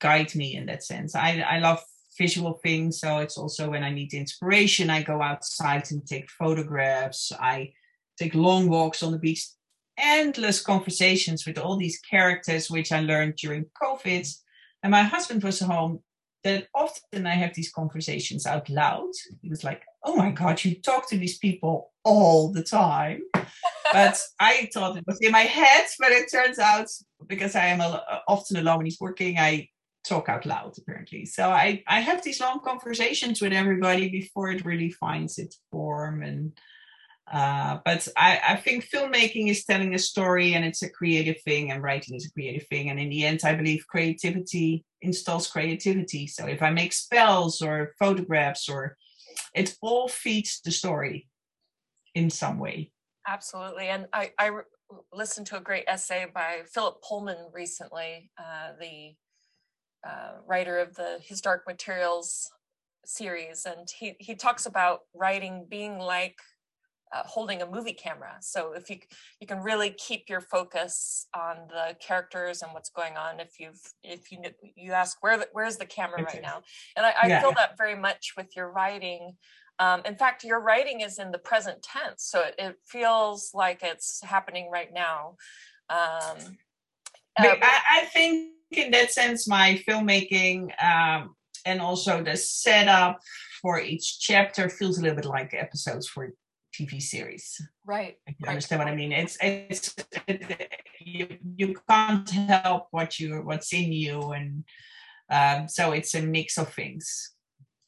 guide 0.00 0.34
me 0.34 0.54
in 0.54 0.66
that 0.66 0.84
sense. 0.84 1.14
I 1.14 1.40
I 1.40 1.58
love 1.58 1.80
visual 2.18 2.60
things. 2.62 3.00
So 3.00 3.18
it's 3.18 3.36
also 3.36 3.70
when 3.70 3.82
I 3.82 3.90
need 3.90 4.14
inspiration, 4.14 4.90
I 4.90 5.02
go 5.02 5.20
outside 5.20 5.90
and 5.90 6.06
take 6.06 6.30
photographs. 6.30 7.32
I 7.32 7.72
take 8.18 8.34
long 8.34 8.68
walks 8.68 9.02
on 9.02 9.12
the 9.12 9.18
beach, 9.18 9.46
endless 9.98 10.60
conversations 10.60 11.46
with 11.46 11.58
all 11.58 11.76
these 11.76 11.98
characters, 11.98 12.70
which 12.70 12.92
I 12.92 13.00
learned 13.00 13.36
during 13.36 13.66
COVID. 13.82 14.28
And 14.82 14.90
my 14.90 15.02
husband 15.02 15.42
was 15.42 15.60
home. 15.60 16.00
That 16.44 16.68
often 16.74 17.26
I 17.26 17.36
have 17.36 17.54
these 17.54 17.72
conversations 17.72 18.44
out 18.44 18.68
loud. 18.68 19.10
He 19.40 19.48
was 19.48 19.64
like, 19.64 19.82
"Oh 20.04 20.16
my 20.16 20.30
God, 20.30 20.62
you 20.64 20.74
talk 20.80 21.08
to 21.10 21.18
these 21.18 21.38
people 21.38 21.92
all 22.04 22.52
the 22.52 22.62
time." 22.62 23.22
but 23.92 24.18
I 24.40 24.68
thought 24.72 24.96
it 24.96 25.04
was 25.06 25.20
in 25.20 25.32
my 25.32 25.42
head. 25.42 25.86
But 25.98 26.12
it 26.12 26.30
turns 26.30 26.58
out 26.58 26.88
because 27.26 27.54
I 27.54 27.66
am 27.66 27.80
often 28.28 28.56
alone 28.56 28.78
when 28.78 28.86
he's 28.86 29.00
working, 29.00 29.38
I 29.38 29.68
talk 30.04 30.28
out 30.28 30.44
loud 30.44 30.74
apparently 30.76 31.24
so 31.24 31.50
i 31.50 31.82
i 31.88 32.00
have 32.00 32.22
these 32.22 32.40
long 32.40 32.60
conversations 32.60 33.40
with 33.40 33.52
everybody 33.52 34.08
before 34.10 34.50
it 34.50 34.64
really 34.64 34.90
finds 34.90 35.38
its 35.38 35.58
form 35.70 36.22
and 36.22 36.52
uh, 37.32 37.78
but 37.86 38.06
I, 38.18 38.38
I 38.48 38.56
think 38.56 38.86
filmmaking 38.86 39.48
is 39.48 39.64
telling 39.64 39.94
a 39.94 39.98
story 39.98 40.52
and 40.52 40.62
it's 40.62 40.82
a 40.82 40.90
creative 40.90 41.40
thing 41.40 41.70
and 41.70 41.82
writing 41.82 42.14
is 42.14 42.26
a 42.26 42.32
creative 42.32 42.68
thing 42.68 42.90
and 42.90 43.00
in 43.00 43.08
the 43.08 43.24
end 43.24 43.40
i 43.44 43.54
believe 43.54 43.86
creativity 43.88 44.84
installs 45.00 45.48
creativity 45.48 46.26
so 46.26 46.46
if 46.46 46.62
i 46.62 46.68
make 46.68 46.92
spells 46.92 47.62
or 47.62 47.94
photographs 47.98 48.68
or 48.68 48.98
it 49.54 49.76
all 49.80 50.08
feeds 50.08 50.60
the 50.64 50.70
story 50.70 51.28
in 52.14 52.30
some 52.30 52.58
way. 52.58 52.92
Absolutely. 53.26 53.88
And 53.88 54.06
i 54.12 54.32
i 54.38 54.50
listened 55.12 55.46
to 55.48 55.56
a 55.56 55.60
great 55.60 55.84
essay 55.88 56.26
by 56.32 56.62
philip 56.72 57.02
pullman 57.02 57.50
recently 57.52 58.30
uh, 58.38 58.72
the 58.78 59.14
uh, 60.06 60.32
writer 60.46 60.78
of 60.78 60.94
the 60.94 61.18
His 61.22 61.40
Dark 61.40 61.64
Materials 61.66 62.50
series. 63.04 63.66
And 63.66 63.88
he 63.98 64.16
he 64.18 64.34
talks 64.34 64.66
about 64.66 65.00
writing 65.14 65.66
being 65.68 65.98
like 65.98 66.36
uh, 67.14 67.22
holding 67.24 67.62
a 67.62 67.66
movie 67.66 67.92
camera. 67.92 68.36
So 68.40 68.72
if 68.72 68.90
you 68.90 68.98
you 69.40 69.46
can 69.46 69.60
really 69.60 69.90
keep 69.90 70.28
your 70.28 70.40
focus 70.40 71.26
on 71.34 71.68
the 71.68 71.96
characters 72.00 72.62
and 72.62 72.72
what's 72.72 72.90
going 72.90 73.16
on 73.16 73.40
if 73.40 73.60
you've 73.60 73.80
if 74.02 74.32
you 74.32 74.38
you 74.76 74.92
ask 74.92 75.22
where 75.22 75.38
the, 75.38 75.48
where's 75.52 75.76
the 75.76 75.86
camera 75.86 76.22
right 76.22 76.42
now? 76.42 76.62
And 76.96 77.06
i, 77.06 77.14
I 77.22 77.28
yeah. 77.28 77.40
feel 77.40 77.52
that 77.52 77.78
very 77.78 77.96
much 77.96 78.34
with 78.36 78.56
your 78.56 78.70
writing. 78.70 79.36
Um, 79.78 80.02
in 80.04 80.16
fact 80.16 80.44
your 80.44 80.60
writing 80.60 81.00
is 81.00 81.18
in 81.18 81.32
the 81.32 81.38
present 81.38 81.82
tense 81.82 82.22
so 82.22 82.42
it, 82.42 82.54
it 82.58 82.76
feels 82.86 83.50
like 83.54 83.80
it's 83.82 84.20
happening 84.22 84.70
right 84.70 84.92
now. 84.92 85.36
Um, 85.90 86.56
uh, 87.36 87.56
I, 87.60 87.80
I 87.90 88.04
think 88.12 88.52
in 88.70 88.90
that 88.92 89.10
sense, 89.12 89.48
my 89.48 89.82
filmmaking 89.86 90.70
um, 90.82 91.34
and 91.64 91.80
also 91.80 92.22
the 92.22 92.36
setup 92.36 93.20
for 93.60 93.80
each 93.80 94.20
chapter 94.20 94.68
feels 94.68 94.98
a 94.98 95.02
little 95.02 95.16
bit 95.16 95.24
like 95.24 95.54
episodes 95.54 96.06
for 96.06 96.32
TV 96.74 97.00
series. 97.00 97.60
Right. 97.84 98.16
you 98.26 98.34
right. 98.42 98.50
understand 98.50 98.80
what 98.80 98.88
I 98.88 98.94
mean? 98.94 99.12
It's 99.12 99.36
it's 99.40 99.94
it, 100.26 100.70
you 101.00 101.38
you 101.56 101.76
can't 101.88 102.28
help 102.28 102.88
what 102.90 103.18
you 103.18 103.42
what's 103.42 103.72
in 103.72 103.92
you, 103.92 104.32
and 104.32 104.64
um, 105.30 105.68
so 105.68 105.92
it's 105.92 106.14
a 106.14 106.22
mix 106.22 106.58
of 106.58 106.72
things. 106.72 107.32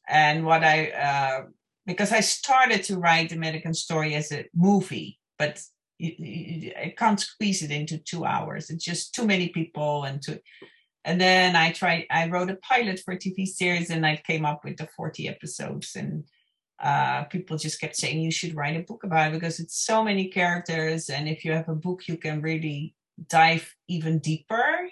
And 0.07 0.45
what 0.45 0.63
I 0.63 0.89
uh, 0.91 1.41
because 1.85 2.11
I 2.11 2.21
started 2.21 2.83
to 2.83 2.97
write 2.97 3.29
the 3.29 3.35
Madigan 3.35 3.73
Story 3.73 4.15
as 4.15 4.31
a 4.31 4.45
movie, 4.55 5.19
but 5.37 5.61
I 6.01 6.93
can't 6.97 7.19
squeeze 7.19 7.63
it 7.63 7.71
into 7.71 7.97
two 7.97 8.23
hours. 8.23 8.69
It's 8.69 8.85
just 8.85 9.15
too 9.15 9.25
many 9.25 9.49
people 9.49 10.03
and 10.03 10.21
too 10.21 10.39
and 11.07 11.21
then 11.21 11.55
I 11.55 11.71
tried, 11.71 12.05
I 12.11 12.27
wrote 12.27 12.49
a 12.49 12.57
pilot 12.57 12.99
for 12.99 13.13
a 13.13 13.17
TV 13.17 13.47
series 13.47 13.89
and 13.89 14.05
I 14.05 14.21
came 14.27 14.45
up 14.45 14.65
with 14.65 14.75
the 14.75 14.89
40 14.97 15.29
episodes. 15.29 15.95
And 15.95 16.25
uh, 16.79 17.23
people 17.25 17.57
just 17.57 17.81
kept 17.81 17.95
saying, 17.95 18.21
you 18.21 18.31
should 18.31 18.55
write 18.55 18.77
a 18.77 18.83
book 18.83 19.03
about 19.03 19.29
it 19.29 19.33
because 19.33 19.59
it's 19.59 19.85
so 19.85 20.03
many 20.03 20.27
characters. 20.27 21.09
And 21.09 21.27
if 21.27 21.43
you 21.43 21.51
have 21.51 21.69
a 21.69 21.75
book, 21.75 22.07
you 22.07 22.17
can 22.17 22.41
really 22.41 22.95
dive 23.29 23.75
even 23.87 24.19
deeper. 24.19 24.89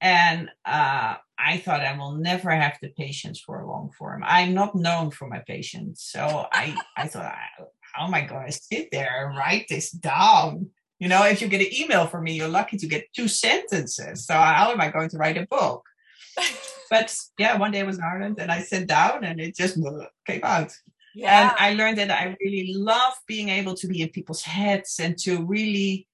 And 0.00 0.48
uh, 0.64 1.16
I 1.38 1.58
thought 1.58 1.80
I 1.80 1.96
will 1.96 2.12
never 2.12 2.50
have 2.50 2.78
the 2.80 2.88
patience 2.88 3.40
for 3.40 3.60
a 3.60 3.66
long 3.66 3.90
form. 3.98 4.22
I'm 4.26 4.54
not 4.54 4.74
known 4.74 5.10
for 5.10 5.28
my 5.28 5.42
patience. 5.46 6.02
So 6.10 6.46
I, 6.52 6.76
I 6.96 7.08
thought, 7.08 7.34
how 7.80 8.06
am 8.06 8.14
I 8.14 8.22
going 8.22 8.46
to 8.46 8.52
sit 8.52 8.88
there 8.90 9.28
and 9.28 9.36
write 9.36 9.66
this 9.68 9.90
down? 9.90 10.70
You 10.98 11.08
know, 11.08 11.26
if 11.26 11.42
you 11.42 11.48
get 11.48 11.60
an 11.60 11.74
email 11.74 12.06
from 12.06 12.24
me, 12.24 12.32
you're 12.32 12.48
lucky 12.48 12.78
to 12.78 12.86
get 12.86 13.12
two 13.14 13.28
sentences. 13.28 14.26
So 14.26 14.34
how 14.34 14.70
am 14.70 14.80
I 14.80 14.90
going 14.90 15.10
to 15.10 15.18
write 15.18 15.36
a 15.36 15.46
book? 15.46 15.75
But 16.90 17.14
yeah, 17.38 17.56
one 17.56 17.72
day 17.72 17.80
I 17.80 17.84
was 17.84 17.98
in 17.98 18.04
Ireland 18.04 18.36
and 18.38 18.50
I 18.50 18.60
sat 18.60 18.86
down 18.86 19.24
and 19.24 19.40
it 19.40 19.56
just 19.56 19.78
came 20.26 20.40
out. 20.42 20.72
Yeah. 21.14 21.50
And 21.50 21.56
I 21.58 21.74
learned 21.74 21.98
that 21.98 22.10
I 22.10 22.36
really 22.40 22.74
love 22.74 23.14
being 23.26 23.48
able 23.48 23.74
to 23.74 23.86
be 23.86 24.02
in 24.02 24.10
people's 24.10 24.42
heads 24.42 25.00
and 25.00 25.16
to 25.18 25.44
really 25.44 26.06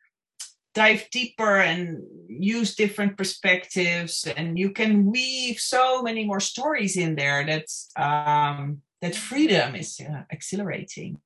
dive 0.74 1.08
deeper 1.10 1.58
and 1.58 2.02
use 2.28 2.74
different 2.74 3.16
perspectives 3.16 4.26
and 4.36 4.58
you 4.58 4.70
can 4.70 5.10
weave 5.10 5.58
so 5.58 6.02
many 6.02 6.24
more 6.24 6.40
stories 6.40 6.96
in 6.96 7.14
there 7.14 7.44
that's 7.44 7.90
um, 7.96 8.80
that 9.02 9.14
freedom 9.14 9.74
is 9.74 10.00
uh, 10.00 10.22
exhilarating 10.30 11.18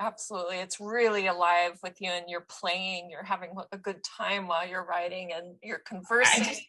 Absolutely. 0.00 0.58
It's 0.58 0.78
really 0.78 1.26
alive 1.26 1.78
with 1.82 2.00
you 2.00 2.08
and 2.08 2.26
you're 2.28 2.46
playing, 2.48 3.10
you're 3.10 3.24
having 3.24 3.50
a 3.72 3.78
good 3.78 4.02
time 4.04 4.46
while 4.46 4.66
you're 4.66 4.84
writing 4.84 5.32
and 5.32 5.56
you're 5.60 5.80
conversing. 5.80 6.44
I 6.44 6.46
just, 6.46 6.62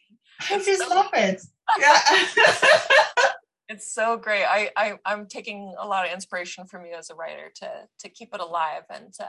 I 0.50 0.58
just 0.58 0.82
so, 0.82 0.88
love 0.88 1.10
it. 1.14 1.40
Yeah. 1.78 2.00
it's 3.68 3.92
so 3.92 4.16
great. 4.16 4.44
I, 4.44 4.70
I 4.76 4.98
I'm 5.04 5.26
taking 5.26 5.74
a 5.78 5.86
lot 5.86 6.06
of 6.06 6.12
inspiration 6.12 6.66
from 6.66 6.84
you 6.84 6.94
as 6.94 7.10
a 7.10 7.14
writer 7.14 7.50
to 7.56 7.70
to 8.00 8.08
keep 8.08 8.34
it 8.34 8.40
alive 8.40 8.82
and 8.90 9.12
to 9.14 9.28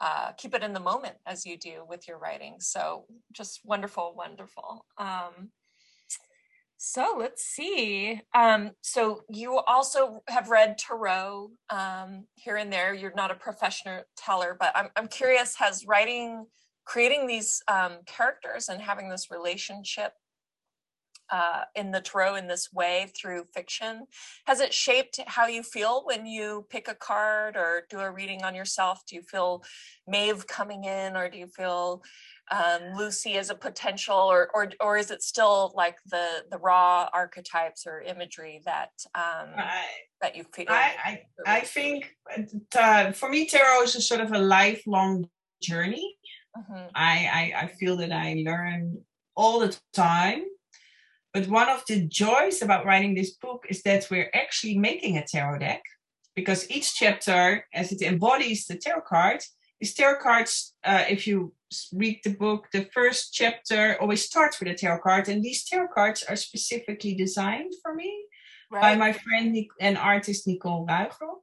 uh, 0.00 0.32
keep 0.32 0.54
it 0.54 0.62
in 0.62 0.72
the 0.72 0.80
moment 0.80 1.16
as 1.26 1.44
you 1.44 1.56
do 1.56 1.84
with 1.88 2.06
your 2.06 2.18
writing. 2.18 2.56
So 2.60 3.06
just 3.32 3.60
wonderful, 3.64 4.14
wonderful. 4.16 4.84
Um, 4.96 5.50
so 6.76 7.16
let's 7.18 7.42
see. 7.42 8.20
Um, 8.34 8.70
so 8.82 9.22
you 9.28 9.58
also 9.58 10.22
have 10.28 10.48
read 10.48 10.78
Tarot 10.78 11.50
um, 11.70 12.26
here 12.36 12.56
and 12.56 12.72
there. 12.72 12.94
You're 12.94 13.14
not 13.16 13.32
a 13.32 13.34
professional 13.34 14.02
teller, 14.16 14.56
but 14.58 14.70
I'm, 14.76 14.88
I'm 14.94 15.08
curious, 15.08 15.56
has 15.56 15.84
writing, 15.88 16.46
creating 16.84 17.26
these 17.26 17.60
um, 17.66 17.98
characters 18.06 18.68
and 18.68 18.80
having 18.80 19.08
this 19.08 19.28
relationship 19.28 20.12
uh, 21.30 21.62
in 21.74 21.90
the 21.90 22.00
tarot 22.00 22.36
in 22.36 22.46
this 22.46 22.72
way 22.72 23.10
through 23.16 23.44
fiction, 23.54 24.06
has 24.46 24.60
it 24.60 24.72
shaped 24.72 25.20
how 25.26 25.46
you 25.46 25.62
feel 25.62 26.04
when 26.04 26.26
you 26.26 26.66
pick 26.70 26.88
a 26.88 26.94
card 26.94 27.56
or 27.56 27.86
do 27.90 28.00
a 28.00 28.10
reading 28.10 28.42
on 28.44 28.54
yourself? 28.54 29.02
Do 29.06 29.16
you 29.16 29.22
feel 29.22 29.62
Maeve 30.06 30.46
coming 30.46 30.84
in 30.84 31.16
or 31.16 31.28
do 31.28 31.38
you 31.38 31.46
feel 31.46 32.02
um, 32.50 32.96
Lucy 32.96 33.36
as 33.36 33.50
a 33.50 33.54
potential, 33.54 34.16
or 34.16 34.50
or 34.54 34.70
or 34.80 34.96
is 34.96 35.10
it 35.10 35.22
still 35.22 35.72
like 35.74 35.96
the 36.06 36.44
the 36.50 36.58
raw 36.58 37.08
archetypes 37.12 37.86
or 37.86 38.00
imagery 38.00 38.62
that 38.64 38.90
um, 39.14 39.50
I, 39.56 39.84
that 40.20 40.36
you 40.36 40.44
feel? 40.54 40.66
I 40.68 40.94
I, 41.04 41.22
I 41.46 41.60
think 41.60 42.16
uh, 42.76 43.12
for 43.12 43.28
me, 43.28 43.46
tarot 43.46 43.82
is 43.82 43.96
a 43.96 44.00
sort 44.00 44.20
of 44.20 44.32
a 44.32 44.38
lifelong 44.38 45.28
journey. 45.62 46.16
Mm-hmm. 46.56 46.88
I, 46.94 47.52
I 47.56 47.62
I 47.64 47.66
feel 47.78 47.96
that 47.98 48.12
I 48.12 48.42
learn 48.44 48.98
all 49.36 49.60
the 49.60 49.76
time. 49.92 50.44
But 51.34 51.48
one 51.48 51.68
of 51.68 51.82
the 51.86 52.06
joys 52.06 52.62
about 52.62 52.86
writing 52.86 53.14
this 53.14 53.32
book 53.32 53.64
is 53.68 53.82
that 53.82 54.08
we're 54.10 54.30
actually 54.34 54.78
making 54.78 55.16
a 55.16 55.26
tarot 55.26 55.58
deck 55.58 55.82
because 56.34 56.70
each 56.70 56.94
chapter, 56.94 57.66
as 57.74 57.92
it 57.92 58.02
embodies 58.02 58.66
the 58.66 58.76
tarot 58.76 59.02
card, 59.02 59.40
these 59.80 59.94
tarot 59.94 60.20
cards, 60.20 60.74
uh, 60.84 61.04
if 61.08 61.26
you 61.26 61.52
read 61.92 62.20
the 62.24 62.34
book, 62.34 62.66
the 62.72 62.88
first 62.92 63.32
chapter 63.32 63.96
always 64.00 64.24
starts 64.24 64.58
with 64.58 64.68
a 64.68 64.74
tarot 64.74 65.00
card, 65.00 65.28
and 65.28 65.42
these 65.42 65.64
tarot 65.64 65.88
cards 65.94 66.24
are 66.28 66.36
specifically 66.36 67.14
designed 67.14 67.72
for 67.82 67.94
me 67.94 68.10
right. 68.70 68.80
by 68.82 68.96
my 68.96 69.12
friend 69.12 69.56
and 69.80 69.98
artist 69.98 70.46
Nicole 70.46 70.86
Ruijgrok. 70.86 71.42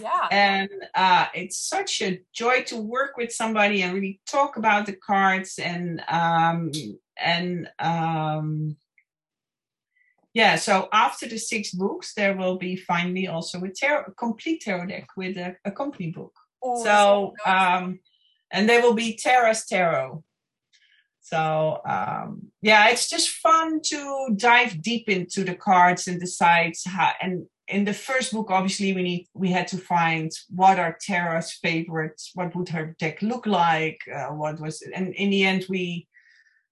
Yeah. 0.00 0.28
And 0.30 0.70
uh, 0.94 1.26
it's 1.34 1.58
such 1.58 2.02
a 2.02 2.20
joy 2.32 2.62
to 2.64 2.76
work 2.76 3.16
with 3.16 3.32
somebody 3.32 3.82
and 3.82 3.94
really 3.94 4.20
talk 4.28 4.56
about 4.56 4.86
the 4.86 4.96
cards 4.96 5.58
and 5.62 6.02
um, 6.08 6.72
and 7.16 7.68
um, 7.78 8.76
yeah. 10.34 10.56
So 10.56 10.88
after 10.92 11.26
the 11.26 11.38
six 11.38 11.70
books, 11.70 12.12
there 12.14 12.36
will 12.36 12.56
be 12.56 12.76
finally 12.76 13.28
also 13.28 13.62
a 13.62 13.70
tarot, 13.70 14.04
a 14.08 14.12
complete 14.12 14.62
tarot 14.62 14.86
deck 14.86 15.08
with 15.16 15.36
a, 15.36 15.56
a 15.64 15.70
company 15.70 16.10
book. 16.10 16.32
Ooh, 16.66 16.82
so 16.82 17.34
um, 17.46 18.00
and 18.50 18.68
they 18.68 18.80
will 18.80 18.94
be 18.94 19.16
Tara's 19.16 19.64
Tarot. 19.64 20.22
So 21.20 21.80
um, 21.88 22.48
yeah, 22.60 22.90
it's 22.90 23.08
just 23.08 23.30
fun 23.30 23.80
to 23.86 24.34
dive 24.36 24.82
deep 24.82 25.08
into 25.08 25.44
the 25.44 25.54
cards 25.54 26.06
and 26.06 26.20
decide 26.20 26.74
how 26.84 27.12
and 27.20 27.46
in 27.68 27.84
the 27.84 27.94
first 27.94 28.32
book, 28.32 28.50
obviously, 28.50 28.92
we 28.92 29.02
need 29.02 29.28
we 29.34 29.50
had 29.50 29.68
to 29.68 29.78
find 29.78 30.30
what 30.50 30.78
are 30.78 30.98
Tara's 31.00 31.52
favorites, 31.52 32.30
what 32.34 32.54
would 32.54 32.68
her 32.68 32.94
deck 32.98 33.22
look 33.22 33.46
like, 33.46 34.00
uh, 34.14 34.26
what 34.26 34.60
was, 34.60 34.82
it? 34.82 34.92
and 34.94 35.14
in 35.14 35.30
the 35.30 35.44
end, 35.44 35.64
we 35.68 36.06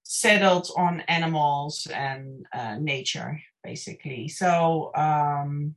settled 0.03 0.69
on 0.77 1.01
animals 1.01 1.87
and 1.93 2.45
uh, 2.53 2.77
nature, 2.77 3.41
basically. 3.63 4.27
So 4.27 4.91
um, 4.95 5.75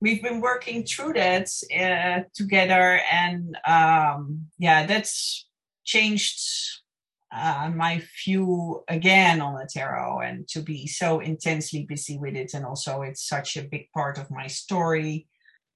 we've 0.00 0.22
been 0.22 0.40
working 0.40 0.84
through 0.84 1.14
that 1.14 1.48
uh, 1.74 2.28
together, 2.34 3.00
and 3.10 3.56
um, 3.66 4.46
yeah, 4.58 4.86
that's 4.86 5.46
changed 5.84 6.82
uh, 7.32 7.70
my 7.74 8.02
view 8.24 8.84
again 8.88 9.40
on 9.40 9.54
the 9.54 9.66
tarot 9.66 10.20
and 10.20 10.46
to 10.48 10.60
be 10.60 10.86
so 10.86 11.20
intensely 11.20 11.84
busy 11.84 12.18
with 12.18 12.36
it 12.36 12.52
and 12.52 12.64
also 12.64 13.02
it's 13.02 13.26
such 13.26 13.56
a 13.56 13.62
big 13.62 13.90
part 13.94 14.18
of 14.18 14.30
my 14.30 14.46
story 14.46 15.26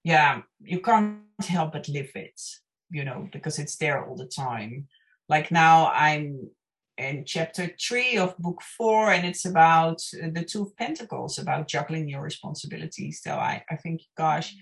yeah 0.04 0.42
you 0.60 0.80
can't 0.80 1.18
help 1.40 1.72
but 1.72 1.88
live 1.88 2.10
it 2.14 2.38
you 2.90 3.04
know 3.04 3.26
because 3.32 3.58
it's 3.58 3.76
there 3.76 4.04
all 4.04 4.16
the 4.16 4.26
time 4.26 4.86
like 5.30 5.50
now 5.50 5.90
i'm 5.92 6.50
in 6.98 7.24
chapter 7.26 7.70
three 7.80 8.16
of 8.16 8.36
book 8.38 8.62
four 8.62 9.10
and 9.10 9.26
it's 9.26 9.44
about 9.44 10.00
uh, 10.22 10.28
the 10.32 10.44
two 10.44 10.62
of 10.62 10.76
pentacles 10.76 11.38
about 11.38 11.68
juggling 11.68 12.08
your 12.08 12.22
responsibilities. 12.22 13.20
So 13.22 13.32
i 13.32 13.64
i 13.70 13.76
think 13.76 14.02
gosh 14.16 14.54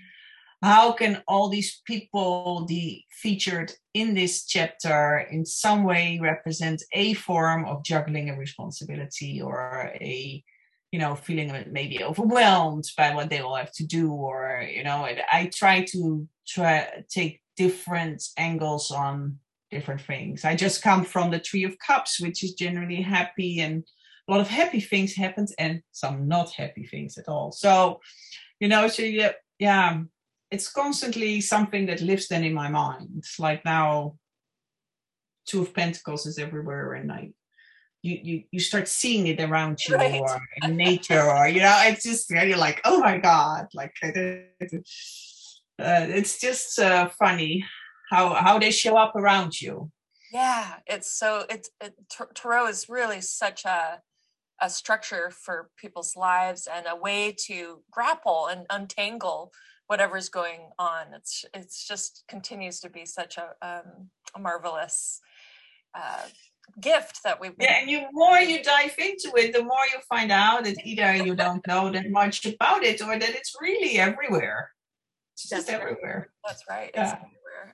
how 0.62 0.93
can 0.93 1.22
all 1.28 1.49
these 1.49 1.82
people 1.85 2.64
be 2.66 3.05
featured 3.11 3.70
in 3.93 4.14
this 4.14 4.47
chapter 4.47 5.18
in 5.30 5.45
some 5.45 5.85
way 5.85 6.18
represent 6.22 6.82
a 6.93 7.12
form 7.14 7.66
of 7.66 7.85
juggling 7.85 8.30
a 8.30 8.37
responsibility 8.37 9.43
or 9.43 9.93
a 10.01 10.43
you 10.91 10.99
know 10.99 11.14
feeling 11.14 11.53
maybe 11.70 12.03
overwhelmed 12.03 12.85
by 12.97 13.14
what 13.14 13.28
they 13.28 13.41
all 13.41 13.57
have 13.57 13.72
to 13.72 13.85
do 13.85 14.11
or 14.11 14.66
you 14.72 14.82
know 14.82 15.07
i 15.32 15.51
try 15.53 15.85
to 15.85 16.26
try 16.47 16.89
take 17.11 17.43
different 17.57 18.22
angles 18.39 18.91
on 18.91 19.39
different 19.74 20.00
things 20.00 20.44
i 20.44 20.54
just 20.54 20.82
come 20.82 21.04
from 21.04 21.30
the 21.30 21.40
three 21.40 21.64
of 21.64 21.78
cups 21.86 22.20
which 22.20 22.42
is 22.44 22.54
generally 22.54 23.02
happy 23.02 23.60
and 23.60 23.84
a 24.26 24.32
lot 24.32 24.40
of 24.40 24.48
happy 24.48 24.80
things 24.80 25.14
happens 25.14 25.52
and 25.58 25.82
some 25.92 26.26
not 26.26 26.50
happy 26.52 26.86
things 26.86 27.18
at 27.18 27.28
all 27.28 27.52
so 27.52 28.00
you 28.60 28.68
know 28.68 28.88
so 28.88 29.02
yeah 29.02 29.32
yeah 29.58 30.00
it's 30.54 30.70
constantly 30.70 31.40
something 31.40 31.86
that 31.86 32.00
lives 32.00 32.28
then 32.28 32.44
in 32.44 32.54
my 32.54 32.68
mind. 32.68 33.08
It's 33.18 33.38
like 33.38 33.64
now, 33.64 34.16
Two 35.46 35.60
of 35.60 35.74
Pentacles 35.74 36.24
is 36.24 36.38
everywhere, 36.38 36.94
and 36.94 37.12
I, 37.12 37.32
you 38.00 38.18
you 38.22 38.44
you 38.50 38.60
start 38.60 38.88
seeing 38.88 39.26
it 39.26 39.42
around 39.42 39.78
you 39.86 39.94
right. 39.94 40.22
or 40.22 40.40
in 40.62 40.74
nature, 40.76 41.20
or 41.20 41.48
you 41.48 41.60
know, 41.60 41.76
it's 41.84 42.04
just 42.04 42.30
you're 42.30 42.56
like, 42.56 42.80
oh 42.86 43.00
my 43.00 43.18
god, 43.18 43.66
like 43.74 43.92
uh, 44.02 44.08
it's 45.78 46.40
just 46.40 46.78
uh, 46.78 47.10
funny 47.18 47.62
how 48.11 48.34
how 48.34 48.59
they 48.59 48.70
show 48.70 48.96
up 48.96 49.16
around 49.16 49.61
you. 49.61 49.90
Yeah, 50.32 50.76
it's 50.86 51.12
so 51.12 51.44
it's 51.48 51.70
it, 51.80 51.94
tarot 52.34 52.68
is 52.68 52.88
really 52.88 53.20
such 53.20 53.64
a 53.64 54.00
a 54.61 54.70
structure 54.70 55.30
for 55.30 55.68
people's 55.76 56.16
lives 56.16 56.68
and 56.72 56.86
a 56.88 56.96
way 56.96 57.34
to 57.46 57.82
grapple 57.90 58.46
and 58.46 58.66
untangle 58.70 59.52
whatever's 59.86 60.28
going 60.28 60.70
on. 60.78 61.07
It's 61.14 61.44
it's 61.55 61.86
just 61.86 62.24
continues 62.28 62.80
to 62.80 62.90
be 62.90 63.05
such 63.05 63.36
a, 63.38 63.50
um, 63.66 64.11
a 64.34 64.38
marvelous 64.38 65.20
uh, 65.94 66.22
gift 66.80 67.22
that 67.24 67.40
we've. 67.40 67.55
Yeah, 67.59 67.80
and 67.80 67.90
you 67.90 68.07
more 68.12 68.38
you 68.38 68.62
dive 68.62 68.94
into 68.98 69.32
it, 69.36 69.52
the 69.52 69.62
more 69.62 69.84
you 69.92 70.00
find 70.09 70.32
out 70.32 70.64
that 70.64 70.76
either 70.84 71.14
you 71.16 71.34
don't 71.34 71.66
know 71.66 71.90
that 71.90 72.11
much 72.11 72.46
about 72.46 72.82
it, 72.82 73.02
or 73.02 73.18
that 73.18 73.30
it's 73.30 73.55
really 73.61 73.98
everywhere. 73.98 74.70
It's 75.34 75.48
just 75.48 75.66
That's 75.66 75.80
everywhere. 75.80 76.28
Right. 76.28 76.46
That's 76.46 76.64
right. 76.70 76.90
Yeah. 76.94 77.18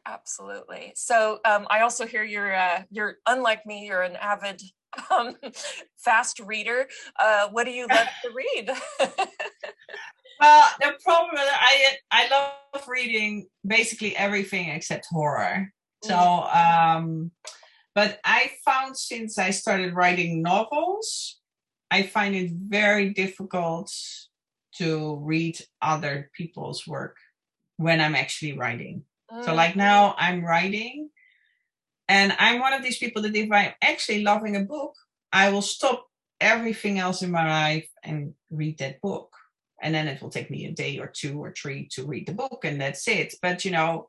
Absolutely. 0.06 0.92
So 0.94 1.40
um, 1.44 1.66
I 1.70 1.80
also 1.80 2.06
hear 2.06 2.24
you're 2.24 2.54
uh, 2.54 2.82
you're 2.90 3.16
unlike 3.26 3.66
me. 3.66 3.86
You're 3.86 4.02
an 4.02 4.16
avid 4.16 4.62
um, 5.10 5.36
fast 5.98 6.40
reader. 6.40 6.88
Uh, 7.18 7.48
what 7.50 7.64
do 7.64 7.72
you 7.72 7.86
love 7.86 8.08
to 8.22 8.30
read? 8.34 8.70
Well, 10.40 10.64
the 10.80 10.92
problem 11.04 11.34
is 11.34 11.48
I 11.52 11.96
I 12.10 12.28
love 12.28 12.88
reading 12.88 13.46
basically 13.66 14.16
everything 14.16 14.70
except 14.70 15.06
horror. 15.10 15.72
So, 16.02 16.14
mm. 16.14 16.56
um, 16.56 17.30
but 17.94 18.20
I 18.24 18.52
found 18.64 18.96
since 18.96 19.38
I 19.38 19.50
started 19.50 19.94
writing 19.94 20.40
novels, 20.40 21.38
I 21.90 22.04
find 22.04 22.34
it 22.34 22.52
very 22.52 23.10
difficult 23.10 23.92
to 24.76 25.16
read 25.16 25.58
other 25.82 26.30
people's 26.34 26.86
work 26.86 27.16
when 27.76 28.00
I'm 28.00 28.14
actually 28.14 28.56
writing. 28.56 29.04
Mm. 29.32 29.44
So, 29.44 29.54
like 29.54 29.76
now, 29.76 30.14
I'm 30.18 30.44
writing, 30.44 31.10
and 32.08 32.34
I'm 32.38 32.60
one 32.60 32.72
of 32.72 32.82
these 32.82 32.98
people 32.98 33.22
that 33.22 33.34
if 33.34 33.50
I'm 33.50 33.72
actually 33.82 34.22
loving 34.22 34.56
a 34.56 34.60
book, 34.60 34.94
I 35.32 35.50
will 35.50 35.62
stop 35.62 36.06
everything 36.40 36.98
else 36.98 37.22
in 37.22 37.30
my 37.30 37.46
life 37.46 37.88
and 38.02 38.34
read 38.50 38.78
that 38.78 39.00
book 39.00 39.30
and 39.82 39.94
then 39.94 40.08
it 40.08 40.20
will 40.20 40.30
take 40.30 40.50
me 40.50 40.66
a 40.66 40.72
day 40.72 40.98
or 40.98 41.06
two 41.06 41.42
or 41.42 41.52
three 41.52 41.88
to 41.92 42.06
read 42.06 42.26
the 42.26 42.32
book 42.32 42.64
and 42.64 42.80
that's 42.80 43.06
it 43.08 43.34
but 43.42 43.64
you 43.64 43.70
know 43.70 44.08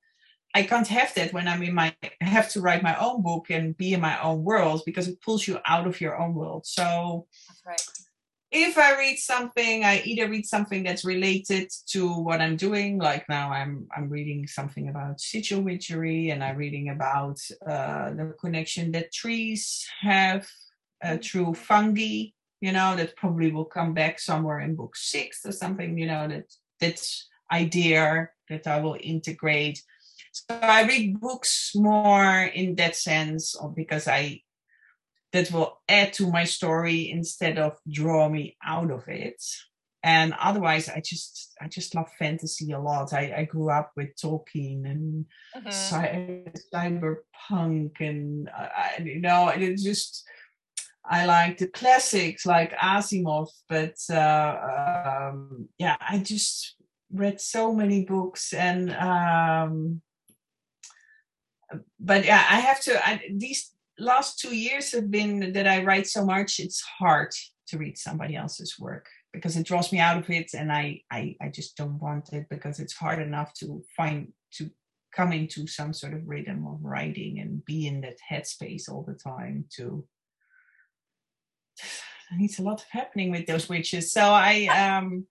i 0.56 0.64
can't 0.64 0.88
have 0.88 1.14
that 1.16 1.34
when 1.34 1.48
i'm 1.48 1.62
in 1.62 1.74
my 1.74 1.94
I 2.22 2.26
have 2.26 2.50
to 2.52 2.62
write 2.62 2.84
my 2.84 2.98
own 2.98 3.22
book 3.22 3.50
and 3.50 3.78
be 3.78 3.94
in 3.94 4.02
my 4.02 4.22
own 4.22 4.44
world 4.44 4.84
because 4.86 5.08
it 5.08 5.22
pulls 5.22 5.48
you 5.48 5.60
out 5.66 5.88
of 5.88 6.00
your 6.00 6.20
own 6.20 6.34
world 6.34 6.66
so 6.66 7.28
right. 7.66 7.82
If 8.52 8.78
i 8.78 8.98
read 8.98 9.18
something 9.18 9.84
i 9.84 10.02
either 10.04 10.30
read 10.30 10.46
something 10.46 10.84
that's 10.84 11.06
related 11.06 11.70
to 11.88 12.14
what 12.14 12.42
i'm 12.42 12.56
doing 12.56 12.98
like 12.98 13.28
now 13.30 13.52
i'm 13.52 13.88
i'm 13.96 14.10
reading 14.10 14.46
something 14.48 14.90
about 14.90 15.22
witchery 15.54 16.30
and 16.30 16.44
i'm 16.44 16.58
reading 16.58 16.90
about 16.90 17.40
uh, 17.68 18.10
the 18.12 18.34
connection 18.40 18.92
that 18.92 19.12
trees 19.12 19.88
have 20.02 20.48
uh, 21.04 21.18
through 21.22 21.54
fungi 21.54 22.26
you 22.62 22.72
know, 22.72 22.96
that 22.96 23.16
probably 23.16 23.52
will 23.52 23.66
come 23.66 23.94
back 23.94 24.20
somewhere 24.20 24.60
in 24.60 24.76
book 24.76 24.96
six 24.96 25.46
or 25.46 25.52
something, 25.52 25.98
you 25.98 26.06
know, 26.06 26.28
that 26.28 26.46
that's 26.80 27.28
idea 27.52 28.30
that 28.50 28.68
I 28.68 28.80
will 28.80 28.98
integrate. 29.02 29.82
So 30.32 30.44
I 30.62 30.84
read 30.84 31.20
books 31.20 31.72
more 31.76 32.44
in 32.44 32.76
that 32.76 32.96
sense 32.96 33.56
or 33.56 33.70
because 33.70 34.08
I 34.08 34.42
that 35.34 35.52
will 35.52 35.82
add 35.88 36.14
to 36.14 36.30
my 36.30 36.44
story 36.44 37.10
instead 37.10 37.58
of 37.58 37.78
draw 37.90 38.30
me 38.30 38.58
out 38.66 38.92
of 38.92 39.08
it. 39.08 39.42
And 40.04 40.34
otherwise, 40.40 40.90
I 40.90 41.02
just 41.06 41.54
I 41.62 41.68
just 41.68 41.94
love 41.94 42.10
fantasy 42.18 42.72
a 42.72 42.80
lot. 42.80 43.14
I, 43.14 43.34
I 43.38 43.44
grew 43.46 43.70
up 43.70 43.92
with 43.96 44.16
Tolkien 44.16 44.90
and 44.90 45.26
mm-hmm. 45.56 45.68
cyberpunk, 46.76 47.92
and 48.00 48.50
uh, 48.50 48.68
you 49.04 49.20
know, 49.20 49.50
it's 49.50 49.84
just 49.84 50.24
I 51.06 51.26
like 51.26 51.60
the 51.60 51.68
classics 51.68 52.48
like 52.48 52.74
Asimov, 52.78 53.50
but 53.70 53.96
uh, 54.10 55.30
um, 55.32 55.70
yeah, 55.78 55.98
I 56.00 56.18
just 56.18 56.76
read 57.14 57.40
so 57.40 57.74
many 57.74 58.06
books 58.06 58.54
and 58.54 58.92
um, 58.96 60.02
but 62.00 62.26
yeah, 62.26 62.46
I 62.50 62.60
have 62.60 62.82
to. 62.82 63.08
I, 63.08 63.22
these 63.34 63.71
last 64.02 64.40
two 64.40 64.56
years 64.56 64.92
have 64.92 65.10
been 65.12 65.54
that 65.54 65.68
I 65.68 65.84
write 65.84 66.08
so 66.08 66.26
much. 66.26 66.60
It's 66.60 66.82
hard 66.82 67.32
to 67.68 67.78
read 67.78 67.98
somebody 67.98 68.36
else's 68.36 68.78
work 68.80 69.08
because 69.34 69.56
it 69.56 69.66
draws 69.66 69.92
me 69.92 70.00
out 70.00 70.18
of 70.18 70.30
it, 70.30 70.52
and 70.54 70.72
I 70.72 71.02
I, 71.12 71.36
I 71.42 71.50
just 71.50 71.78
don't 71.78 72.00
want 72.00 72.34
it 72.34 72.48
because 72.50 72.80
it's 72.80 72.94
hard 72.94 73.20
enough 73.22 73.54
to 73.56 73.84
find 73.96 74.34
to 74.54 74.70
come 75.16 75.34
into 75.34 75.68
some 75.68 75.94
sort 75.94 76.14
of 76.14 76.28
rhythm 76.28 76.66
of 76.68 76.80
writing 76.82 77.40
and 77.40 77.66
be 77.66 77.88
in 77.88 78.02
that 78.02 78.18
headspace 78.30 78.90
all 78.90 79.04
the 79.04 79.14
time 79.14 79.66
to 79.78 80.06
needs 82.38 82.60
a 82.60 82.64
lot 82.64 82.82
of 82.82 82.88
happening 82.90 83.30
with 83.32 83.46
those 83.46 83.68
witches. 83.70 84.12
So 84.12 84.22
I 84.22 84.68
um 84.98 85.28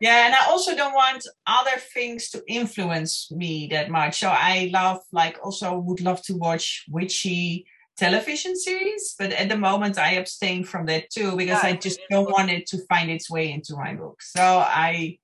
Yeah, 0.00 0.26
and 0.26 0.34
I 0.34 0.46
also 0.48 0.74
don't 0.74 0.94
want 0.94 1.26
other 1.46 1.78
things 1.94 2.30
to 2.30 2.42
influence 2.48 3.30
me 3.30 3.68
that 3.70 3.90
much. 3.90 4.20
So 4.20 4.28
I 4.28 4.70
love, 4.72 5.00
like, 5.12 5.36
also 5.44 5.78
would 5.78 6.00
love 6.00 6.22
to 6.22 6.34
watch 6.36 6.84
witchy 6.88 7.66
television 8.00 8.56
series, 8.56 9.14
but 9.18 9.30
at 9.32 9.48
the 9.50 9.58
moment 9.58 9.98
I 9.98 10.12
abstain 10.12 10.64
from 10.64 10.86
that 10.86 11.10
too 11.10 11.36
because 11.36 11.62
yeah, 11.62 11.70
I 11.70 11.76
just 11.76 12.00
don't 12.10 12.30
want 12.30 12.50
it 12.50 12.66
to 12.68 12.78
find 12.86 13.10
its 13.10 13.30
way 13.30 13.52
into 13.52 13.74
my 13.76 13.94
book. 13.94 14.22
So 14.22 14.42
I, 14.42 15.18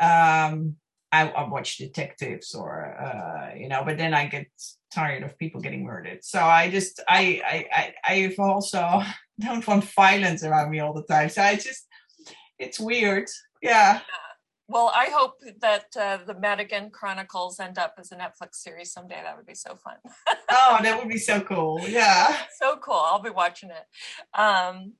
um, 0.00 0.76
I, 1.12 1.28
I 1.28 1.48
watch 1.48 1.78
detectives 1.78 2.54
or 2.54 2.70
uh, 3.06 3.54
you 3.56 3.68
know, 3.68 3.82
but 3.84 3.98
then 3.98 4.14
I 4.14 4.26
get 4.26 4.46
tired 4.94 5.24
of 5.24 5.36
people 5.36 5.60
getting 5.60 5.84
murdered. 5.84 6.20
So 6.22 6.38
I 6.40 6.70
just 6.70 7.00
I 7.08 7.22
I 7.54 7.56
I 7.80 8.14
I've 8.14 8.38
also 8.38 9.02
don't 9.40 9.66
want 9.66 9.84
violence 9.84 10.44
around 10.44 10.70
me 10.70 10.78
all 10.78 10.94
the 10.94 11.02
time. 11.02 11.28
So 11.28 11.42
I 11.42 11.56
just 11.56 11.88
it's 12.58 12.78
weird. 12.78 13.28
Yeah. 13.62 14.00
Well, 14.70 14.92
I 14.94 15.06
hope 15.06 15.40
that 15.62 15.86
uh, 16.00 16.18
the 16.24 16.34
Madigan 16.38 16.90
Chronicles 16.90 17.58
end 17.58 17.76
up 17.76 17.94
as 17.98 18.12
a 18.12 18.14
Netflix 18.14 18.54
series 18.54 18.92
someday. 18.92 19.20
That 19.20 19.36
would 19.36 19.44
be 19.44 19.56
so 19.56 19.74
fun. 19.74 19.96
oh, 20.48 20.78
that 20.80 20.96
would 20.96 21.08
be 21.08 21.18
so 21.18 21.40
cool. 21.40 21.80
Yeah. 21.88 22.36
So 22.60 22.76
cool. 22.76 22.94
I'll 22.94 23.22
be 23.22 23.30
watching 23.30 23.70
it. 23.70 24.38
Um, 24.38 24.92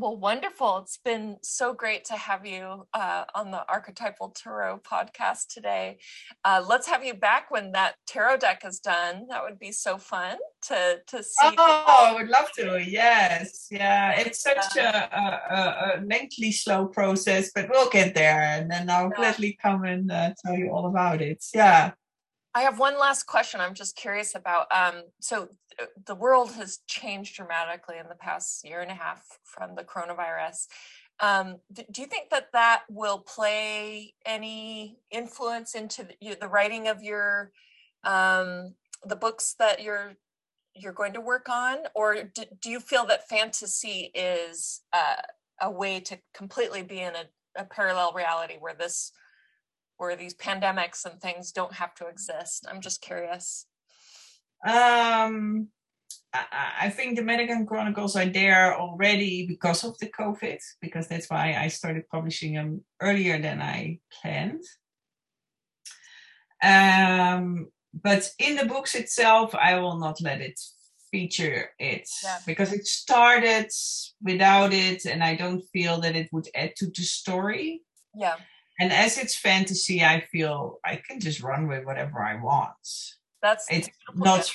well, 0.00 0.16
wonderful. 0.16 0.78
It's 0.78 0.98
been 0.98 1.36
so 1.42 1.72
great 1.72 2.04
to 2.06 2.14
have 2.14 2.46
you 2.46 2.86
uh, 2.94 3.24
on 3.34 3.50
the 3.50 3.64
Archetypal 3.68 4.30
Tarot 4.30 4.80
podcast 4.90 5.48
today. 5.52 5.98
Uh, 6.44 6.64
let's 6.66 6.86
have 6.86 7.04
you 7.04 7.14
back 7.14 7.50
when 7.50 7.72
that 7.72 7.94
tarot 8.06 8.38
deck 8.38 8.62
is 8.64 8.78
done. 8.80 9.26
That 9.28 9.42
would 9.42 9.58
be 9.58 9.72
so 9.72 9.98
fun 9.98 10.38
to 10.62 10.98
to 11.06 11.22
see. 11.22 11.54
Oh, 11.58 11.84
I 11.88 12.14
would 12.14 12.28
love 12.28 12.50
to. 12.56 12.82
Yes, 12.82 13.68
yeah. 13.70 14.18
It's 14.18 14.42
such 14.42 14.76
a, 14.76 15.08
a, 15.16 16.00
a 16.00 16.04
lengthy, 16.04 16.52
slow 16.52 16.86
process, 16.86 17.50
but 17.54 17.68
we'll 17.70 17.90
get 17.90 18.14
there, 18.14 18.42
and 18.42 18.70
then 18.70 18.90
I'll 18.90 19.10
yeah. 19.10 19.16
gladly 19.16 19.58
come 19.60 19.84
and 19.84 20.10
uh, 20.10 20.32
tell 20.44 20.56
you 20.56 20.70
all 20.70 20.86
about 20.86 21.22
it. 21.22 21.44
Yeah. 21.54 21.92
I 22.58 22.62
have 22.62 22.80
one 22.80 22.98
last 22.98 23.28
question. 23.28 23.60
I'm 23.60 23.74
just 23.74 23.94
curious 23.94 24.34
about. 24.34 24.66
Um, 24.72 25.04
so 25.20 25.48
uh, 25.80 25.84
the 26.06 26.16
world 26.16 26.50
has 26.54 26.80
changed 26.88 27.36
dramatically 27.36 27.98
in 28.00 28.08
the 28.08 28.16
past 28.16 28.66
year 28.66 28.80
and 28.80 28.90
a 28.90 28.94
half 28.94 29.38
from 29.44 29.76
the 29.76 29.84
coronavirus. 29.84 30.66
Um, 31.20 31.58
do 31.72 32.02
you 32.02 32.08
think 32.08 32.30
that 32.30 32.48
that 32.52 32.82
will 32.90 33.20
play 33.20 34.14
any 34.26 34.98
influence 35.12 35.76
into 35.76 36.02
the, 36.02 36.34
the 36.40 36.48
writing 36.48 36.88
of 36.88 37.00
your 37.00 37.52
um, 38.02 38.74
the 39.04 39.14
books 39.14 39.54
that 39.60 39.80
you're 39.80 40.14
you're 40.74 40.92
going 40.92 41.12
to 41.12 41.20
work 41.20 41.48
on, 41.48 41.76
or 41.94 42.24
do, 42.34 42.42
do 42.60 42.70
you 42.70 42.80
feel 42.80 43.06
that 43.06 43.28
fantasy 43.28 44.10
is 44.16 44.80
uh, 44.92 45.22
a 45.60 45.70
way 45.70 46.00
to 46.00 46.18
completely 46.34 46.82
be 46.82 46.98
in 46.98 47.14
a, 47.14 47.62
a 47.62 47.64
parallel 47.64 48.12
reality 48.14 48.54
where 48.58 48.74
this 48.74 49.12
where 49.98 50.16
these 50.16 50.34
pandemics 50.34 51.04
and 51.04 51.20
things 51.20 51.52
don't 51.52 51.74
have 51.74 51.94
to 51.96 52.06
exist? 52.06 52.66
I'm 52.68 52.80
just 52.80 53.02
curious. 53.02 53.66
Um, 54.66 55.68
I, 56.32 56.44
I 56.82 56.90
think 56.90 57.16
the 57.16 57.24
Madigan 57.24 57.66
Chronicles 57.66 58.16
are 58.16 58.26
there 58.26 58.78
already 58.78 59.46
because 59.46 59.84
of 59.84 59.98
the 59.98 60.08
COVID, 60.08 60.58
because 60.80 61.08
that's 61.08 61.28
why 61.28 61.56
I 61.60 61.68
started 61.68 62.08
publishing 62.08 62.54
them 62.54 62.84
earlier 63.00 63.40
than 63.40 63.60
I 63.60 63.98
planned. 64.22 64.62
Um, 66.62 67.68
but 67.92 68.30
in 68.38 68.56
the 68.56 68.66
books 68.66 68.94
itself, 68.94 69.54
I 69.54 69.78
will 69.78 69.98
not 69.98 70.20
let 70.20 70.40
it 70.40 70.58
feature 71.10 71.70
it 71.78 72.08
yeah. 72.22 72.38
because 72.46 72.72
it 72.72 72.86
started 72.86 73.70
without 74.22 74.72
it, 74.72 75.06
and 75.06 75.24
I 75.24 75.34
don't 75.36 75.62
feel 75.72 76.00
that 76.00 76.14
it 76.14 76.28
would 76.32 76.48
add 76.54 76.76
to 76.76 76.86
the 76.86 77.02
story. 77.02 77.82
Yeah 78.14 78.36
and 78.78 78.92
as 78.92 79.18
it's 79.18 79.36
fantasy 79.36 80.02
i 80.02 80.20
feel 80.32 80.78
i 80.84 80.96
can 80.96 81.20
just 81.20 81.42
run 81.42 81.66
with 81.66 81.84
whatever 81.84 82.22
i 82.22 82.40
want. 82.40 82.74
That's 83.42 83.66
it's 83.70 83.88
not 84.14 84.50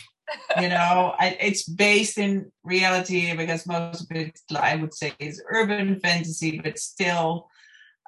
you 0.59 0.69
know 0.69 1.13
I, 1.19 1.38
it's 1.39 1.63
based 1.63 2.17
in 2.17 2.51
reality 2.63 3.36
because 3.36 3.67
most 3.67 4.09
of 4.09 4.17
it 4.17 4.39
i 4.55 4.76
would 4.76 4.93
say 4.93 5.13
is 5.19 5.41
urban 5.49 5.99
fantasy 5.99 6.59
but 6.59 6.80
still 6.80 7.47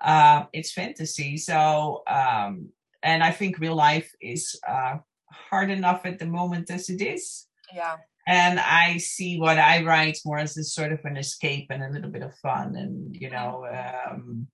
uh, 0.01 0.43
it's 0.51 0.73
fantasy. 0.73 1.37
So 1.37 2.03
um, 2.07 2.69
and 3.01 3.23
i 3.23 3.31
think 3.31 3.59
real 3.59 3.75
life 3.75 4.11
is 4.21 4.59
uh, 4.67 4.97
hard 5.31 5.69
enough 5.69 6.05
at 6.05 6.19
the 6.19 6.25
moment 6.25 6.69
as 6.69 6.89
it 6.89 7.01
is. 7.01 7.47
Yeah. 7.73 7.97
And 8.27 8.59
i 8.59 8.97
see 8.97 9.39
what 9.39 9.59
i 9.59 9.83
write 9.83 10.17
more 10.25 10.39
as 10.39 10.57
a 10.57 10.63
sort 10.63 10.91
of 10.91 10.99
an 11.05 11.17
escape 11.17 11.67
and 11.69 11.83
a 11.83 11.89
little 11.89 12.09
bit 12.09 12.23
of 12.23 12.35
fun 12.39 12.75
and 12.75 13.15
you 13.15 13.29
know 13.29 13.65
um, 13.67 14.47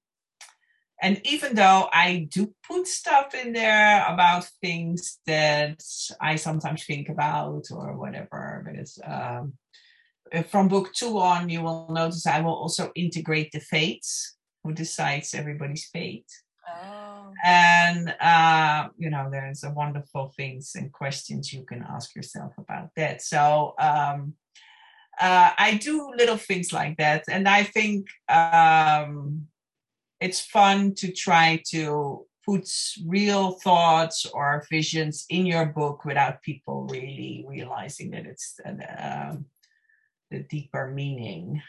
and 1.02 1.20
even 1.26 1.56
though 1.56 1.90
I 1.92 2.28
do 2.32 2.54
put 2.68 2.88
stuff 2.88 3.34
in 3.34 3.54
there 3.54 4.06
about 4.08 4.46
things 4.62 5.20
that 5.26 5.84
I 6.22 6.36
sometimes 6.36 6.86
think 6.86 7.10
about 7.10 7.66
or 7.72 7.98
whatever, 7.98 8.64
because 8.66 9.00
um, 9.04 9.54
from 10.50 10.68
book 10.68 10.94
two 10.94 11.18
on, 11.18 11.50
you 11.50 11.64
will 11.64 11.88
notice 11.90 12.28
I 12.28 12.42
will 12.42 12.54
also 12.54 12.92
integrate 12.96 13.52
the 13.52 13.60
fates, 13.60 14.38
who 14.64 14.74
decides 14.74 15.34
everybody's 15.34 15.86
fate. 15.86 16.32
Oh. 16.70 17.34
And 17.44 18.14
uh, 18.22 18.90
you 18.98 19.10
know, 19.10 19.30
there's 19.32 19.64
a 19.64 19.72
wonderful 19.72 20.32
things 20.38 20.74
and 20.76 20.92
questions 20.92 21.52
you 21.52 21.64
can 21.64 21.84
ask 21.90 22.16
yourself 22.16 22.54
about 22.60 22.90
that. 22.96 23.24
So 23.24 23.74
um, 23.80 24.36
uh, 25.20 25.52
I 25.58 25.80
do 25.82 26.14
little 26.16 26.38
things 26.38 26.72
like 26.72 26.98
that, 26.98 27.24
and 27.28 27.48
I 27.48 27.64
think 27.64 28.08
um, 28.30 29.48
it's 30.22 30.40
fun 30.40 30.94
to 30.96 31.12
try 31.12 31.62
to 31.72 32.26
put 32.46 32.70
real 33.06 33.54
thoughts 33.54 34.26
or 34.26 34.64
visions 34.70 35.26
in 35.30 35.46
your 35.46 35.66
book 35.66 36.06
without 36.06 36.42
people 36.42 36.88
really 36.90 37.46
realizing 37.48 38.12
that 38.12 38.26
it's 38.26 38.60
um, 39.00 39.46
the 40.30 40.40
deeper 40.40 40.92
meaning. 40.92 41.62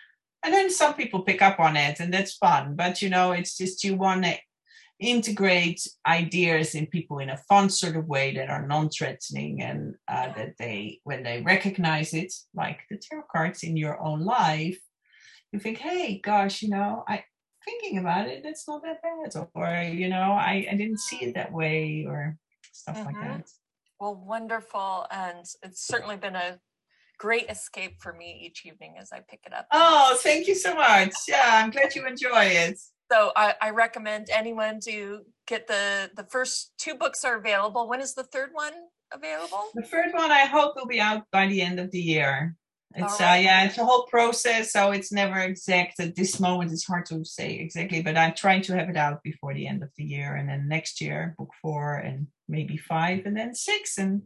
And 0.44 0.52
then 0.52 0.70
some 0.70 0.94
people 0.94 1.22
pick 1.22 1.40
up 1.40 1.60
on 1.60 1.76
it, 1.76 2.00
and 2.00 2.12
that's 2.12 2.34
fun. 2.34 2.76
But 2.76 3.00
you 3.00 3.10
know, 3.10 3.32
it's 3.32 3.56
just 3.56 3.84
you 3.84 3.96
want 3.96 4.24
to 4.24 4.36
integrate 4.98 5.86
ideas 6.06 6.74
in 6.74 6.86
people 6.86 7.18
in 7.18 7.30
a 7.30 7.36
fun 7.48 7.68
sort 7.68 7.96
of 7.96 8.06
way 8.06 8.34
that 8.34 8.50
are 8.50 8.66
non-threatening 8.66 9.60
and 9.60 9.94
uh, 10.08 10.32
that 10.34 10.54
they 10.58 11.00
when 11.02 11.22
they 11.24 11.42
recognize 11.42 12.14
it 12.14 12.32
like 12.54 12.80
the 12.88 12.96
tarot 12.96 13.24
cards 13.30 13.64
in 13.64 13.76
your 13.76 14.00
own 14.00 14.24
life 14.24 14.78
you 15.50 15.58
think 15.58 15.78
hey 15.78 16.20
gosh 16.22 16.62
you 16.62 16.68
know 16.68 17.02
i 17.08 17.24
thinking 17.64 17.98
about 17.98 18.28
it, 18.28 18.42
it's 18.44 18.66
not 18.68 18.82
that 18.82 19.00
bad. 19.02 19.48
Or, 19.54 19.82
you 19.82 20.08
know, 20.08 20.32
I, 20.32 20.66
I 20.70 20.74
didn't 20.74 21.00
see 21.00 21.24
it 21.24 21.34
that 21.34 21.52
way 21.52 22.04
or 22.08 22.36
stuff 22.72 22.96
mm-hmm. 22.96 23.06
like 23.06 23.20
that. 23.20 23.48
Well, 24.00 24.22
wonderful. 24.26 25.06
And 25.10 25.44
it's 25.62 25.86
certainly 25.86 26.16
been 26.16 26.36
a 26.36 26.58
great 27.18 27.48
escape 27.48 28.00
for 28.00 28.12
me 28.12 28.42
each 28.44 28.66
evening 28.66 28.96
as 29.00 29.12
I 29.12 29.20
pick 29.20 29.40
it 29.46 29.52
up. 29.52 29.66
Oh, 29.72 30.18
thank 30.20 30.48
you 30.48 30.54
so 30.54 30.74
much. 30.74 31.12
Yeah, 31.28 31.62
I'm 31.62 31.70
glad 31.70 31.94
you 31.94 32.06
enjoy 32.06 32.44
it. 32.46 32.78
So 33.10 33.30
I, 33.36 33.54
I 33.60 33.70
recommend 33.70 34.28
anyone 34.30 34.80
to 34.84 35.20
get 35.46 35.66
the 35.66 36.10
the 36.16 36.24
first 36.24 36.72
two 36.78 36.94
books 36.94 37.24
are 37.24 37.36
available. 37.36 37.88
When 37.88 38.00
is 38.00 38.14
the 38.14 38.24
third 38.24 38.50
one 38.52 38.72
available? 39.12 39.64
The 39.74 39.82
third 39.82 40.14
one 40.14 40.32
I 40.32 40.46
hope 40.46 40.74
will 40.76 40.86
be 40.86 40.98
out 40.98 41.24
by 41.30 41.46
the 41.46 41.60
end 41.60 41.78
of 41.78 41.90
the 41.90 42.00
year. 42.00 42.56
It's 42.94 43.20
right. 43.20 43.38
uh, 43.38 43.40
yeah, 43.40 43.64
it's 43.64 43.78
a 43.78 43.84
whole 43.84 44.04
process, 44.04 44.72
so 44.72 44.90
it's 44.90 45.12
never 45.12 45.38
exact. 45.38 46.00
At 46.00 46.14
this 46.14 46.38
moment, 46.38 46.72
it's 46.72 46.86
hard 46.86 47.06
to 47.06 47.24
say 47.24 47.54
exactly, 47.54 48.02
but 48.02 48.16
I'm 48.16 48.34
trying 48.34 48.62
to 48.62 48.76
have 48.76 48.88
it 48.88 48.96
out 48.96 49.22
before 49.22 49.54
the 49.54 49.66
end 49.66 49.82
of 49.82 49.90
the 49.96 50.04
year, 50.04 50.34
and 50.34 50.48
then 50.48 50.68
next 50.68 51.00
year, 51.00 51.34
book 51.38 51.50
four, 51.60 51.94
and 51.94 52.26
maybe 52.48 52.76
five, 52.76 53.24
and 53.24 53.36
then 53.36 53.54
six, 53.54 53.98
and 53.98 54.22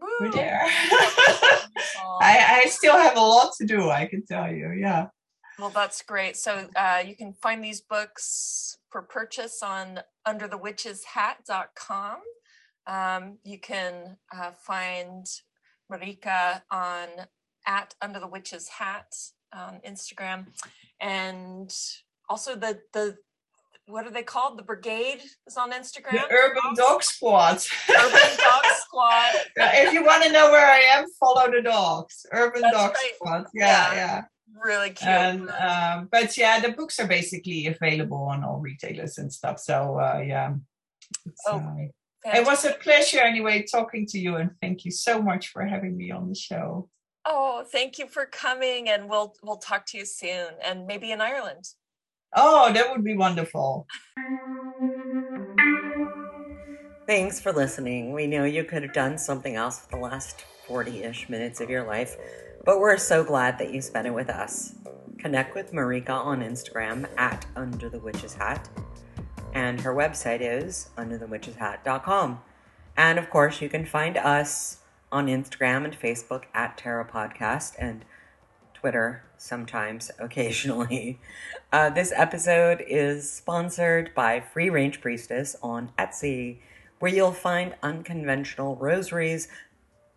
Woo. 0.00 0.08
we're 0.20 0.30
there. 0.30 0.60
I, 2.20 2.62
I 2.62 2.66
still 2.68 2.96
have 2.96 3.16
a 3.16 3.20
lot 3.20 3.54
to 3.58 3.66
do. 3.66 3.90
I 3.90 4.06
can 4.06 4.24
tell 4.24 4.50
you, 4.50 4.72
yeah. 4.72 5.08
Well, 5.58 5.70
that's 5.70 6.02
great. 6.02 6.36
So 6.36 6.68
uh, 6.76 7.02
you 7.04 7.16
can 7.16 7.32
find 7.32 7.64
these 7.64 7.80
books 7.80 8.76
for 8.90 9.02
purchase 9.02 9.62
on 9.62 10.00
underthewitcheshat.com. 10.26 12.18
Um, 12.86 13.38
you 13.42 13.58
can 13.58 14.16
uh, 14.32 14.52
find 14.52 15.26
Marieke 15.90 16.62
on 16.70 17.08
at 17.68 17.94
Under 18.02 18.18
the 18.18 18.26
Witch's 18.26 18.66
Hat 18.68 19.14
on 19.54 19.80
Instagram, 19.86 20.46
and 21.00 21.72
also 22.28 22.56
the 22.56 22.80
the 22.92 23.16
what 23.86 24.06
are 24.06 24.10
they 24.10 24.22
called? 24.22 24.58
The 24.58 24.62
Brigade 24.62 25.22
is 25.46 25.56
on 25.56 25.72
Instagram. 25.72 26.12
The 26.12 26.30
Urban 26.30 26.74
Dog 26.74 27.02
Squad. 27.02 27.62
Urban 27.88 28.36
Dog 28.36 28.64
Squad. 28.80 29.32
if 29.56 29.92
you 29.92 30.04
want 30.04 30.24
to 30.24 30.32
know 30.32 30.50
where 30.50 30.66
I 30.66 30.80
am, 30.80 31.06
follow 31.18 31.50
the 31.50 31.62
dogs. 31.62 32.26
Urban 32.32 32.62
That's 32.62 32.76
Dog 32.76 32.90
right. 32.92 33.12
Squad. 33.14 33.46
Yeah, 33.54 33.66
yeah, 33.66 33.94
yeah. 33.94 34.22
Really 34.62 34.90
cute. 34.90 35.08
And, 35.08 35.50
um, 35.50 36.08
but 36.10 36.36
yeah, 36.36 36.60
the 36.60 36.72
books 36.72 36.98
are 36.98 37.06
basically 37.06 37.66
available 37.66 38.24
on 38.24 38.44
all 38.44 38.58
retailers 38.58 39.18
and 39.18 39.32
stuff. 39.32 39.58
So 39.58 39.98
uh, 39.98 40.22
yeah. 40.24 40.54
Oh, 41.46 41.56
uh, 41.56 42.32
it 42.34 42.46
was 42.46 42.64
a 42.64 42.72
pleasure 42.72 43.20
anyway 43.20 43.64
talking 43.70 44.04
to 44.06 44.18
you, 44.18 44.36
and 44.36 44.50
thank 44.60 44.84
you 44.84 44.90
so 44.90 45.22
much 45.22 45.48
for 45.48 45.64
having 45.64 45.96
me 45.96 46.10
on 46.10 46.28
the 46.28 46.34
show. 46.34 46.88
Oh, 47.30 47.62
thank 47.70 47.98
you 47.98 48.06
for 48.06 48.24
coming 48.24 48.88
and 48.88 49.06
we'll 49.06 49.34
we'll 49.42 49.58
talk 49.58 49.84
to 49.88 49.98
you 49.98 50.06
soon 50.06 50.54
and 50.64 50.86
maybe 50.86 51.12
in 51.12 51.20
Ireland. 51.20 51.68
Oh, 52.34 52.72
that 52.72 52.90
would 52.90 53.04
be 53.04 53.16
wonderful. 53.16 53.86
Thanks 57.06 57.38
for 57.38 57.52
listening. 57.52 58.14
We 58.14 58.26
know 58.26 58.44
you 58.44 58.64
could 58.64 58.82
have 58.82 58.94
done 58.94 59.18
something 59.18 59.56
else 59.56 59.80
for 59.80 59.96
the 59.96 60.02
last 60.02 60.46
40 60.66 61.02
ish 61.02 61.28
minutes 61.28 61.60
of 61.60 61.68
your 61.68 61.86
life, 61.86 62.16
but 62.64 62.80
we're 62.80 62.96
so 62.96 63.22
glad 63.22 63.58
that 63.58 63.74
you 63.74 63.82
spent 63.82 64.06
it 64.06 64.14
with 64.14 64.30
us. 64.30 64.74
Connect 65.18 65.54
with 65.54 65.72
Marieke 65.72 66.08
on 66.08 66.40
Instagram 66.40 67.06
at 67.18 67.44
Under 67.56 67.90
the 67.90 67.98
Witch's 67.98 68.34
Hat, 68.34 68.70
and 69.52 69.78
her 69.82 69.94
website 69.94 70.40
is 70.40 70.88
underthewitcheshat.com. 70.96 72.40
And 72.96 73.18
of 73.18 73.28
course, 73.28 73.60
you 73.60 73.68
can 73.68 73.84
find 73.84 74.16
us 74.16 74.78
on 75.10 75.26
Instagram 75.26 75.84
and 75.84 75.98
Facebook 75.98 76.44
at 76.54 76.76
Tarot 76.76 77.06
Podcast 77.06 77.74
and 77.78 78.04
Twitter 78.74 79.24
sometimes, 79.36 80.10
occasionally. 80.18 81.18
Uh, 81.72 81.90
this 81.90 82.12
episode 82.14 82.84
is 82.86 83.30
sponsored 83.30 84.14
by 84.14 84.40
Free 84.40 84.70
Range 84.70 85.00
Priestess 85.00 85.56
on 85.62 85.92
Etsy, 85.98 86.58
where 86.98 87.12
you'll 87.12 87.32
find 87.32 87.74
unconventional 87.82 88.76
rosaries, 88.76 89.48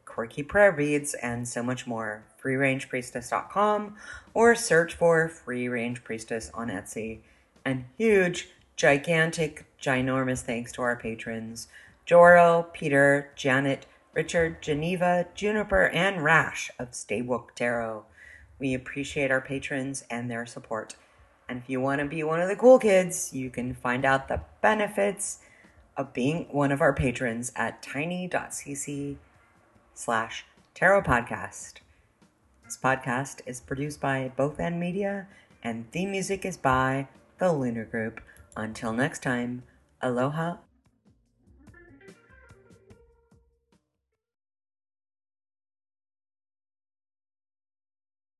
quirky 0.05 0.43
prayer 0.43 0.71
beads, 0.71 1.13
and 1.15 1.47
so 1.47 1.63
much 1.63 1.87
more. 1.87 2.25
FreeRangePriestess.com 2.43 3.95
or 4.33 4.55
search 4.55 4.95
for 4.95 5.29
Free 5.29 5.67
Range 5.67 6.03
Priestess 6.03 6.49
on 6.53 6.69
Etsy. 6.69 7.19
And 7.63 7.85
huge, 7.97 8.49
gigantic, 8.75 9.65
ginormous 9.79 10.41
thanks 10.41 10.71
to 10.73 10.81
our 10.81 10.95
patrons 10.95 11.67
Joro, 12.03 12.67
Peter, 12.73 13.31
Janet, 13.35 13.85
Richard, 14.13 14.61
Geneva, 14.61 15.27
Juniper, 15.35 15.87
and 15.87 16.23
Rash 16.23 16.69
of 16.77 16.93
Stay 16.93 17.21
Woke 17.21 17.55
Tarot. 17.55 18.05
We 18.59 18.73
appreciate 18.73 19.31
our 19.31 19.41
patrons 19.41 20.03
and 20.09 20.29
their 20.29 20.45
support. 20.45 20.95
And 21.47 21.59
if 21.59 21.69
you 21.69 21.79
want 21.79 21.99
to 22.01 22.07
be 22.07 22.23
one 22.23 22.41
of 22.41 22.49
the 22.49 22.55
cool 22.55 22.77
kids, 22.77 23.33
you 23.33 23.49
can 23.49 23.73
find 23.73 24.05
out 24.05 24.27
the 24.27 24.41
benefits 24.61 25.39
of 25.95 26.13
being 26.13 26.47
one 26.51 26.71
of 26.71 26.81
our 26.81 26.93
patrons 26.93 27.51
at 27.55 27.81
tiny.cc 27.81 29.15
slash 29.93 30.45
tarot 30.73 31.03
podcast. 31.03 31.75
This 32.65 32.77
podcast 32.81 33.41
is 33.45 33.59
produced 33.59 34.01
by 34.01 34.31
Both 34.35 34.59
End 34.59 34.79
Media 34.79 35.27
and 35.63 35.91
theme 35.91 36.11
music 36.11 36.45
is 36.45 36.57
by 36.57 37.07
The 37.37 37.51
Lunar 37.51 37.85
Group. 37.85 38.21
Until 38.55 38.93
next 38.93 39.23
time, 39.23 39.63
aloha 40.01 40.57